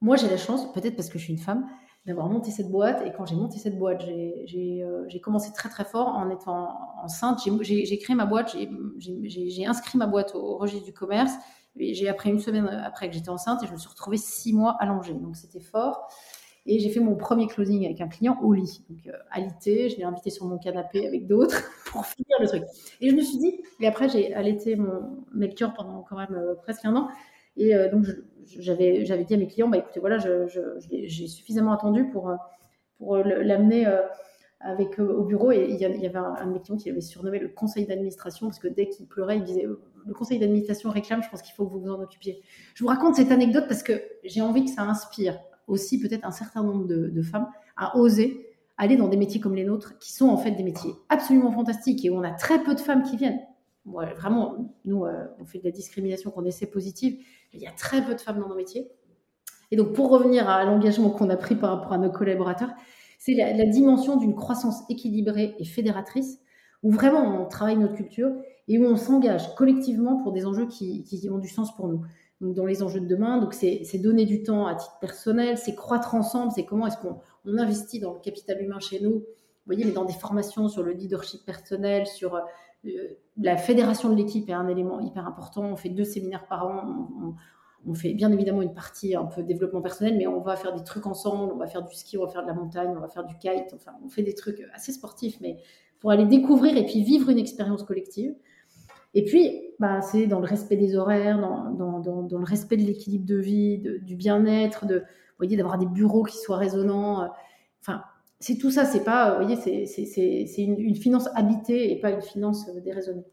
Moi, 0.00 0.16
j'ai 0.16 0.28
la 0.28 0.36
chance, 0.36 0.72
peut-être 0.72 0.96
parce 0.96 1.10
que 1.10 1.18
je 1.20 1.24
suis 1.24 1.32
une 1.32 1.38
femme, 1.38 1.64
d'avoir 2.06 2.28
monté 2.28 2.50
cette 2.50 2.70
boîte. 2.70 3.02
Et 3.06 3.12
quand 3.12 3.26
j'ai 3.26 3.34
monté 3.34 3.58
cette 3.58 3.78
boîte, 3.78 4.04
j'ai 4.46 4.82
euh, 4.82 5.18
commencé 5.22 5.52
très 5.52 5.68
très 5.68 5.84
fort 5.84 6.08
en 6.08 6.30
étant 6.30 6.78
enceinte. 7.02 7.40
J'ai 7.62 7.98
créé 7.98 8.14
ma 8.14 8.26
boîte, 8.26 8.56
j'ai 8.98 9.66
inscrit 9.66 9.98
ma 9.98 10.06
boîte 10.06 10.34
au 10.34 10.58
registre 10.58 10.84
du 10.84 10.92
commerce. 10.92 11.32
J'ai 11.76 12.08
appris 12.08 12.30
une 12.30 12.38
semaine 12.38 12.68
après 12.68 13.08
que 13.08 13.14
j'étais 13.14 13.30
enceinte 13.30 13.62
et 13.62 13.66
je 13.66 13.72
me 13.72 13.78
suis 13.78 13.88
retrouvée 13.88 14.16
six 14.16 14.52
mois 14.52 14.76
allongée. 14.78 15.14
Donc 15.14 15.36
c'était 15.36 15.60
fort. 15.60 16.08
Et 16.66 16.78
j'ai 16.78 16.88
fait 16.88 17.00
mon 17.00 17.14
premier 17.14 17.46
closing 17.46 17.84
avec 17.84 18.00
un 18.00 18.08
client 18.08 18.38
au 18.42 18.52
lit. 18.52 18.84
Donc, 18.88 19.06
euh, 19.06 19.12
alité, 19.30 19.90
je 19.90 19.96
l'ai 19.98 20.04
invité 20.04 20.30
sur 20.30 20.46
mon 20.46 20.56
canapé 20.56 21.06
avec 21.06 21.26
d'autres 21.26 21.62
pour 21.86 22.06
finir 22.06 22.36
le 22.40 22.48
truc. 22.48 22.62
Et 23.02 23.10
je 23.10 23.14
me 23.14 23.20
suis 23.20 23.36
dit, 23.36 23.60
et 23.80 23.86
après, 23.86 24.08
j'ai 24.08 24.32
allaité 24.34 24.74
mon 24.76 25.24
lecture 25.34 25.74
pendant 25.74 26.02
quand 26.08 26.16
même 26.16 26.34
euh, 26.34 26.54
presque 26.54 26.84
un 26.86 26.96
an. 26.96 27.08
Et 27.56 27.74
euh, 27.74 27.90
donc, 27.90 28.06
j'avais, 28.46 29.02
dit 29.02 29.34
à 29.34 29.36
mes 29.36 29.46
clients, 29.46 29.68
bah, 29.68 29.78
écoutez, 29.78 30.00
voilà, 30.00 30.18
j'ai 30.18 31.26
suffisamment 31.26 31.72
attendu 31.72 32.08
pour, 32.10 32.32
pour 32.98 33.16
l'amener 33.16 33.86
avec, 34.60 34.98
au 34.98 35.24
bureau. 35.24 35.50
Et 35.50 35.66
il 35.70 35.76
y, 35.76 35.84
avait 35.84 36.16
un, 36.16 36.34
un, 36.38 36.46
de 36.46 36.52
mes 36.52 36.60
clients 36.60 36.76
qui 36.76 36.90
avait 36.90 37.00
surnommé 37.00 37.38
le 37.38 37.48
conseil 37.48 37.86
d'administration, 37.86 38.48
parce 38.48 38.58
que 38.58 38.68
dès 38.68 38.88
qu'il 38.88 39.06
pleurait, 39.06 39.38
il 39.38 39.44
disait, 39.44 39.66
le 40.06 40.14
conseil 40.14 40.38
d'administration 40.38 40.90
réclame, 40.90 41.22
je 41.22 41.28
pense 41.28 41.42
qu'il 41.42 41.54
faut 41.54 41.64
que 41.66 41.72
vous 41.72 41.80
vous 41.80 41.90
en 41.90 42.00
occupiez. 42.00 42.42
Je 42.74 42.82
vous 42.82 42.88
raconte 42.88 43.16
cette 43.16 43.30
anecdote 43.30 43.64
parce 43.68 43.82
que 43.82 43.92
j'ai 44.24 44.40
envie 44.40 44.64
que 44.64 44.70
ça 44.70 44.82
inspire 44.82 45.38
aussi 45.66 45.98
peut-être 46.00 46.24
un 46.24 46.30
certain 46.30 46.62
nombre 46.62 46.86
de, 46.86 47.22
femmes 47.22 47.48
à 47.76 47.96
oser 47.96 48.50
aller 48.76 48.96
dans 48.96 49.08
des 49.08 49.16
métiers 49.16 49.40
comme 49.40 49.54
les 49.54 49.64
nôtres, 49.64 49.98
qui 49.98 50.12
sont 50.12 50.28
en 50.28 50.36
fait 50.36 50.50
des 50.50 50.64
métiers 50.64 50.90
absolument 51.08 51.52
fantastiques 51.52 52.04
et 52.04 52.10
où 52.10 52.16
on 52.16 52.24
a 52.24 52.32
très 52.32 52.62
peu 52.62 52.74
de 52.74 52.80
femmes 52.80 53.04
qui 53.04 53.16
viennent. 53.16 53.40
vraiment, 53.84 54.74
nous, 54.84 55.04
euh, 55.04 55.26
on 55.38 55.44
fait 55.44 55.60
de 55.60 55.64
la 55.64 55.70
discrimination 55.70 56.32
qu'on 56.32 56.44
essaie 56.44 56.66
positive, 56.66 57.24
il 57.54 57.60
y 57.60 57.66
a 57.66 57.72
très 57.72 58.04
peu 58.04 58.14
de 58.14 58.20
femmes 58.20 58.40
dans 58.40 58.48
nos 58.48 58.56
métiers. 58.56 58.90
Et 59.70 59.76
donc, 59.76 59.92
pour 59.92 60.10
revenir 60.10 60.48
à 60.48 60.64
l'engagement 60.64 61.10
qu'on 61.10 61.30
a 61.30 61.36
pris 61.36 61.56
par 61.56 61.70
rapport 61.70 61.92
à 61.92 61.98
nos 61.98 62.10
collaborateurs, 62.10 62.70
c'est 63.18 63.34
la, 63.34 63.64
dimension 63.64 64.16
d'une 64.16 64.34
croissance 64.34 64.82
équilibrée 64.90 65.54
et 65.58 65.64
fédératrice, 65.64 66.38
où 66.82 66.90
vraiment 66.90 67.42
on 67.42 67.48
travaille 67.48 67.76
notre 67.76 67.94
culture 67.94 68.30
et 68.68 68.78
où 68.78 68.84
on 68.84 68.96
s'engage 68.96 69.54
collectivement 69.54 70.22
pour 70.22 70.32
des 70.32 70.44
enjeux 70.44 70.66
qui 70.66 71.28
ont 71.32 71.38
du 71.38 71.48
sens 71.48 71.74
pour 71.74 71.88
nous 71.88 72.02
dans 72.40 72.66
les 72.66 72.82
enjeux 72.82 73.00
de 73.00 73.06
demain. 73.06 73.38
Donc, 73.38 73.54
c'est 73.54 73.98
donner 73.98 74.26
du 74.26 74.42
temps 74.42 74.66
à 74.66 74.74
titre 74.74 74.98
personnel, 75.00 75.56
c'est 75.56 75.74
croître 75.74 76.14
ensemble, 76.14 76.52
c'est 76.54 76.64
comment 76.64 76.86
est-ce 76.86 76.98
qu'on 76.98 77.18
investit 77.58 78.00
dans 78.00 78.12
le 78.12 78.20
capital 78.20 78.60
humain 78.62 78.80
chez 78.80 79.00
nous. 79.00 79.12
Vous 79.12 79.72
voyez, 79.72 79.84
mais 79.84 79.92
dans 79.92 80.04
des 80.04 80.12
formations 80.12 80.68
sur 80.68 80.82
le 80.82 80.92
leadership 80.92 81.44
personnel, 81.46 82.06
sur 82.06 82.38
la 83.36 83.56
fédération 83.56 84.08
de 84.10 84.16
l'équipe 84.16 84.48
est 84.48 84.52
un 84.52 84.68
élément 84.68 85.00
hyper 85.00 85.26
important. 85.26 85.62
On 85.64 85.76
fait 85.76 85.88
deux 85.88 86.04
séminaires 86.04 86.46
par 86.46 86.66
an. 86.66 87.08
On, 87.86 87.94
fait 87.94 88.14
bien 88.14 88.32
évidemment 88.32 88.62
une 88.62 88.72
partie 88.72 89.14
un 89.14 89.24
peu 89.24 89.42
développement 89.42 89.82
personnel, 89.82 90.16
mais 90.16 90.26
on 90.26 90.40
va 90.40 90.56
faire 90.56 90.74
des 90.74 90.84
trucs 90.84 91.06
ensemble. 91.06 91.52
On 91.52 91.58
va 91.58 91.66
faire 91.66 91.82
du 91.82 91.94
ski, 91.94 92.16
on 92.16 92.24
va 92.24 92.28
faire 92.30 92.42
de 92.42 92.48
la 92.48 92.54
montagne, 92.54 92.94
on 92.96 93.00
va 93.00 93.08
faire 93.08 93.24
du 93.24 93.36
kite. 93.36 93.74
Enfin, 93.74 93.92
on 94.04 94.08
fait 94.08 94.22
des 94.22 94.34
trucs 94.34 94.62
assez 94.72 94.92
sportifs, 94.92 95.38
mais 95.40 95.58
pour 96.00 96.10
aller 96.10 96.26
découvrir 96.26 96.76
et 96.76 96.86
puis 96.86 97.02
vivre 97.02 97.30
une 97.30 97.38
expérience 97.38 97.82
collective. 97.82 98.34
Et 99.14 99.24
puis, 99.24 99.70
bah, 99.78 100.00
c'est 100.00 100.26
dans 100.26 100.40
le 100.40 100.46
respect 100.46 100.76
des 100.76 100.96
horaires, 100.96 101.38
dans, 101.38 102.00
dans, 102.00 102.22
dans, 102.22 102.38
le 102.38 102.44
respect 102.44 102.76
de 102.76 102.82
l'équilibre 102.82 103.26
de 103.26 103.36
vie, 103.36 103.78
du 104.02 104.16
bien-être, 104.16 104.86
de, 104.86 105.04
d'avoir 105.40 105.78
des 105.78 105.86
bureaux 105.86 106.24
qui 106.24 106.38
soient 106.38 106.56
résonnants. 106.56 107.30
C'est 108.46 108.58
tout 108.58 108.70
ça. 108.70 108.84
C'est 108.84 109.04
pas, 109.04 109.38
vous 109.38 109.46
voyez, 109.46 109.86
c'est 109.86 110.62
une, 110.62 110.94
finance 110.96 111.30
habitée 111.34 111.90
et 111.90 111.98
pas 111.98 112.10
une 112.10 112.20
finance 112.20 112.68
euh, 112.68 112.78
déraisonnée. 112.80 113.24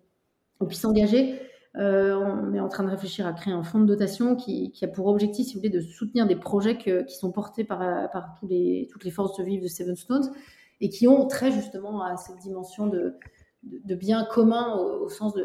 Et 0.62 0.66
puis 0.66 0.78
s'engager. 0.78 1.38
Euh, 1.76 2.16
on 2.16 2.53
est 2.53 2.62
en 2.62 2.70
train 2.70 2.86
de 2.86 2.89
réfléchir 2.89 3.28
à 3.28 3.34
créer 3.34 3.53
un 3.53 3.64
fonds 3.64 3.82
de 3.82 3.86
dotation 3.86 4.38
qui, 4.38 4.72
a 4.82 4.88
pour 4.88 5.07
objectif, 5.07 5.47
si 5.47 5.53
vous 5.53 5.59
voulez, 5.59 5.70
de 5.70 5.82
soutenir 5.82 6.28
des 6.28 6.38
projets 6.38 6.78
qui 6.78 7.14
sont 7.14 7.34
portés 7.34 7.66
par, 7.66 8.38
toutes 8.39 8.49
les 8.49 9.12
forces 9.12 9.38
vivre 9.41 9.64
de 9.64 9.68
Seven 9.68 9.97
Stones 9.97 10.32
et 10.80 10.88
qui 10.88 11.09
ont 11.09 11.28
très 11.28 11.51
justement 11.51 12.05
à 12.05 12.16
cette 12.16 12.38
dimension 12.38 12.88
de, 12.88 13.18
bien 13.64 14.24
commun 14.24 14.78
au, 14.78 15.09
sens 15.09 15.36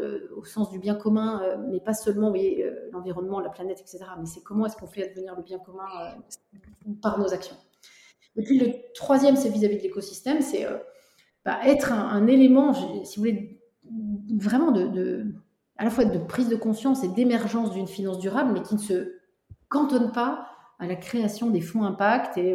du 0.71 0.79
bien 0.79 0.95
commun, 0.95 1.43
euh, 1.43 1.57
mais 1.73 1.81
pas 1.81 1.95
seulement 1.95 2.33
l'environnement, 2.93 3.41
la 3.41 3.51
planète, 3.51 3.81
etc. 3.81 4.05
Mais 4.21 4.27
c'est 4.27 4.43
comment 4.43 4.67
est-ce 4.67 4.77
qu'on 4.77 4.87
fait 4.87 5.11
advenir 5.11 5.35
le 5.35 5.43
bien 5.43 5.59
commun 5.59 5.87
par 7.03 7.19
nos 7.19 7.35
actions. 7.35 7.57
Et 8.37 8.43
puis 8.43 8.59
le 8.59 8.73
troisième, 8.95 9.37
c'est 9.37 9.49
vis-à-vis 9.49 9.79
de 9.79 9.83
l'écosystème, 9.83 10.41
c'est 10.41 10.67
bah, 11.45 11.59
être 11.65 11.93
un, 11.93 12.27
élément, 12.27 12.73
si 13.05 13.17
vous 13.17 13.23
voulez, 13.23 13.61
vraiment 14.39 14.75
à 15.79 15.85
la 15.85 15.91
fois 15.91 16.05
de 16.05 16.19
prise 16.19 16.49
de 16.49 16.57
conscience 16.57 17.03
et 17.05 17.09
d'émergence 17.09 17.73
d'une 17.73 17.87
finance 17.87 18.19
durable, 18.19 18.53
mais 18.53 18.63
qui 18.63 18.75
ne 18.75 18.81
se 18.81 19.13
cantonne 19.69 20.13
pas 20.13 20.49
à 20.79 20.87
la 20.87 20.97
création 20.97 21.51
des 21.51 21.61
fonds 21.61 21.85
impact 21.85 22.37
et 22.37 22.55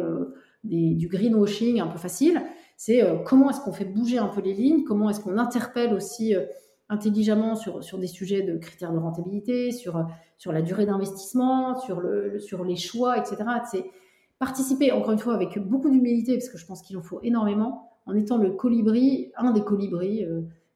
du 0.64 1.08
greenwashing 1.08 1.80
un 1.80 1.88
peu 1.88 1.98
facile, 1.98 2.42
c'est 2.84 3.00
euh, 3.00 3.18
comment 3.24 3.48
est-ce 3.50 3.60
qu'on 3.60 3.72
fait 3.72 3.84
bouger 3.84 4.18
un 4.18 4.26
peu 4.26 4.40
les 4.40 4.54
lignes, 4.54 4.82
comment 4.82 5.08
est-ce 5.08 5.20
qu'on 5.20 5.38
interpelle 5.38 5.94
aussi 5.94 6.34
euh, 6.34 6.46
intelligemment 6.88 7.54
sur, 7.54 7.96
des 7.96 8.08
sujets 8.08 8.42
de 8.42 8.58
critères 8.58 8.92
de 8.92 8.98
rentabilité, 8.98 9.70
sur, 9.70 9.98
euh, 9.98 10.02
la 10.46 10.62
durée 10.62 10.84
d'investissement, 10.84 11.78
sur, 11.78 12.00
le, 12.00 12.40
sur 12.40 12.64
les 12.64 12.74
choix, 12.74 13.18
etc. 13.18 13.36
participer, 14.42 14.90
encore 14.90 15.12
une 15.12 15.20
fois, 15.20 15.34
avec 15.34 15.56
beaucoup 15.58 15.88
d'humilité, 15.88 16.34
parce 16.34 16.48
que 16.48 16.58
je 16.58 16.66
pense 16.66 16.82
qu'il 16.82 16.96
en 16.96 17.02
faut 17.02 17.20
énormément, 17.22 17.92
en 18.06 18.14
étant 18.16 18.38
le 18.38 18.50
colibri, 18.50 19.30
un 19.36 19.52
des 19.52 19.62
colibris 19.62 20.26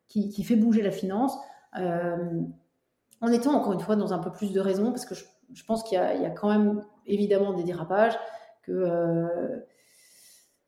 qui, 0.07 0.29
qui, 0.29 0.45
fait 0.45 0.55
bouger 0.55 0.83
la 0.83 0.93
finance, 0.93 1.37
en 1.75 3.33
étant, 3.33 3.55
encore 3.55 3.73
une 3.73 3.81
fois, 3.81 3.97
dans 3.97 4.13
un 4.13 4.19
peu 4.19 4.31
plus 4.31 4.53
de 4.53 4.61
raison, 4.61 4.93
parce 4.93 5.05
que 5.05 5.17
je, 5.17 5.25
je 5.53 5.65
pense 5.65 5.83
qu'il 5.83 5.99
y, 5.99 6.23
y, 6.23 6.27
a 6.27 6.31
quand 6.31 6.49
même 6.49 6.85
évidemment 7.07 7.55
des 7.55 7.65
dérapages, 7.65 8.17
que 8.63 9.65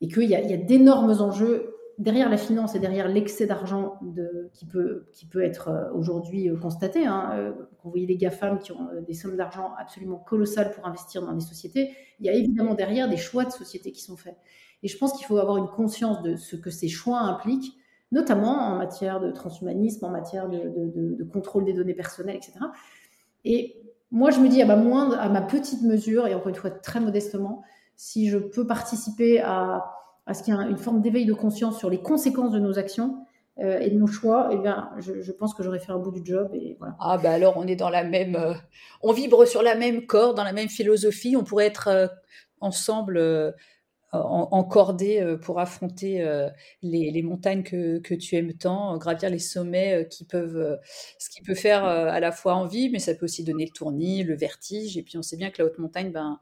et 0.00 0.08
qu'il 0.08 0.24
y 0.24 0.34
a, 0.34 0.56
d'énormes 0.56 1.20
enjeux 1.20 1.74
derrière 1.98 2.30
la 2.30 2.36
finance 2.36 2.74
et 2.76 2.78
derrière 2.78 3.08
l'excès 3.08 3.46
d'argent 3.46 3.98
qui 4.54 4.66
peut, 4.66 5.06
qui 5.12 5.26
peut 5.26 5.42
être 5.42 5.68
euh, 5.68 5.92
aujourd'hui 5.92 6.48
euh, 6.48 6.56
constaté. 6.56 7.06
Hein, 7.06 7.30
euh, 7.34 7.52
vous 7.82 7.90
voyez 7.90 8.06
les 8.06 8.16
GAFAM 8.16 8.58
qui 8.60 8.72
ont 8.72 8.88
des 9.06 9.14
sommes 9.14 9.36
d'argent 9.36 9.72
absolument 9.78 10.16
colossales 10.16 10.70
pour 10.70 10.86
investir 10.86 11.22
dans 11.22 11.32
des 11.32 11.40
sociétés, 11.40 11.90
il 12.20 12.26
y 12.26 12.28
a 12.28 12.32
évidemment 12.32 12.74
derrière 12.74 13.08
des 13.08 13.16
choix 13.16 13.44
de 13.44 13.50
société 13.50 13.92
qui 13.92 14.02
sont 14.02 14.16
faits. 14.16 14.36
Et 14.82 14.88
je 14.88 14.96
pense 14.96 15.12
qu'il 15.14 15.26
faut 15.26 15.38
avoir 15.38 15.56
une 15.56 15.68
conscience 15.68 16.22
de 16.22 16.36
ce 16.36 16.54
que 16.54 16.70
ces 16.70 16.88
choix 16.88 17.18
impliquent, 17.18 17.76
notamment 18.12 18.58
en 18.58 18.76
matière 18.76 19.20
de 19.20 19.30
transhumanisme, 19.32 20.04
en 20.04 20.10
matière 20.10 20.48
de, 20.48 21.24
contrôle 21.24 21.64
des 21.64 21.72
données 21.72 21.94
personnelles, 21.94 22.36
etc. 22.36 22.52
Et 23.44 23.76
moi, 24.10 24.30
je 24.30 24.38
me 24.38 24.48
dis 24.48 24.62
à 24.62 24.66
ma 24.66 25.42
petite 25.42 25.82
mesure, 25.82 26.26
et 26.26 26.34
encore 26.34 26.48
une 26.48 26.54
fois 26.54 26.70
très 26.70 27.00
modestement, 27.00 27.62
si 27.96 28.28
je 28.28 28.38
peux 28.38 28.66
participer 28.66 29.40
à, 29.40 29.84
ce 30.34 30.42
qu'il 30.42 30.54
y 30.54 30.56
ait 30.56 30.62
une 30.62 30.76
forme 30.76 31.00
d'éveil 31.00 31.26
de 31.26 31.32
conscience 31.32 31.78
sur 31.78 31.90
les 31.90 32.00
conséquences 32.00 32.52
de 32.52 32.58
nos 32.58 32.78
actions 32.78 33.24
euh, 33.60 33.80
et 33.80 33.90
de 33.90 33.96
nos 33.96 34.06
choix, 34.06 34.50
eh 34.52 34.56
bien, 34.56 34.90
je, 34.98 35.32
pense 35.32 35.52
que 35.52 35.64
j'aurais 35.64 35.80
fait 35.80 35.90
un 35.90 35.98
bout 35.98 36.12
du 36.12 36.24
job. 36.24 36.50
Et 36.54 36.76
voilà. 36.78 36.94
Ah 37.00 37.18
bah 37.18 37.32
alors 37.32 37.56
on 37.56 37.66
est 37.66 37.74
dans 37.74 37.90
la 37.90 38.04
même, 38.04 38.36
euh, 38.36 38.54
on 39.02 39.12
vibre 39.12 39.46
sur 39.46 39.62
la 39.62 39.74
même 39.74 40.06
corde, 40.06 40.36
dans 40.36 40.44
la 40.44 40.52
même 40.52 40.68
philosophie. 40.68 41.36
On 41.36 41.42
pourrait 41.42 41.66
être 41.66 41.88
euh, 41.88 42.06
ensemble 42.60 43.54
encordés 44.10 45.36
pour 45.42 45.60
affronter 45.60 46.26
les, 46.82 47.22
montagnes 47.22 47.62
que, 47.62 47.98
que, 47.98 48.14
tu 48.14 48.36
aimes 48.36 48.54
tant, 48.54 48.96
gravir 48.96 49.28
les 49.28 49.38
sommets 49.38 50.08
qui 50.10 50.24
peuvent, 50.24 50.78
ce 51.18 51.28
qui 51.28 51.42
peut 51.42 51.54
faire 51.54 51.84
à 51.84 52.18
la 52.18 52.32
fois 52.32 52.54
envie, 52.54 52.88
mais 52.88 53.00
ça 53.00 53.14
peut 53.14 53.26
aussi 53.26 53.44
donner 53.44 53.66
le 53.66 53.70
tournis, 53.70 54.24
le 54.24 54.34
vertige. 54.34 54.96
Et 54.96 55.02
puis 55.02 55.18
on 55.18 55.22
sait 55.22 55.36
bien 55.36 55.50
que 55.50 55.60
la 55.62 55.68
haute 55.68 55.78
montagne, 55.78 56.10
ben 56.10 56.40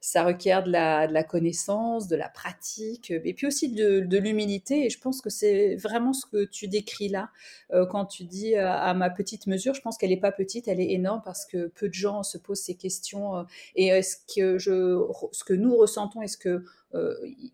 ça 0.00 0.24
requiert 0.24 0.62
de 0.62 0.70
la, 0.70 1.24
connaissance, 1.24 2.06
de 2.06 2.16
la 2.16 2.28
pratique, 2.28 3.10
et 3.10 3.34
puis 3.34 3.46
aussi 3.46 3.68
de, 3.68 4.18
l'humilité. 4.18 4.86
Et 4.86 4.90
je 4.90 4.98
pense 4.98 5.20
que 5.20 5.30
c'est 5.30 5.76
vraiment 5.76 6.12
ce 6.12 6.24
que 6.26 6.44
tu 6.44 6.68
décris 6.68 7.08
là 7.08 7.30
euh, 7.72 7.86
quand 7.86 8.06
tu 8.06 8.24
dis 8.24 8.56
euh, 8.56 8.70
à, 8.70 8.94
ma 8.94 9.10
petite 9.10 9.46
mesure. 9.46 9.74
Je 9.74 9.80
pense 9.80 9.98
qu'elle 9.98 10.10
n'est 10.10 10.20
pas 10.20 10.32
petite, 10.32 10.68
elle 10.68 10.80
est 10.80 10.92
énorme 10.92 11.22
parce 11.24 11.46
que 11.46 11.68
peu 11.68 11.88
de 11.88 11.94
gens 11.94 12.22
se 12.22 12.38
posent 12.38 12.62
ces 12.62 12.76
questions. 12.76 13.36
Euh, 13.36 13.42
et 13.74 14.02
ce 14.02 14.16
que 14.26 15.54
nous 15.54 15.76
ressentons, 15.76 16.22
est-ce 16.22 16.38
que 16.38 16.64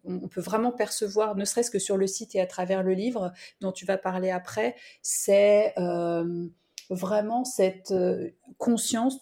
on 0.05 0.29
peut 0.29 0.41
vraiment 0.41 0.71
percevoir, 0.71 1.35
ne 1.35 1.45
serait-ce 1.45 1.71
que 1.71 1.81
sur 1.81 1.97
le 1.97 2.07
site 2.07 2.37
et 2.37 2.41
à 2.41 2.47
travers 2.47 2.85
le 2.85 2.93
livre 2.93 3.33
dont 3.61 3.73
tu 3.73 3.85
vas 3.85 3.99
parler 3.99 4.31
après, 4.31 4.77
c'est 5.03 5.75
vraiment 6.91 7.45
cette 7.45 7.93
conscience 8.59 9.19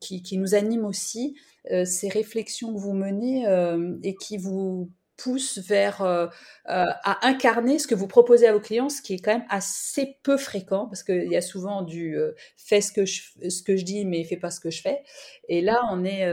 qui, 0.00 0.38
nous 0.38 0.54
anime 0.54 0.84
aussi 0.84 1.36
euh, 1.70 1.84
ces 1.84 2.08
réflexions 2.08 2.72
que 2.72 2.78
vous 2.78 2.94
menez 2.94 3.46
euh, 3.46 3.96
et 4.02 4.14
qui 4.14 4.38
vous 4.38 4.90
poussent 5.16 5.58
vers 5.58 6.02
euh, 6.02 6.28
à 6.64 7.26
incarner 7.26 7.80
ce 7.80 7.88
que 7.88 7.96
vous 7.96 8.06
proposez 8.06 8.46
à 8.46 8.52
vos 8.52 8.60
clients, 8.60 8.88
ce 8.88 9.02
qui 9.02 9.14
est 9.14 9.18
quand 9.18 9.32
même 9.32 9.46
assez 9.48 10.16
peu 10.22 10.36
fréquent 10.36 10.86
parce 10.86 11.02
qu'il 11.02 11.30
y 11.30 11.36
a 11.36 11.40
souvent 11.40 11.82
du 11.82 12.16
fais 12.56 12.80
ce 12.80 12.92
que 12.92 13.04
je 13.04 13.84
dis 13.84 14.04
mais 14.04 14.22
fais 14.22 14.36
pas 14.36 14.52
ce 14.52 14.60
que 14.60 14.70
je 14.70 14.80
fais. 14.80 15.02
Et 15.48 15.60
là, 15.60 15.80
on 15.90 16.04
est 16.04 16.24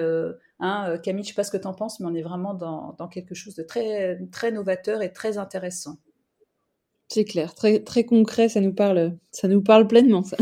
hein, 0.60 1.00
Camille, 1.02 1.24
je 1.24 1.30
sais 1.30 1.34
pas 1.34 1.44
ce 1.44 1.50
que 1.50 1.58
tu 1.58 1.66
en 1.66 1.74
penses, 1.74 2.00
mais 2.00 2.06
on 2.06 2.14
est 2.14 2.22
vraiment 2.22 2.54
dans, 2.54 2.94
dans, 3.00 3.08
quelque 3.08 3.34
chose 3.34 3.56
de 3.56 3.64
très 3.64 4.20
très 4.32 4.52
novateur 4.52 5.02
et 5.02 5.12
très 5.12 5.40
intéressant. 5.40 5.98
C'est 7.08 7.24
clair, 7.26 7.54
très 7.54 7.80
très 7.80 8.04
concret, 8.04 8.50
ça 8.50 8.62
nous 8.62 8.74
parle, 8.74 9.18
ça 9.32 9.48
nous 9.48 9.62
parle 9.62 9.88
pleinement. 9.88 10.24
Ça. 10.24 10.38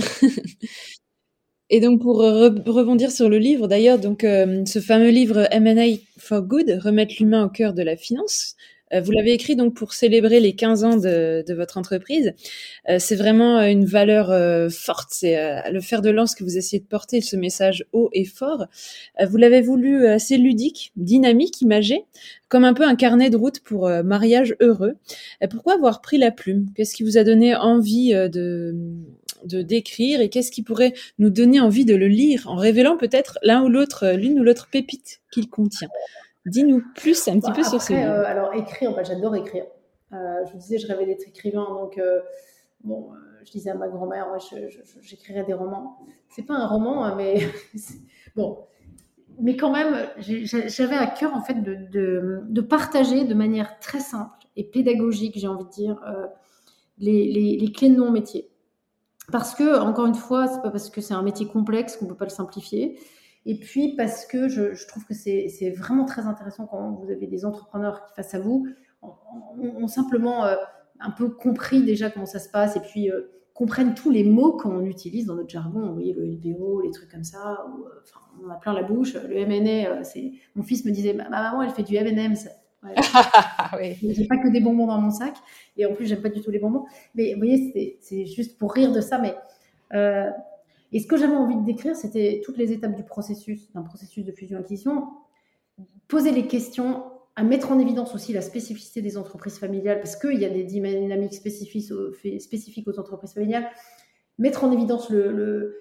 Et 1.70 1.80
donc 1.80 2.01
pour 2.01 2.18
rebondir 2.18 3.11
sur 3.11 3.30
le 3.30 3.39
livre, 3.39 3.68
d'ailleurs, 3.68 3.97
donc 3.97 4.22
ce 4.22 4.80
fameux 4.80 5.09
livre 5.09 5.47
M&A 5.51 5.97
for 6.20 6.41
Good, 6.41 6.80
remettre 6.84 7.16
l'humain 7.20 7.45
au 7.45 7.49
cœur 7.49 7.74
de 7.74 7.82
la 7.82 7.97
finance, 7.97 8.55
euh, 8.57 8.82
vous 9.02 9.12
l'avez 9.12 9.34
écrit 9.34 9.56
donc 9.56 9.74
pour 9.74 9.94
célébrer 9.94 10.39
les 10.39 10.56
15 10.56 10.84
ans 10.84 10.98
de, 10.98 11.44
de 11.48 11.54
votre 11.54 11.78
entreprise. 11.78 12.34
Euh, 12.89 12.98
c'est 13.00 13.16
vraiment 13.16 13.62
une 13.62 13.86
valeur 13.86 14.32
euh, 14.32 14.70
forte, 14.70 15.10
c'est 15.12 15.72
le 15.72 15.80
fer 15.80 16.02
de 16.02 16.10
lance 16.10 16.36
que 16.36 16.44
vous 16.44 16.58
essayez 16.58 16.82
de 16.82 16.88
porter, 16.88 17.22
ce 17.22 17.36
message 17.36 17.86
haut 17.94 18.10
et 18.14 18.26
fort. 18.26 18.68
vous 19.28 19.38
l'avez 19.38 19.62
voulu 19.62 20.08
assez 20.08 20.38
ludique, 20.38 20.91
dynamique, 20.96 21.62
imagé, 21.62 22.06
comme 22.50 22.66
un 22.66 22.74
peu 22.74 22.84
un 22.84 22.96
carnet 22.96 23.30
de 23.30 23.38
route 23.38 23.60
pour 23.60 23.89
mariage 24.04 24.56
heureux. 24.60 24.96
pourquoi 25.50 25.76
avoir 25.76 26.02
pris 26.02 26.18
la 26.18 26.32
plume? 26.32 26.68
Qu'est-ce 26.76 26.96
qui 26.96 27.04
vous 27.04 27.18
a 27.18 27.24
donné 27.24 27.56
envie 27.56 28.14
de 28.14 28.76
d'écrire 29.46 30.22
et 30.22 30.30
qu'est-ce 30.30 30.52
qui 30.52 30.64
pourrait 30.64 30.94
nous 31.20 31.30
donner 31.30 31.60
envie 31.60 31.86
de 31.86 31.96
le 31.96 32.08
lire 32.08 32.48
en 32.48 32.56
révélant 32.56 32.98
peut-être 32.98 33.39
l'un 33.44 33.64
ou 33.64 33.70
l'autre, 33.70 34.14
l'une 34.16 34.39
ou 34.39 34.44
l'autre 34.44 34.70
pépite 34.72 35.22
qu'il 35.32 35.50
contient? 35.50 35.89
Dis-nous 36.46 36.84
plus 36.96 37.28
un 37.28 37.39
petit 37.39 37.52
peu 37.52 37.64
sur 37.64 37.82
ce 37.82 37.94
livre. 37.94 38.06
Euh, 38.06 38.26
alors, 38.26 38.54
écrire, 38.54 38.94
bah, 38.94 39.04
j'adore 39.04 39.36
écrire. 39.36 39.66
Euh, 40.12 40.46
je 40.46 40.52
vous 40.52 40.58
disais, 40.58 40.78
je 40.78 40.88
rêvais 40.88 41.06
d'être 41.06 41.28
écrivain, 41.28 41.66
donc 41.70 41.98
euh, 41.98 42.20
bon, 42.84 43.12
je 43.46 43.52
disais 43.52 43.72
à 43.72 43.76
ma 43.76 43.88
grand-mère, 43.88 44.28
j'écrirais 45.02 45.44
des 45.44 45.54
romans. 45.54 45.98
C'est 46.30 46.44
pas 46.44 46.56
un 46.56 46.68
roman, 46.68 47.06
hein, 47.06 47.16
mais 47.16 47.39
bon. 48.36 48.60
Mais 49.39 49.58
quand 49.58 49.72
même, 49.72 49.96
j'avais 50.20 50.96
à 50.96 51.08
cœur 51.08 51.34
en 51.34 51.41
fait 51.41 51.56
de, 51.64 52.44
de, 52.48 52.62
partager 52.62 53.24
de 53.24 53.34
manière 53.34 53.80
très 53.80 54.00
simple 54.00 54.38
et 54.56 54.64
pédagogique, 54.64 55.39
j'ai 55.39 55.48
envie 55.48 55.64
de 55.64 55.70
dire, 55.72 56.00
les, 57.00 57.32
les, 57.32 57.58
les, 57.58 57.72
clés 57.72 57.89
de 57.89 58.00
mon 58.00 58.12
métier. 58.12 58.52
Parce 59.32 59.56
que, 59.56 59.80
encore 59.80 60.06
une 60.06 60.14
fois, 60.14 60.48
c'est 60.48 60.62
pas 60.62 60.70
parce 60.70 60.91
que 60.91 61.02
c'est 61.02 61.16
un 61.16 61.24
métier 61.24 61.48
complexe 61.48 61.98
qu'on 61.98 62.06
peut 62.06 62.16
pas 62.16 62.26
le 62.26 62.30
simplifier. 62.30 63.00
Et 63.46 63.60
puis 63.60 63.96
parce 63.96 64.26
que 64.26 64.48
je, 64.48 64.88
trouve 64.88 65.06
que 65.06 65.14
c'est 65.14 65.74
vraiment 65.78 66.06
très 66.06 66.24
intéressant 66.24 66.66
quand 66.66 66.91
vous 66.91 67.12
avez 67.12 67.28
des 67.28 67.46
entrepreneurs 67.46 68.06
qui 68.06 68.14
face 68.14 68.34
à 68.34 68.39
vous 68.39 68.68
ont, 69.02 69.88
simplement 69.88 70.46
euh, 70.46 70.56
un 71.00 71.12
peu 71.12 71.30
compris 71.30 71.84
déjà 71.84 72.10
comment 72.10 72.26
ça 72.26 72.39
se 72.39 72.50
passe 72.50 72.78
et 72.78 72.80
puis 72.80 73.12
euh, 73.12 73.30
comprennent 73.54 73.94
tous 73.96 74.10
les 74.10 74.24
mots 74.24 74.54
qu'on 74.54 74.86
utilise 74.86 75.26
dans 75.26 75.36
notre 75.36 75.50
jargon. 75.50 75.88
Vous 75.88 75.94
voyez 75.94 76.14
le 76.14 76.26
LBO, 76.26 76.82
les 76.82 76.91
trucs 76.91 77.12
comme 77.12 77.26
ça. 77.26 77.52
Euh, 77.52 78.02
enfin, 78.02 78.22
on 78.46 78.50
a 78.50 78.56
plein 78.56 78.74
la 78.74 78.84
bouche. 78.84 79.14
Le 79.14 79.36
M&A, 79.36 80.04
c'est 80.06 80.32
mon 80.56 80.64
fils 80.64 80.86
me 80.86 80.91
disait 80.91 81.14
ma 81.14 81.30
maman 81.30 81.62
elle 81.62 81.72
fait 81.72 81.84
du 81.84 81.96
M&M's. 81.96 82.48
Ouais. 82.82 82.96
oui. 83.78 84.14
J'ai 84.14 84.26
pas 84.26 84.38
que 84.38 84.48
des 84.48 84.62
bonbons 84.62 84.88
dans 84.88 85.00
mon 85.00 85.12
sac 85.12 85.36
et 85.76 85.86
en 85.86 85.94
plus 85.94 86.06
j'aime 86.06 86.22
pas 86.22 86.30
du 86.30 86.39
tout 86.39 86.52
les 86.52 86.60
bonbons. 86.60 86.86
Mais 87.14 87.34
vous 87.34 87.39
voyez 87.39 88.00
c'est 88.00 88.26
juste 88.26 88.58
pour 88.58 88.74
rire 88.74 88.94
de 88.94 89.02
ça, 89.02 89.20
mais 89.20 89.36
et 90.94 91.00
ce 91.00 91.08
que 91.08 91.18
j'avais 91.18 91.36
envie 91.36 91.56
de 91.56 91.66
décrire, 91.66 91.96
c'était 91.96 92.41
toutes 92.46 92.58
les 92.58 92.72
étapes 92.72 92.96
du 92.96 93.04
processus, 93.04 93.72
d'un 93.74 93.82
processus 93.82 94.24
de 94.24 94.32
fusion-acquisition, 94.32 95.08
poser 96.08 96.32
les 96.32 96.48
questions, 96.48 97.04
à 97.36 97.44
mettre 97.44 97.72
en 97.72 97.80
évidence 97.80 98.14
aussi 98.14 98.32
la 98.32 98.41
spécificité 98.41 99.02
des 99.02 99.18
entreprises 99.18 99.58
familiales, 99.58 100.00
parce 100.00 100.16
qu'il 100.16 100.39
y 100.39 100.46
a 100.46 100.50
des 100.50 100.64
dynamiques 100.64 101.34
spécifiques, 101.34 101.91
aux 101.91 103.00
entreprises 103.00 103.34
familiales, 103.34 103.68
mettre 104.38 104.64
en 104.64 104.72
évidence 104.72 105.10
le, 105.10 105.74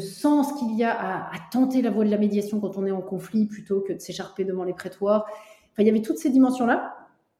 sens 0.00 0.52
qu'il 0.58 0.76
y 0.76 0.82
a 0.82 1.30
à, 1.30 1.32
tenter 1.52 1.80
la 1.80 1.90
voie 1.90 2.04
de 2.04 2.10
la 2.10 2.18
médiation 2.18 2.58
quand 2.60 2.76
on 2.76 2.84
est 2.86 2.90
en 2.90 3.02
conflit 3.02 3.46
plutôt 3.46 3.80
que 3.80 3.92
de 3.92 4.00
s'écharper 4.00 4.44
devant 4.44 4.64
les 4.64 4.74
prétoires. 4.74 5.26
Enfin, 5.72 5.82
il 5.82 5.86
y 5.86 5.90
avait 5.90 6.02
toutes 6.02 6.18
ces 6.18 6.30
dimensions-là. 6.30 6.96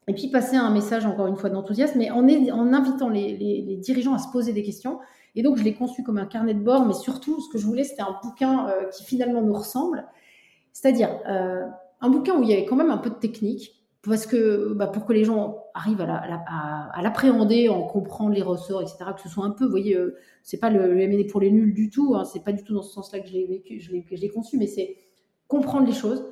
Et 0.06 0.14
puis 0.14 0.28
passer 0.28 0.56
un 0.56 0.70
message, 0.70 1.06
encore 1.06 1.26
une 1.26 1.36
fois, 1.36 1.50
d'enthousiasme, 1.50 1.98
mais 1.98 2.10
en, 2.10 2.26
invitant 2.72 3.08
les, 3.08 3.76
dirigeants 3.80 4.14
à 4.14 4.18
se 4.18 4.30
poser 4.30 4.52
des 4.52 4.62
questions 4.62 5.00
et 5.34 5.42
donc, 5.42 5.56
je 5.56 5.62
l'ai 5.62 5.74
conçu 5.74 6.02
comme 6.02 6.18
un 6.18 6.26
carnet 6.26 6.54
de 6.54 6.62
bord, 6.62 6.86
mais 6.86 6.94
surtout, 6.94 7.40
ce 7.40 7.48
que 7.50 7.58
je 7.58 7.66
voulais, 7.66 7.84
c'était 7.84 8.02
un 8.02 8.16
bouquin 8.22 8.68
euh, 8.68 8.86
qui 8.88 9.04
finalement 9.04 9.42
nous 9.42 9.52
ressemble. 9.52 10.06
C'est-à-dire, 10.72 11.10
euh, 11.28 11.66
un 12.00 12.10
bouquin 12.10 12.36
où 12.36 12.42
il 12.42 12.48
y 12.48 12.52
avait 12.52 12.64
quand 12.64 12.76
même 12.76 12.90
un 12.90 12.98
peu 12.98 13.10
de 13.10 13.14
technique, 13.14 13.76
parce 14.02 14.26
que 14.26 14.72
bah, 14.72 14.86
pour 14.86 15.04
que 15.04 15.12
les 15.12 15.24
gens 15.24 15.64
arrivent 15.74 16.00
à 16.00 17.02
l'appréhender, 17.02 17.68
en 17.68 17.82
comprendre 17.82 18.34
les 18.34 18.42
ressorts, 18.42 18.80
etc., 18.80 18.96
que 19.14 19.20
ce 19.20 19.28
soit 19.28 19.44
un 19.44 19.50
peu, 19.50 19.64
vous 19.64 19.70
voyez, 19.70 19.94
euh, 19.94 20.16
c'est 20.42 20.58
pas 20.58 20.70
le, 20.70 20.94
le 20.94 21.26
pour 21.26 21.40
les 21.40 21.50
nuls 21.50 21.74
du 21.74 21.90
tout, 21.90 22.14
hein, 22.16 22.24
c'est 22.24 22.42
pas 22.42 22.52
du 22.52 22.64
tout 22.64 22.74
dans 22.74 22.82
ce 22.82 22.92
sens-là 22.92 23.20
que 23.20 23.28
je 23.28 24.16
l'ai 24.16 24.28
conçu, 24.30 24.56
mais 24.56 24.66
c'est 24.66 24.96
comprendre 25.48 25.86
les 25.86 25.92
choses, 25.92 26.24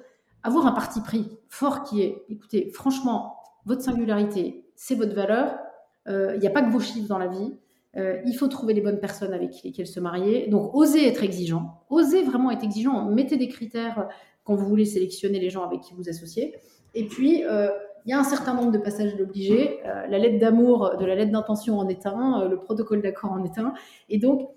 avoir 0.43 0.67
un 0.67 0.73
parti 0.73 1.03
pris 1.03 1.29
fort 1.49 1.83
qui 1.83 2.03
est, 2.03 2.25
écoutez, 2.31 2.71
franchement, 2.71 3.37
votre 3.67 3.83
singularité, 3.83 4.65
c'est 4.75 4.95
votre 4.95 5.15
valeur, 5.15 5.59
il 6.07 6.39
n'y 6.41 6.47
a 6.47 6.51
pas 6.51 6.63
que 6.63 6.71
vos 6.71 6.81
chiffres 6.81 7.09
dans 7.09 7.19
la 7.19 7.27
vie, 7.27 7.53
euh, 7.99 8.21
il 8.25 8.35
faut 8.35 8.49
trouver 8.49 8.75
les 8.75 8.81
bonnes 8.81 9.01
personnes 9.01 9.33
avec 9.33 9.63
lesquelles 9.65 9.87
se 9.87 9.99
marier. 9.99 10.47
Donc, 10.49 10.75
osez 10.75 11.07
être 11.07 11.25
exigeant. 11.25 11.83
Osez 11.91 12.23
vraiment 12.23 12.51
être 12.51 12.63
exigeant. 12.63 13.05
Mettez 13.07 13.37
des 13.37 13.49
critères 13.49 14.09
quand 14.45 14.55
vous 14.55 14.67
voulez 14.67 14.85
sélectionner 14.85 15.41
les 15.41 15.51
gens 15.51 15.65
avec 15.65 15.81
qui 15.81 15.95
vous 15.95 16.09
associez. 16.09 16.55
Et 16.95 17.07
puis, 17.07 17.45
euh, 17.45 17.69
il 18.07 18.11
y 18.11 18.13
a 18.13 18.19
un 18.19 18.25
certain 18.25 18.55
nombre 18.55 18.71
de 18.71 18.79
passages 18.79 19.15
obligés. 19.21 19.81
Euh, 19.85 20.07
la 20.07 20.19
lettre 20.19 20.39
d'amour 20.39 20.97
de 20.99 21.05
la 21.05 21.17
lettre 21.17 21.33
d'intention 21.33 21.79
en 21.79 21.89
est 21.89 22.07
un, 22.07 22.47
le 22.49 22.59
protocole 22.59 23.03
d'accord 23.03 23.33
en 23.33 23.45
est 23.45 23.59
un. 23.59 23.75
Et 24.09 24.19
donc, 24.19 24.49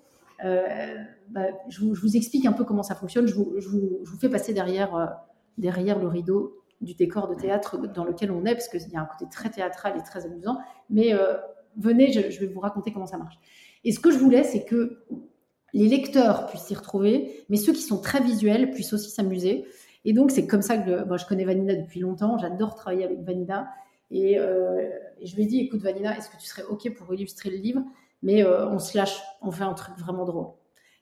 bah, 0.42 1.46
je, 1.68 1.80
vous, 1.84 2.16
explique 2.16 2.46
un 2.46 2.52
peu 2.52 2.64
comment 2.64 2.82
ça 2.82 2.94
fonctionne. 2.94 3.26
Je 3.26 3.34
vous, 3.34 3.54
je 3.58 3.68
vous 3.68 4.18
fais 4.20 4.28
passer 4.28 4.52
derrière, 4.52 5.16
derrière 5.56 5.98
le 5.98 6.08
rideau 6.08 6.58
du 6.80 6.94
décor 6.94 7.28
de 7.28 7.34
théâtre 7.34 7.78
dans 7.78 8.04
lequel 8.04 8.32
on 8.32 8.44
est, 8.44 8.54
parce 8.54 8.68
qu'il 8.68 8.90
y 8.90 8.96
a 8.96 9.00
un 9.00 9.04
côté 9.04 9.26
très 9.30 9.50
théâtral 9.50 9.94
et 9.96 10.02
très 10.02 10.26
amusant. 10.26 10.58
Mais 10.90 11.12
venez, 11.76 12.12
je, 12.12 12.40
vais 12.40 12.46
vous 12.46 12.60
raconter 12.60 12.92
comment 12.92 13.06
ça 13.06 13.18
marche. 13.18 13.38
Et 13.84 13.92
ce 13.92 14.00
que 14.00 14.10
je 14.10 14.18
voulais, 14.18 14.44
c'est 14.44 14.64
que 14.64 15.04
les 15.72 15.88
lecteurs 15.88 16.46
puissent 16.46 16.64
s'y 16.64 16.74
retrouver, 16.74 17.44
mais 17.48 17.56
ceux 17.56 17.72
qui 17.72 17.82
sont 17.82 18.00
très 18.00 18.20
visuels 18.20 18.70
puissent 18.70 18.92
aussi 18.92 19.10
s'amuser. 19.10 19.64
Et 20.04 20.12
donc, 20.12 20.30
c'est 20.30 20.46
comme 20.46 20.62
ça 20.62 20.76
que 20.78 21.04
moi, 21.04 21.16
je 21.16 21.26
connais 21.26 21.44
Vanina 21.44 21.74
depuis 21.74 22.00
longtemps. 22.00 22.38
J'adore 22.38 22.74
travailler 22.74 23.04
avec 23.04 23.20
Vanina. 23.20 23.70
Et, 24.10 24.38
euh, 24.38 24.88
je 25.22 25.34
lui 25.36 25.44
ai 25.44 25.46
dit, 25.46 25.60
écoute, 25.60 25.80
Vanina, 25.80 26.16
est-ce 26.16 26.28
que 26.28 26.36
tu 26.36 26.46
serais 26.46 26.64
OK 26.64 26.92
pour 26.94 27.12
illustrer 27.14 27.50
le 27.50 27.56
livre? 27.56 27.82
Mais 28.22 28.44
euh, 28.44 28.68
on 28.68 28.78
se 28.78 28.96
lâche, 28.96 29.20
on 29.40 29.50
fait 29.50 29.64
un 29.64 29.74
truc 29.74 29.96
vraiment 29.98 30.24
drôle. 30.24 30.48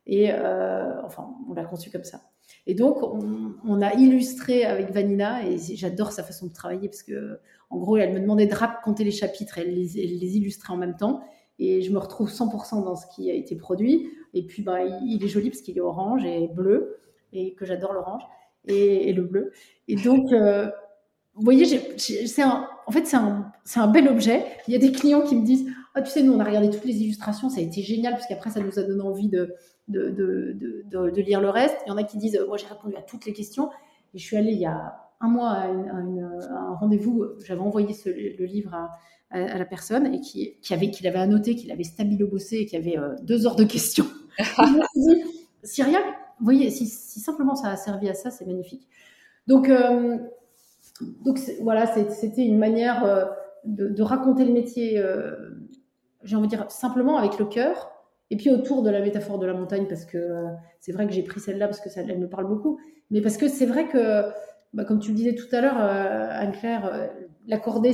Et 0.07 0.33
euh, 0.33 1.03
enfin, 1.05 1.35
on 1.49 1.55
l'a 1.55 1.65
conçu 1.65 1.91
comme 1.91 2.05
ça. 2.05 2.21
Et 2.67 2.75
donc, 2.75 2.99
on, 3.03 3.81
a 3.83 3.95
illustré 3.95 4.65
avec 4.65 4.91
Vanina, 4.91 5.47
et 5.47 5.57
j'adore 5.59 6.13
sa 6.13 6.23
façon 6.23 6.47
de 6.47 6.53
travailler 6.53 6.89
parce 6.89 7.03
que, 7.03 7.39
en 7.71 7.79
gros, 7.79 7.97
elle 7.97 8.13
me 8.13 8.21
demandait 8.21 8.47
de 8.47 8.55
raconter 8.55 9.05
les 9.05 9.11
chapitres, 9.11 9.59
elle 9.59 9.75
les, 9.75 9.97
illustrait 10.37 10.73
en 10.73 10.77
même 10.77 10.97
temps. 10.97 11.23
Et 11.59 11.83
je 11.83 11.93
me 11.93 11.99
retrouve 11.99 12.31
100% 12.31 12.85
dans 12.85 12.97
ce 12.97 13.07
qui 13.15 13.31
a 13.31 13.35
été 13.35 13.57
produit. 13.57 14.11
Et 14.35 14.47
puis, 14.47 14.63
bah, 14.63 14.85
il 14.85 15.25
est 15.25 15.29
joli 15.29 15.51
parce 15.51 15.63
qu'il 15.63 15.77
est 15.77 15.83
orange 15.83 16.25
et 16.25 16.49
bleu, 16.49 16.99
et 17.33 17.55
que 17.55 17.65
j'adore 17.65 17.93
l'orange 17.93 18.23
et, 18.67 19.13
le 19.13 19.23
bleu. 19.23 19.53
Et 19.89 19.97
donc, 19.97 20.33
euh, 20.33 20.71
vous 21.35 21.43
voyez, 21.43 21.65
en 21.67 22.93
fait, 22.93 23.07
c'est 23.07 23.17
un, 23.17 23.53
un, 23.77 23.87
bel 23.89 24.09
objet. 24.09 24.45
Il 24.69 24.73
y 24.73 24.77
a 24.77 24.79
des 24.79 24.93
clients 24.93 25.23
qui 25.23 25.37
me 25.37 25.45
disent 25.45 25.67
Ah, 25.95 26.03
tu 26.03 26.11
sais, 26.11 26.23
nous, 26.23 26.33
on 26.33 26.41
a 26.41 26.45
regardé 26.45 26.71
toutes 26.71 26.85
les 26.85 27.03
illustrations, 27.03 27.49
ça 27.51 27.61
a 27.61 27.63
été 27.63 27.83
génial, 27.83 28.13
parce 28.15 28.27
qu'après, 28.27 28.51
ça 28.51 28.61
nous 28.61 28.79
a 28.79 28.83
donné 28.83 29.03
envie 29.03 29.29
de, 29.29 29.55
de, 29.89 30.11
de, 30.11 31.11
de, 31.11 31.21
lire 31.21 31.41
le 31.41 31.51
reste. 31.51 31.77
Il 31.87 31.91
y 31.91 31.93
en 31.93 31.97
a 31.97 32.05
qui 32.05 32.19
disent, 32.19 32.41
moi 32.47 32.57
j'ai 32.57 32.67
répondu 32.67 32.97
à 32.97 33.03
toutes 33.03 33.27
les 33.27 33.33
questions. 33.33 33.71
Et 34.15 34.19
je 34.19 34.25
suis 34.25 34.37
allée 34.37 34.53
il 34.53 34.61
y 34.61 34.67
a 34.67 34.97
un 35.21 35.29
mois 35.29 35.51
à, 35.51 35.67
un 35.67 36.75
rendez-vous, 36.75 37.25
j'avais 37.45 37.61
envoyé 37.61 37.93
ce, 37.93 38.09
le 38.09 38.45
livre 38.45 38.75
à, 38.75 38.91
à, 39.31 39.59
la 39.59 39.65
personne 39.65 40.13
et 40.15 40.21
qui, 40.21 40.57
qui 40.61 40.75
avait, 40.75 40.91
qu'il 40.91 41.07
avait 41.07 41.19
annoté, 41.19 41.55
qu'il 41.55 41.71
avait 41.71 41.85
stabilo 41.85 42.27
bossé 42.27 42.57
et 42.57 42.67
qu'il 42.67 42.79
y 42.79 42.83
avait 42.83 42.99
euh, 42.99 43.15
deux 43.23 43.47
heures 43.47 43.57
de 43.57 43.65
questions. 43.65 44.07
dit, 44.97 45.23
si 45.63 45.83
rien, 45.83 46.01
vous 46.39 46.45
voyez, 46.45 46.71
si, 46.71 46.87
si, 46.87 47.21
simplement 47.21 47.55
ça 47.55 47.69
a 47.69 47.77
servi 47.77 48.09
à 48.09 48.15
ça, 48.15 48.31
c'est 48.31 48.47
magnifique. 48.47 48.89
Donc, 49.47 49.69
euh, 49.69 50.19
donc 51.25 51.39
voilà, 51.61 51.87
c'était 51.87 52.45
une 52.45 52.59
manière 52.59 53.05
euh, 53.05 53.27
de, 53.65 53.89
de, 53.89 54.03
raconter 54.03 54.45
le 54.45 54.53
métier, 54.53 55.03
j'ai 56.23 56.37
envie 56.37 56.49
de 56.49 56.57
dire, 56.57 56.71
simplement 56.71 57.17
avec 57.17 57.39
le 57.39 57.47
cœur 57.47 57.91
et 58.31 58.37
puis 58.37 58.51
autour 58.51 58.83
de 58.83 58.91
la 58.91 59.01
métaphore 59.01 59.39
de 59.39 59.47
la 59.47 59.55
montagne, 59.55 59.87
parce 59.89 60.05
que 60.05 60.17
euh, 60.17 60.47
c'est 60.79 60.93
vrai 60.93 61.07
que 61.07 61.13
j'ai 61.13 61.23
pris 61.23 61.41
celle-là 61.41 61.67
parce 61.67 61.81
que 61.81 61.91
ça, 61.91 62.01
elle 62.01 62.19
me 62.19 62.29
parle 62.29 62.47
beaucoup, 62.47 62.79
mais 63.11 63.21
parce 63.21 63.37
que 63.37 63.49
c'est 63.49 63.67
vrai 63.67 63.89
que, 63.89 64.31
bah, 64.73 64.85
comme 64.85 65.01
tu 65.01 65.11
le 65.11 65.17
disais 65.17 65.35
tout 65.35 65.49
à 65.53 65.61
l'heure, 65.61 65.77
euh, 65.79 66.29
Anne-Claire, 66.31 66.87
euh, 66.87 67.07
la 67.49 67.59
cordée 67.59 67.93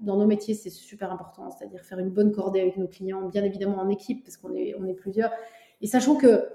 dans 0.00 0.16
nos 0.16 0.26
métiers, 0.26 0.54
c'est 0.54 0.70
super 0.70 1.12
important, 1.12 1.50
c'est-à-dire 1.50 1.82
faire 1.82 1.98
une 1.98 2.10
bonne 2.10 2.32
cordée 2.32 2.60
avec 2.60 2.76
nos 2.78 2.88
clients, 2.88 3.28
bien 3.28 3.44
évidemment 3.44 3.78
en 3.78 3.88
équipe, 3.90 4.24
parce 4.24 4.38
qu'on 4.38 4.54
est, 4.54 4.74
on 4.78 4.86
est 4.86 4.94
plusieurs, 4.94 5.30
et 5.80 5.86
sachant 5.86 6.16
que 6.16 6.48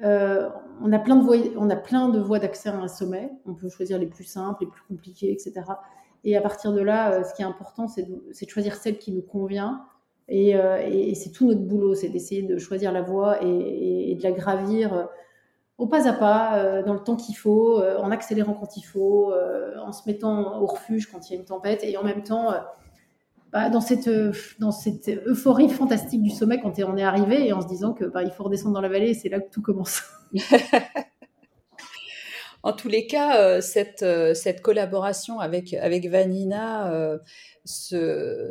on, 0.00 0.92
a 0.92 0.98
plein 1.00 1.16
de 1.16 1.24
voies, 1.24 1.38
on 1.56 1.68
a 1.70 1.76
plein 1.76 2.08
de 2.08 2.20
voies 2.20 2.38
d'accès 2.38 2.68
à 2.68 2.76
un 2.76 2.86
sommet, 2.86 3.32
on 3.46 3.54
peut 3.54 3.68
choisir 3.68 3.98
les 3.98 4.06
plus 4.06 4.22
simples, 4.22 4.62
les 4.62 4.70
plus 4.70 4.82
compliquées, 4.86 5.32
etc. 5.32 5.54
Et 6.22 6.36
à 6.36 6.40
partir 6.40 6.72
de 6.72 6.80
là, 6.80 7.24
ce 7.24 7.34
qui 7.34 7.42
est 7.42 7.44
important, 7.44 7.88
c'est 7.88 8.04
de, 8.04 8.14
de 8.14 8.48
choisir 8.48 8.76
celle 8.76 8.98
qui 8.98 9.10
nous 9.10 9.22
convient, 9.22 9.84
euh, 10.30 10.78
et, 10.86 11.14
c'est 11.14 11.30
tout 11.30 11.46
notre 11.46 11.62
boulot, 11.62 11.94
c'est 11.94 12.08
d'essayer 12.08 12.42
de 12.42 12.58
choisir 12.58 12.92
la 12.92 13.02
voie 13.02 13.42
et, 13.42 14.14
de 14.14 14.22
la 14.22 14.32
gravir 14.32 14.94
euh, 14.94 15.04
au 15.78 15.86
pas 15.86 16.08
à 16.08 16.12
pas, 16.12 16.58
euh, 16.58 16.82
dans 16.82 16.92
le 16.92 17.00
temps 17.00 17.16
qu'il 17.16 17.36
faut, 17.36 17.80
en 17.80 18.10
accélérant 18.10 18.54
quand 18.54 18.76
il 18.76 18.82
faut, 18.82 19.32
en 19.80 19.92
se 19.92 20.02
mettant 20.06 20.60
au 20.60 20.66
refuge 20.66 21.10
quand 21.10 21.28
il 21.28 21.34
y 21.34 21.36
a 21.36 21.38
une 21.38 21.46
tempête, 21.46 21.84
et 21.84 21.96
en 21.96 22.02
même 22.02 22.24
temps, 22.24 22.52
bah, 23.52 23.70
dans, 23.70 23.80
cette, 23.80 24.08
euphorie 24.08 25.68
fantastique 25.68 26.20
du 26.20 26.30
sommet 26.30 26.60
quand 26.60 26.72
on 26.80 26.96
est 26.96 27.04
arrivé, 27.04 27.46
et 27.46 27.52
en 27.52 27.60
se 27.60 27.68
disant 27.68 27.92
que 27.92 28.04
bah, 28.04 28.24
il 28.24 28.30
faut 28.30 28.42
redescendre 28.42 28.74
dans 28.74 28.80
la 28.80 28.88
vallée, 28.88 29.14
c'est 29.14 29.28
là 29.28 29.40
que 29.40 29.50
tout 29.50 29.62
commence. 29.62 30.02
En 32.64 32.72
tous 32.72 32.88
les 32.88 33.06
cas, 33.06 33.40
euh, 33.40 33.60
cette, 33.60 34.02
euh, 34.02 34.34
cette 34.34 34.62
collaboration 34.62 35.38
avec, 35.38 35.74
Vanina 35.74 36.92
euh, 36.92 37.18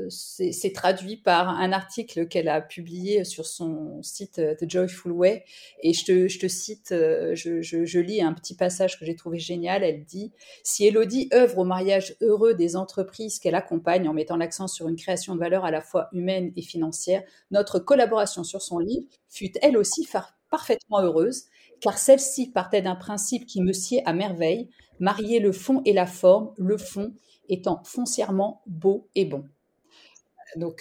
s'est 0.09 0.71
traduit 0.73 1.17
par 1.17 1.49
un 1.49 1.73
article 1.73 2.27
qu'elle 2.27 2.47
a 2.47 2.61
publié 2.61 3.25
sur 3.25 3.45
son 3.45 4.01
site 4.03 4.35
The 4.59 4.69
Joyful 4.69 5.11
Way. 5.11 5.43
Et 5.83 5.91
je 5.93 6.05
te, 6.05 6.47
cite, 6.47 6.87
je, 6.91 7.61
je, 7.61 7.83
je, 7.83 7.99
lis 7.99 8.21
un 8.21 8.33
petit 8.33 8.55
passage 8.55 8.97
que 8.97 9.05
j'ai 9.05 9.15
trouvé 9.15 9.39
génial. 9.39 9.83
Elle 9.83 10.05
dit 10.05 10.31
Si 10.63 10.85
Elodie 10.85 11.29
œuvre 11.33 11.57
au 11.57 11.65
mariage 11.65 12.15
heureux 12.21 12.53
des 12.53 12.77
entreprises 12.77 13.39
qu'elle 13.39 13.55
accompagne 13.55 14.07
en 14.07 14.13
mettant 14.13 14.37
l'accent 14.37 14.67
sur 14.67 14.87
une 14.87 14.95
création 14.95 15.35
de 15.35 15.39
valeur 15.39 15.65
à 15.65 15.71
la 15.71 15.81
fois 15.81 16.07
humaine 16.13 16.53
et 16.55 16.61
financière, 16.61 17.23
notre 17.51 17.79
collaboration 17.79 18.45
sur 18.45 18.61
son 18.61 18.79
livre 18.79 19.05
fut 19.27 19.51
elle 19.61 19.75
aussi 19.75 20.07
parfaitement 20.49 21.01
heureuse 21.01 21.43
car 21.81 21.97
celle-ci 21.97 22.51
partait 22.51 22.81
d'un 22.81 22.95
principe 22.95 23.45
qui 23.45 23.61
me 23.61 23.73
sied 23.73 24.01
à 24.05 24.13
merveille, 24.13 24.69
marier 24.99 25.39
le 25.39 25.51
fond 25.51 25.81
et 25.85 25.93
la 25.93 26.05
forme, 26.05 26.53
le 26.57 26.77
fond 26.77 27.13
étant 27.49 27.81
foncièrement 27.83 28.61
beau 28.65 29.07
et 29.15 29.25
bon. 29.25 29.43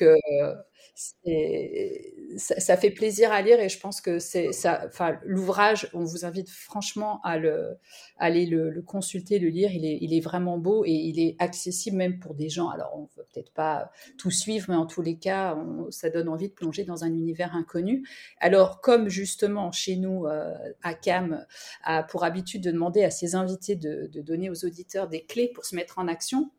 Euh, 0.03 0.55
ça, 0.97 2.77
fait 2.79 2.91
plaisir 2.91 3.31
à 3.31 3.43
lire 3.43 3.61
et 3.61 3.69
je 3.69 3.79
pense 3.79 4.01
que 4.01 4.19
c'est 4.19 4.53
ça. 4.53 4.89
L'ouvrage, 5.25 5.91
on 5.93 6.05
vous 6.05 6.25
invite 6.25 6.49
franchement 6.49 7.21
à 7.23 7.37
le, 7.37 7.77
aller 8.17 8.47
le, 8.47 8.81
consulter, 8.81 9.39
le 9.39 9.49
lire. 9.49 9.71
Il 9.73 10.15
est, 10.15 10.21
vraiment 10.21 10.57
beau 10.57 10.85
et 10.87 10.93
il 10.93 11.21
est 11.21 11.37
accessible 11.39 11.99
même 11.99 12.19
pour 12.19 12.35
des 12.35 12.49
gens. 12.49 12.71
Alors, 12.71 12.93
on 12.97 13.07
peut 13.07 13.25
peut-être 13.33 13.53
pas 13.53 13.91
tout 14.17 14.31
suivre, 14.31 14.67
mais 14.71 14.75
en 14.75 14.87
tous 14.87 15.03
les 15.03 15.19
cas, 15.19 15.59
ça 15.91 16.09
donne 16.09 16.31
envie 16.31 16.49
de 16.49 16.55
plonger 16.55 16.85
dans 16.85 17.05
un 17.05 17.13
univers 17.13 17.55
inconnu. 17.55 18.07
Alors, 18.41 18.81
comme 18.81 19.09
justement 19.11 19.73
chez 19.73 19.97
nous, 19.97 20.25
euh, 20.27 20.55
à 20.83 20.95
CAM, 20.95 21.45
a 21.85 22.05
pour 22.05 22.25
habitude 22.25 22.63
de 22.63 22.71
demander 22.71 23.05
à 23.05 23.11
ses 23.11 23.35
invités 23.35 23.77
de 23.77 24.09
donner 24.23 24.49
aux 24.49 24.65
auditeurs 24.65 25.09
des 25.09 25.25
clés 25.25 25.51
pour 25.55 25.67
se 25.67 25.77
mettre 25.77 25.99
en 25.99 26.09
action. 26.09 26.51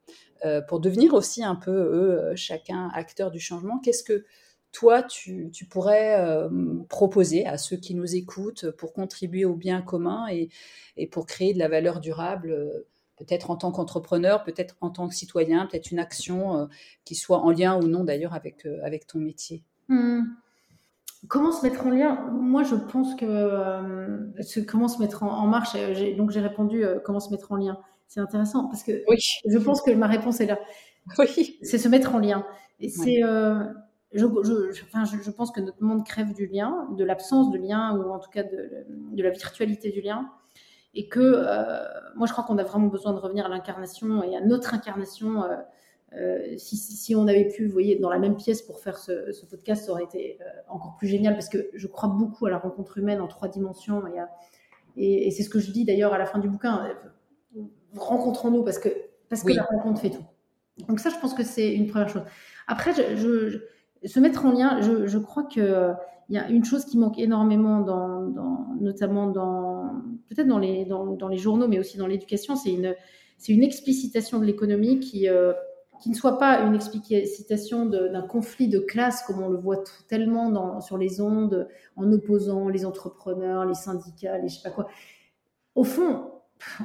Euh, 0.45 0.61
pour 0.61 0.79
devenir 0.79 1.13
aussi 1.13 1.43
un 1.43 1.55
peu, 1.55 1.71
eux, 1.71 2.19
euh, 2.19 2.35
chacun 2.35 2.89
acteur 2.93 3.31
du 3.31 3.39
changement. 3.39 3.79
Qu'est-ce 3.79 4.03
que 4.03 4.25
toi, 4.71 5.01
tu, 5.01 5.51
pourrais 5.69 6.19
euh, 6.19 6.49
proposer 6.89 7.45
à 7.47 7.57
ceux 7.57 7.77
qui 7.77 7.95
nous 7.95 8.15
écoutent 8.15 8.69
pour 8.71 8.93
contribuer 8.93 9.45
au 9.45 9.55
bien 9.55 9.81
commun 9.81 10.27
et, 10.27 10.49
pour 11.07 11.25
créer 11.25 11.53
de 11.53 11.59
la 11.59 11.67
valeur 11.67 11.99
durable 11.99 12.55
peut-être 13.17 13.49
en 13.49 13.55
tant 13.55 13.71
qu'entrepreneur, 13.71 14.43
peut-être 14.43 14.75
en 14.79 14.91
tant 14.91 15.07
que 15.07 15.15
citoyen, 15.15 15.65
peut-être 15.65 15.89
une 15.89 15.97
action 15.97 16.69
qui 17.03 17.15
soit 17.15 17.39
en 17.39 17.49
lien 17.49 17.75
ou 17.81 17.88
non 17.88 18.03
d'ailleurs 18.03 18.35
avec, 18.35 18.67
ton 19.07 19.17
métier? 19.17 19.63
Hmm. 19.88 20.21
Comment 21.27 21.51
se 21.51 21.65
mettre 21.65 21.88
en 21.88 21.89
lien? 21.89 22.29
Moi, 22.31 22.61
je 22.61 22.75
pense 22.75 23.15
que 23.15 24.61
comment 24.67 24.88
se 24.88 25.01
mettre 25.01 25.23
en, 25.23 25.47
marche. 25.47 25.75
Donc, 26.15 26.29
j'ai 26.29 26.41
répondu 26.41 26.85
comment 27.03 27.19
se 27.19 27.31
mettre 27.31 27.51
en 27.51 27.55
lien. 27.55 27.79
C'est 28.07 28.21
intéressant 28.21 28.67
parce 28.67 28.83
que 28.83 29.03
je 29.45 29.57
pense 29.57 29.81
que 29.81 29.91
ma 29.91 30.07
réponse 30.07 30.39
est 30.39 30.45
là. 30.45 30.59
Oui. 31.19 31.57
C'est 31.61 31.77
se 31.77 31.87
mettre 31.87 32.15
en 32.15 32.19
lien. 32.19 32.45
Et 32.79 32.89
c'est, 32.89 33.23
euh, 33.23 33.63
je, 34.13 34.25
je, 34.25 34.83
enfin, 34.83 35.03
je, 35.05 35.31
pense 35.31 35.51
que 35.51 35.61
notre 35.61 35.81
monde 35.81 36.05
crève 36.05 36.33
du 36.33 36.47
lien, 36.47 36.87
de 36.97 37.03
l'absence 37.03 37.51
de 37.51 37.57
lien 37.57 37.97
ou 37.97 38.11
en 38.11 38.19
tout 38.19 38.29
cas 38.29 38.43
de, 38.43 38.85
de 39.11 39.23
la 39.23 39.29
virtualité 39.29 39.91
du 39.91 40.01
lien. 40.01 40.29
Et 40.93 41.07
que 41.09 41.19
euh, 41.19 41.83
moi, 42.15 42.27
je 42.27 42.31
crois 42.31 42.43
qu'on 42.43 42.57
a 42.57 42.63
vraiment 42.63 42.87
besoin 42.87 43.13
de 43.13 43.19
revenir 43.19 43.45
à 43.45 43.49
l'incarnation 43.49 44.23
et 44.23 44.35
à 44.35 44.41
notre 44.41 44.73
incarnation. 44.73 45.43
Euh, 46.13 46.55
si, 46.57 46.77
si, 46.77 47.15
on 47.15 47.27
avait 47.27 47.49
pu, 47.49 47.67
vous 47.67 47.73
voyez, 47.73 47.97
dans 47.97 48.09
la 48.09 48.19
même 48.19 48.37
pièce 48.37 48.61
pour 48.61 48.79
faire 48.79 48.97
ce, 48.97 49.31
ce 49.33 49.45
podcast, 49.45 49.85
ça 49.85 49.91
aurait 49.91 50.05
été 50.05 50.39
encore 50.69 50.95
plus 50.97 51.07
génial 51.07 51.33
parce 51.33 51.49
que 51.49 51.69
je 51.73 51.87
crois 51.87 52.09
beaucoup 52.09 52.45
à 52.45 52.49
la 52.49 52.57
rencontre 52.57 52.97
humaine 52.97 53.19
en 53.19 53.27
trois 53.27 53.49
dimensions. 53.49 54.03
Et, 54.07 54.19
et, 54.95 55.27
et 55.27 55.31
c'est 55.31 55.43
ce 55.43 55.49
que 55.49 55.59
je 55.59 55.71
dis 55.71 55.83
d'ailleurs 55.83 56.13
à 56.13 56.17
la 56.17 56.25
fin 56.25 56.39
du 56.39 56.47
bouquin 56.47 56.87
rencontrons-nous 57.95 58.63
parce 58.63 58.79
que, 58.79 58.89
parce 59.29 59.43
que 59.43 59.53
la 59.53 59.63
rencontre 59.63 60.01
fait 60.01 60.09
tout. 60.09 60.25
Donc 60.88 60.99
ça, 60.99 61.09
je 61.09 61.15
pense 61.19 61.33
que 61.33 61.43
c'est 61.43 61.73
une 61.73 61.88
première 61.88 62.09
chose. 62.09 62.23
Après, 62.67 62.93
je, 62.93 63.61
se 64.03 64.19
mettre 64.19 64.45
en 64.45 64.51
lien, 64.51 64.81
je, 64.81 65.17
crois 65.17 65.43
qu'il 65.43 65.95
il 66.29 66.35
y 66.35 66.38
a 66.38 66.47
une 66.49 66.65
chose 66.65 66.85
qui 66.85 66.97
manque 66.97 67.17
énormément, 67.17 67.81
dans, 67.81 68.21
notamment 68.79 69.27
dans 69.27 69.77
peut-être 70.29 70.47
dans 70.47 70.59
les, 70.59 70.85
dans, 70.85 71.27
les 71.27 71.38
journaux, 71.38 71.67
mais 71.67 71.79
aussi 71.79 71.97
dans 71.97 72.07
l'éducation, 72.07 72.55
c'est 72.55 72.71
une, 72.71 72.95
c'est 73.38 73.53
une 73.53 73.63
explicitation 73.63 74.39
de 74.39 74.45
l'économie 74.45 74.99
qui, 74.99 75.29
euh, 75.29 75.53
qui 75.99 76.09
ne 76.09 76.15
soit 76.15 76.38
pas 76.38 76.61
une 76.61 76.75
explicitation 76.75 77.85
d'un 77.85 78.21
conflit 78.21 78.67
de 78.67 78.79
classe 78.79 79.23
comme 79.23 79.41
on 79.41 79.49
le 79.49 79.57
voit 79.57 79.83
tellement 80.07 80.49
dans, 80.49 80.81
sur 80.81 80.97
les 80.97 81.21
ondes, 81.21 81.67
en 81.95 82.11
opposant 82.11 82.67
les 82.69 82.85
entrepreneurs, 82.85 83.65
les 83.65 83.73
syndicats, 83.73 84.38
les 84.38 84.49
je 84.49 84.55
sais 84.55 84.63
pas 84.63 84.71
quoi. 84.71 84.88
Au 85.75 85.83
fond, 85.83 86.31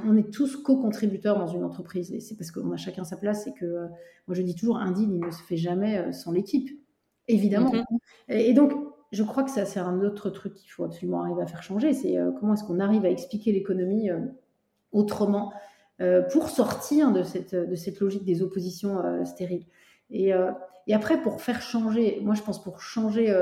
on 0.07 0.17
est 0.17 0.33
tous 0.33 0.57
co-contributeurs 0.57 1.39
dans 1.39 1.47
une 1.47 1.65
entreprise. 1.65 2.13
Et 2.13 2.21
c'est 2.21 2.37
parce 2.37 2.51
qu'on 2.51 2.73
a 2.73 2.77
chacun 2.77 3.05
sa 3.05 3.17
place 3.17 3.47
et 3.47 3.53
que, 3.53 3.65
euh, 3.65 3.87
moi 4.27 4.35
je 4.35 4.43
dis 4.43 4.55
toujours, 4.55 4.77
un 4.77 4.91
deal, 4.91 5.11
il 5.11 5.21
ne 5.21 5.31
se 5.31 5.43
fait 5.43 5.57
jamais 5.57 5.99
euh, 5.99 6.13
sans 6.13 6.33
l'équipe, 6.33 6.71
évidemment. 7.29 7.73
Mhm. 7.73 7.99
et, 8.29 8.53
donc, 8.55 8.73
je 9.13 9.23
crois 9.23 9.43
que 9.43 9.51
ça, 9.51 9.65
c'est 9.65 9.81
un 9.81 10.01
autre 10.01 10.31
truc 10.31 10.55
qu'il 10.55 10.71
faut 10.71 10.85
absolument 10.85 11.23
arriver 11.23 11.43
à 11.43 11.47
faire 11.47 11.63
changer. 11.63 11.93
C'est 11.93 12.19
euh, 12.19 12.31
comment 12.39 12.55
est-ce 12.55 12.65
qu'on 12.65 12.81
arrive 12.81 13.05
à 13.05 13.11
expliquer 13.11 13.53
l'économie 13.53 14.11
autrement 14.91 15.53
pour 16.33 16.49
sortir 16.49 17.13
de 17.13 17.23
cette, 17.23 17.55
de 17.55 17.77
cette 17.77 18.01
logique 18.01 18.25
des 18.25 18.43
oppositions 18.43 19.25
stériles. 19.25 19.67
Et, 20.11 20.33
et, 20.89 20.95
après, 20.95 21.23
pour 21.23 21.41
faire 21.41 21.63
changer, 21.63 22.19
moi 22.23 22.35
je 22.35 22.43
pense 22.43 22.61
pour 22.61 22.81
changer 22.81 23.33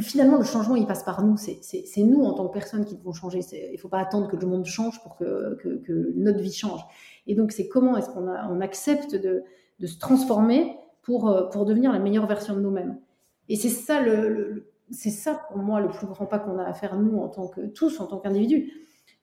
finalement, 0.00 0.38
le 0.38 0.44
changement, 0.44 0.76
il 0.76 0.86
passe 0.86 1.04
par 1.04 1.24
nous. 1.24 1.36
C'est 1.36 2.02
nous, 2.02 2.22
en 2.24 2.34
tant 2.34 2.48
que 2.48 2.52
personnes, 2.52 2.84
qui 2.84 2.96
devons 2.96 3.12
changer. 3.12 3.40
Il 3.52 3.72
ne 3.72 3.78
faut 3.78 3.88
pas 3.88 4.00
attendre 4.00 4.28
que 4.28 4.36
le 4.36 4.46
monde 4.46 4.66
change 4.66 5.00
pour 5.02 5.16
que, 5.16 5.58
notre 6.16 6.40
vie 6.40 6.52
change. 6.52 6.80
Et 7.26 7.34
donc, 7.34 7.52
c'est 7.52 7.68
comment 7.68 7.96
est-ce 7.96 8.10
qu'on 8.10 8.28
on 8.28 8.60
accepte 8.60 9.14
de, 9.14 9.44
se 9.84 9.98
transformer 9.98 10.76
pour, 11.02 11.28
euh, 11.28 11.48
pour 11.48 11.64
devenir 11.64 11.92
la 11.92 11.98
meilleure 11.98 12.26
version 12.26 12.54
de 12.54 12.60
nous-mêmes. 12.60 12.98
Et 13.48 13.56
c'est 13.56 13.70
ça, 13.70 14.04
ça, 14.90 15.40
pour 15.48 15.58
moi, 15.58 15.80
le 15.80 15.88
plus 15.88 16.06
grand 16.06 16.26
pas 16.26 16.38
qu'on 16.38 16.58
a 16.58 16.64
à 16.64 16.74
faire, 16.74 16.96
nous, 16.96 17.18
en 17.18 17.28
tant 17.28 17.48
que, 17.48 17.62
tous, 17.62 18.00
en 18.00 18.06
tant 18.06 18.18
qu'individus. 18.18 18.72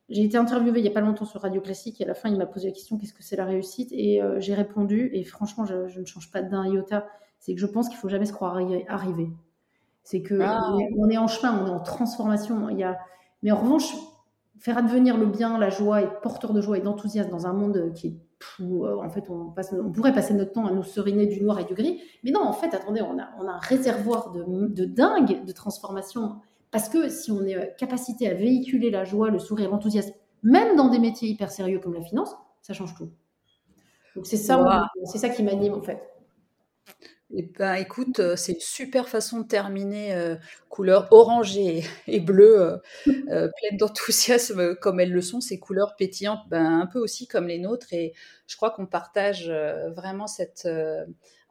J'ai 0.09 0.23
été 0.23 0.37
interviewée 0.37 0.79
il 0.79 0.83
n'y 0.83 0.89
a 0.89 0.93
pas 0.93 1.01
longtemps 1.01 1.25
sur 1.25 1.41
Radio 1.41 1.59
Classique 1.59 1.99
et 1.99 2.05
à 2.05 2.07
la 2.07 2.13
fin, 2.13 2.29
il 2.29 2.37
m'a 2.37 2.45
posé 2.45 2.67
la 2.67 2.73
question 2.73 2.97
qu'est-ce 2.97 3.13
que 3.13 3.23
c'est 3.23 3.35
la 3.35 3.43
réussite? 3.43 3.89
Et 3.91 4.21
euh, 4.21 4.39
j'ai 4.39 4.53
répondu, 4.53 5.09
et 5.13 5.23
franchement, 5.25 5.65
je, 5.65 5.99
ne 5.99 6.05
change 6.05 6.31
pas 6.31 6.41
d'un 6.41 6.65
iota, 6.65 7.05
c'est 7.39 7.53
que 7.53 7.59
je 7.59 7.65
pense 7.65 7.89
qu'il 7.89 7.97
faut 7.97 8.07
jamais 8.07 8.25
se 8.25 8.31
croire 8.31 8.57
arriver. 8.87 9.29
C'est 10.07 10.21
que 10.21 10.39
ah. 10.41 10.71
on, 10.97 11.09
est, 11.09 11.17
en 11.17 11.27
chemin, 11.27 11.61
on 11.61 11.67
est 11.67 11.69
en 11.69 11.81
transformation. 11.81 12.69
Il 12.69 12.79
y 12.79 12.83
a... 12.83 12.97
Mais 13.43 13.51
en 13.51 13.57
revanche, 13.57 13.93
faire 14.57 14.77
advenir 14.77 15.17
le 15.17 15.25
bien, 15.25 15.57
la 15.57 15.69
joie, 15.69 16.01
être 16.01 16.21
porteur 16.21 16.53
de 16.53 16.61
joie 16.61 16.77
et 16.77 16.81
d'enthousiasme 16.81 17.29
dans 17.29 17.45
un 17.45 17.51
monde 17.51 17.91
qui 17.93 18.07
est 18.07 18.15
euh, 18.61 19.03
en 19.03 19.09
fait, 19.09 19.29
on, 19.29 19.49
passe, 19.51 19.73
on, 19.73 19.91
pourrait 19.91 20.13
passer 20.13 20.33
notre 20.33 20.53
temps 20.53 20.65
à 20.65 20.71
nous 20.71 20.83
seriner 20.83 21.25
du 21.25 21.43
noir 21.43 21.59
et 21.59 21.65
du 21.65 21.73
gris. 21.73 22.01
Mais 22.23 22.31
non, 22.31 22.39
en 22.39 22.53
fait, 22.53 22.73
attendez, 22.73 23.01
on 23.01 23.19
a, 23.19 23.27
on 23.37 23.49
a 23.49 23.51
un 23.51 23.59
réservoir 23.59 24.31
de, 24.31 24.45
de 24.67 24.85
dingue 24.85 25.43
de 25.43 25.51
transformation. 25.51 26.37
Parce 26.71 26.87
que 26.87 27.09
si 27.09 27.29
on 27.29 27.43
est 27.43 27.57
euh, 27.57 27.65
capacité 27.77 28.29
à 28.29 28.33
véhiculer 28.33 28.89
la 28.89 29.03
joie, 29.03 29.29
le 29.29 29.39
sourire, 29.39 29.71
l'enthousiasme, 29.71 30.13
même 30.41 30.77
dans 30.77 30.87
des 30.87 30.99
métiers 30.99 31.27
hyper 31.27 31.51
sérieux 31.51 31.79
comme 31.79 31.95
la 31.95 32.01
finance, 32.01 32.33
ça 32.61 32.71
change 32.71 32.95
tout. 32.95 33.09
Donc 34.15 34.25
c'est 34.25 34.37
ça, 34.37 34.87
c'est 35.03 35.17
ça 35.17 35.27
qui 35.27 35.43
m'anime 35.43 35.73
en 35.73 35.81
fait. 35.81 36.01
Eh 37.35 37.43
ben, 37.59 37.73
écoute, 37.73 38.21
euh, 38.21 38.37
c'est 38.37 38.53
une 38.53 38.59
super 38.61 39.09
façon 39.09 39.41
de 39.41 39.47
terminer, 39.47 40.13
euh, 40.13 40.35
couleur 40.69 41.09
orangée 41.11 41.83
et 42.07 42.19
bleue, 42.21 42.81
euh, 43.07 43.49
pleine 43.59 43.77
d'enthousiasme 43.77 44.75
comme 44.75 45.01
elles 45.01 45.11
le 45.11 45.21
sont, 45.21 45.41
ces 45.41 45.59
couleurs 45.59 45.97
pétillantes, 45.97 46.39
ben, 46.49 46.79
un 46.79 46.85
peu 46.85 46.99
aussi 46.99 47.27
comme 47.27 47.47
les 47.47 47.59
nôtres. 47.59 47.91
Et 47.91 48.13
je 48.47 48.55
crois 48.55 48.71
qu'on 48.71 48.85
partage 48.85 49.51
vraiment 49.95 50.27
cette 50.27 50.69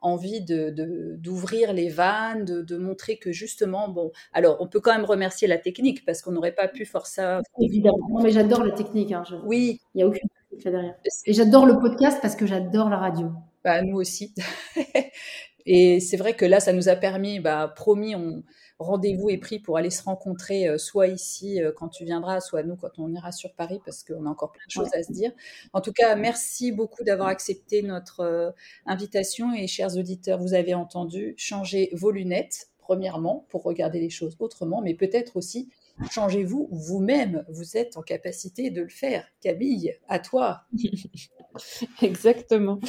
envie 0.01 0.41
de, 0.41 0.73
d'ouvrir 1.17 1.73
les 1.73 1.89
vannes, 1.89 2.45
de, 2.45 2.77
montrer 2.77 3.17
que 3.17 3.31
justement, 3.31 3.87
bon, 3.87 4.11
alors 4.33 4.57
on 4.59 4.67
peut 4.67 4.79
quand 4.79 4.93
même 4.93 5.05
remercier 5.05 5.47
la 5.47 5.57
technique 5.57 6.05
parce 6.05 6.23
qu'on 6.23 6.31
n'aurait 6.31 6.53
pas 6.53 6.67
pu 6.67 6.85
faire 6.85 7.05
ça. 7.05 7.41
Évidemment, 7.59 8.19
mais 8.23 8.31
j'adore 8.31 8.63
la 8.63 8.71
technique. 8.71 9.11
Hein, 9.11 9.23
oui. 9.45 9.79
Il 9.93 9.97
n'y 9.97 10.03
a 10.03 10.07
aucune 10.07 10.27
technique 10.49 10.71
derrière. 10.71 10.95
Et 11.25 11.33
j'adore 11.33 11.67
le 11.67 11.77
podcast 11.77 12.17
parce 12.19 12.35
que 12.35 12.47
j'adore 12.47 12.89
la 12.89 12.97
radio. 12.97 13.31
Bah, 13.63 13.81
nous 13.81 13.97
aussi. 13.97 14.33
Et 15.69 15.99
c'est 15.99 16.15
vrai 16.15 16.33
que 16.33 16.45
là, 16.45 16.61
ça 16.61 16.71
nous 16.71 16.87
a 16.87 16.95
permis, 16.95 17.41
bah, 17.41 17.71
promis, 17.75 18.15
on, 18.15 18.43
rendez-vous 18.79 19.29
est 19.29 19.37
pris 19.37 19.59
pour 19.59 19.77
aller 19.77 19.89
se 19.89 20.01
rencontrer, 20.01 20.67
euh, 20.67 20.77
soit 20.77 21.07
ici 21.07 21.61
euh, 21.61 21.73
quand 21.75 21.89
tu 21.89 22.05
viendras, 22.05 22.39
soit 22.39 22.63
nous 22.63 22.77
quand 22.77 22.97
on 22.99 23.13
ira 23.13 23.33
sur 23.33 23.53
Paris, 23.53 23.81
parce 23.83 24.03
qu'on 24.03 24.25
a 24.25 24.29
encore 24.29 24.53
plein 24.53 24.63
de 24.65 24.71
choses 24.71 24.93
à 24.93 25.03
se 25.03 25.11
dire. 25.11 25.31
En 25.73 25.81
tout 25.81 25.91
cas, 25.91 26.15
merci 26.15 26.71
beaucoup 26.71 27.03
d'avoir 27.03 27.27
accepté 27.27 27.81
notre 27.81 28.21
euh, 28.21 28.51
invitation. 28.85 29.53
Et 29.53 29.67
chers 29.67 29.97
auditeurs, 29.97 30.39
vous 30.39 30.53
avez 30.53 30.73
entendu, 30.73 31.33
changez 31.35 31.89
vos 31.91 32.11
lunettes, 32.11 32.69
premièrement, 32.79 33.45
pour 33.49 33.63
regarder 33.63 33.99
les 33.99 34.09
choses 34.09 34.37
autrement, 34.39 34.81
mais 34.81 34.93
peut-être 34.93 35.35
aussi 35.35 35.69
changez-vous 36.11 36.69
vous-même. 36.71 37.43
Vous 37.49 37.77
êtes 37.77 37.97
en 37.97 38.01
capacité 38.01 38.69
de 38.69 38.81
le 38.81 38.89
faire. 38.89 39.25
Camille, 39.41 39.93
à 40.07 40.19
toi. 40.19 40.61
Exactement. 42.01 42.79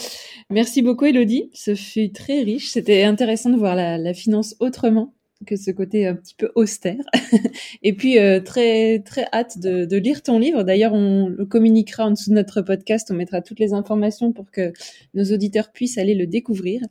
Merci 0.50 0.82
beaucoup, 0.82 1.06
Elodie. 1.06 1.50
Ce 1.54 1.74
fut 1.74 2.12
très 2.12 2.42
riche. 2.42 2.70
C'était 2.70 3.04
intéressant 3.04 3.50
de 3.50 3.56
voir 3.56 3.76
la, 3.76 4.14
finance 4.14 4.54
autrement. 4.60 5.14
que 5.46 5.56
ce 5.56 5.70
côté 5.70 6.06
un 6.06 6.14
petit 6.14 6.34
peu 6.34 6.50
austère. 6.54 7.04
Et 7.82 7.94
puis 7.94 8.18
euh, 8.18 8.40
très 8.40 8.98
très 9.00 9.26
hâte 9.32 9.58
de, 9.58 9.84
de, 9.84 9.96
lire 9.96 10.22
ton 10.22 10.38
livre. 10.38 10.62
D'ailleurs, 10.64 10.92
on 10.92 11.28
le 11.28 11.46
communiquera 11.46 12.06
en 12.06 12.10
dessous 12.10 12.30
de 12.30 12.34
notre 12.34 12.60
podcast. 12.62 13.08
On 13.10 13.14
mettra 13.14 13.40
toutes 13.40 13.60
les 13.60 13.72
informations 13.72 14.32
pour 14.32 14.50
que 14.50 14.72
nos 15.14 15.24
auditeurs 15.24 15.70
puissent 15.70 15.98
aller 15.98 16.14
le 16.14 16.26
découvrir. 16.26 16.82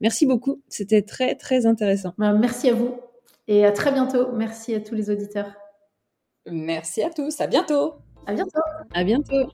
Merci 0.00 0.26
beaucoup. 0.26 0.62
C'était 0.68 1.02
très 1.02 1.34
très 1.34 1.66
intéressant. 1.66 2.12
Bah, 2.18 2.32
merci 2.34 2.68
à 2.68 2.74
vous 2.74 2.94
et 3.48 3.64
à 3.64 3.72
très 3.72 3.92
bientôt. 3.92 4.32
Merci 4.32 4.74
à 4.74 4.80
tous 4.80 4.94
les 4.94 5.10
auditeurs. 5.10 5.63
Merci 6.50 7.02
à 7.02 7.10
tous. 7.10 7.40
À 7.40 7.46
bientôt. 7.46 7.94
À 8.26 8.32
bientôt. 8.34 8.60
À 8.92 9.04
bientôt. 9.04 9.50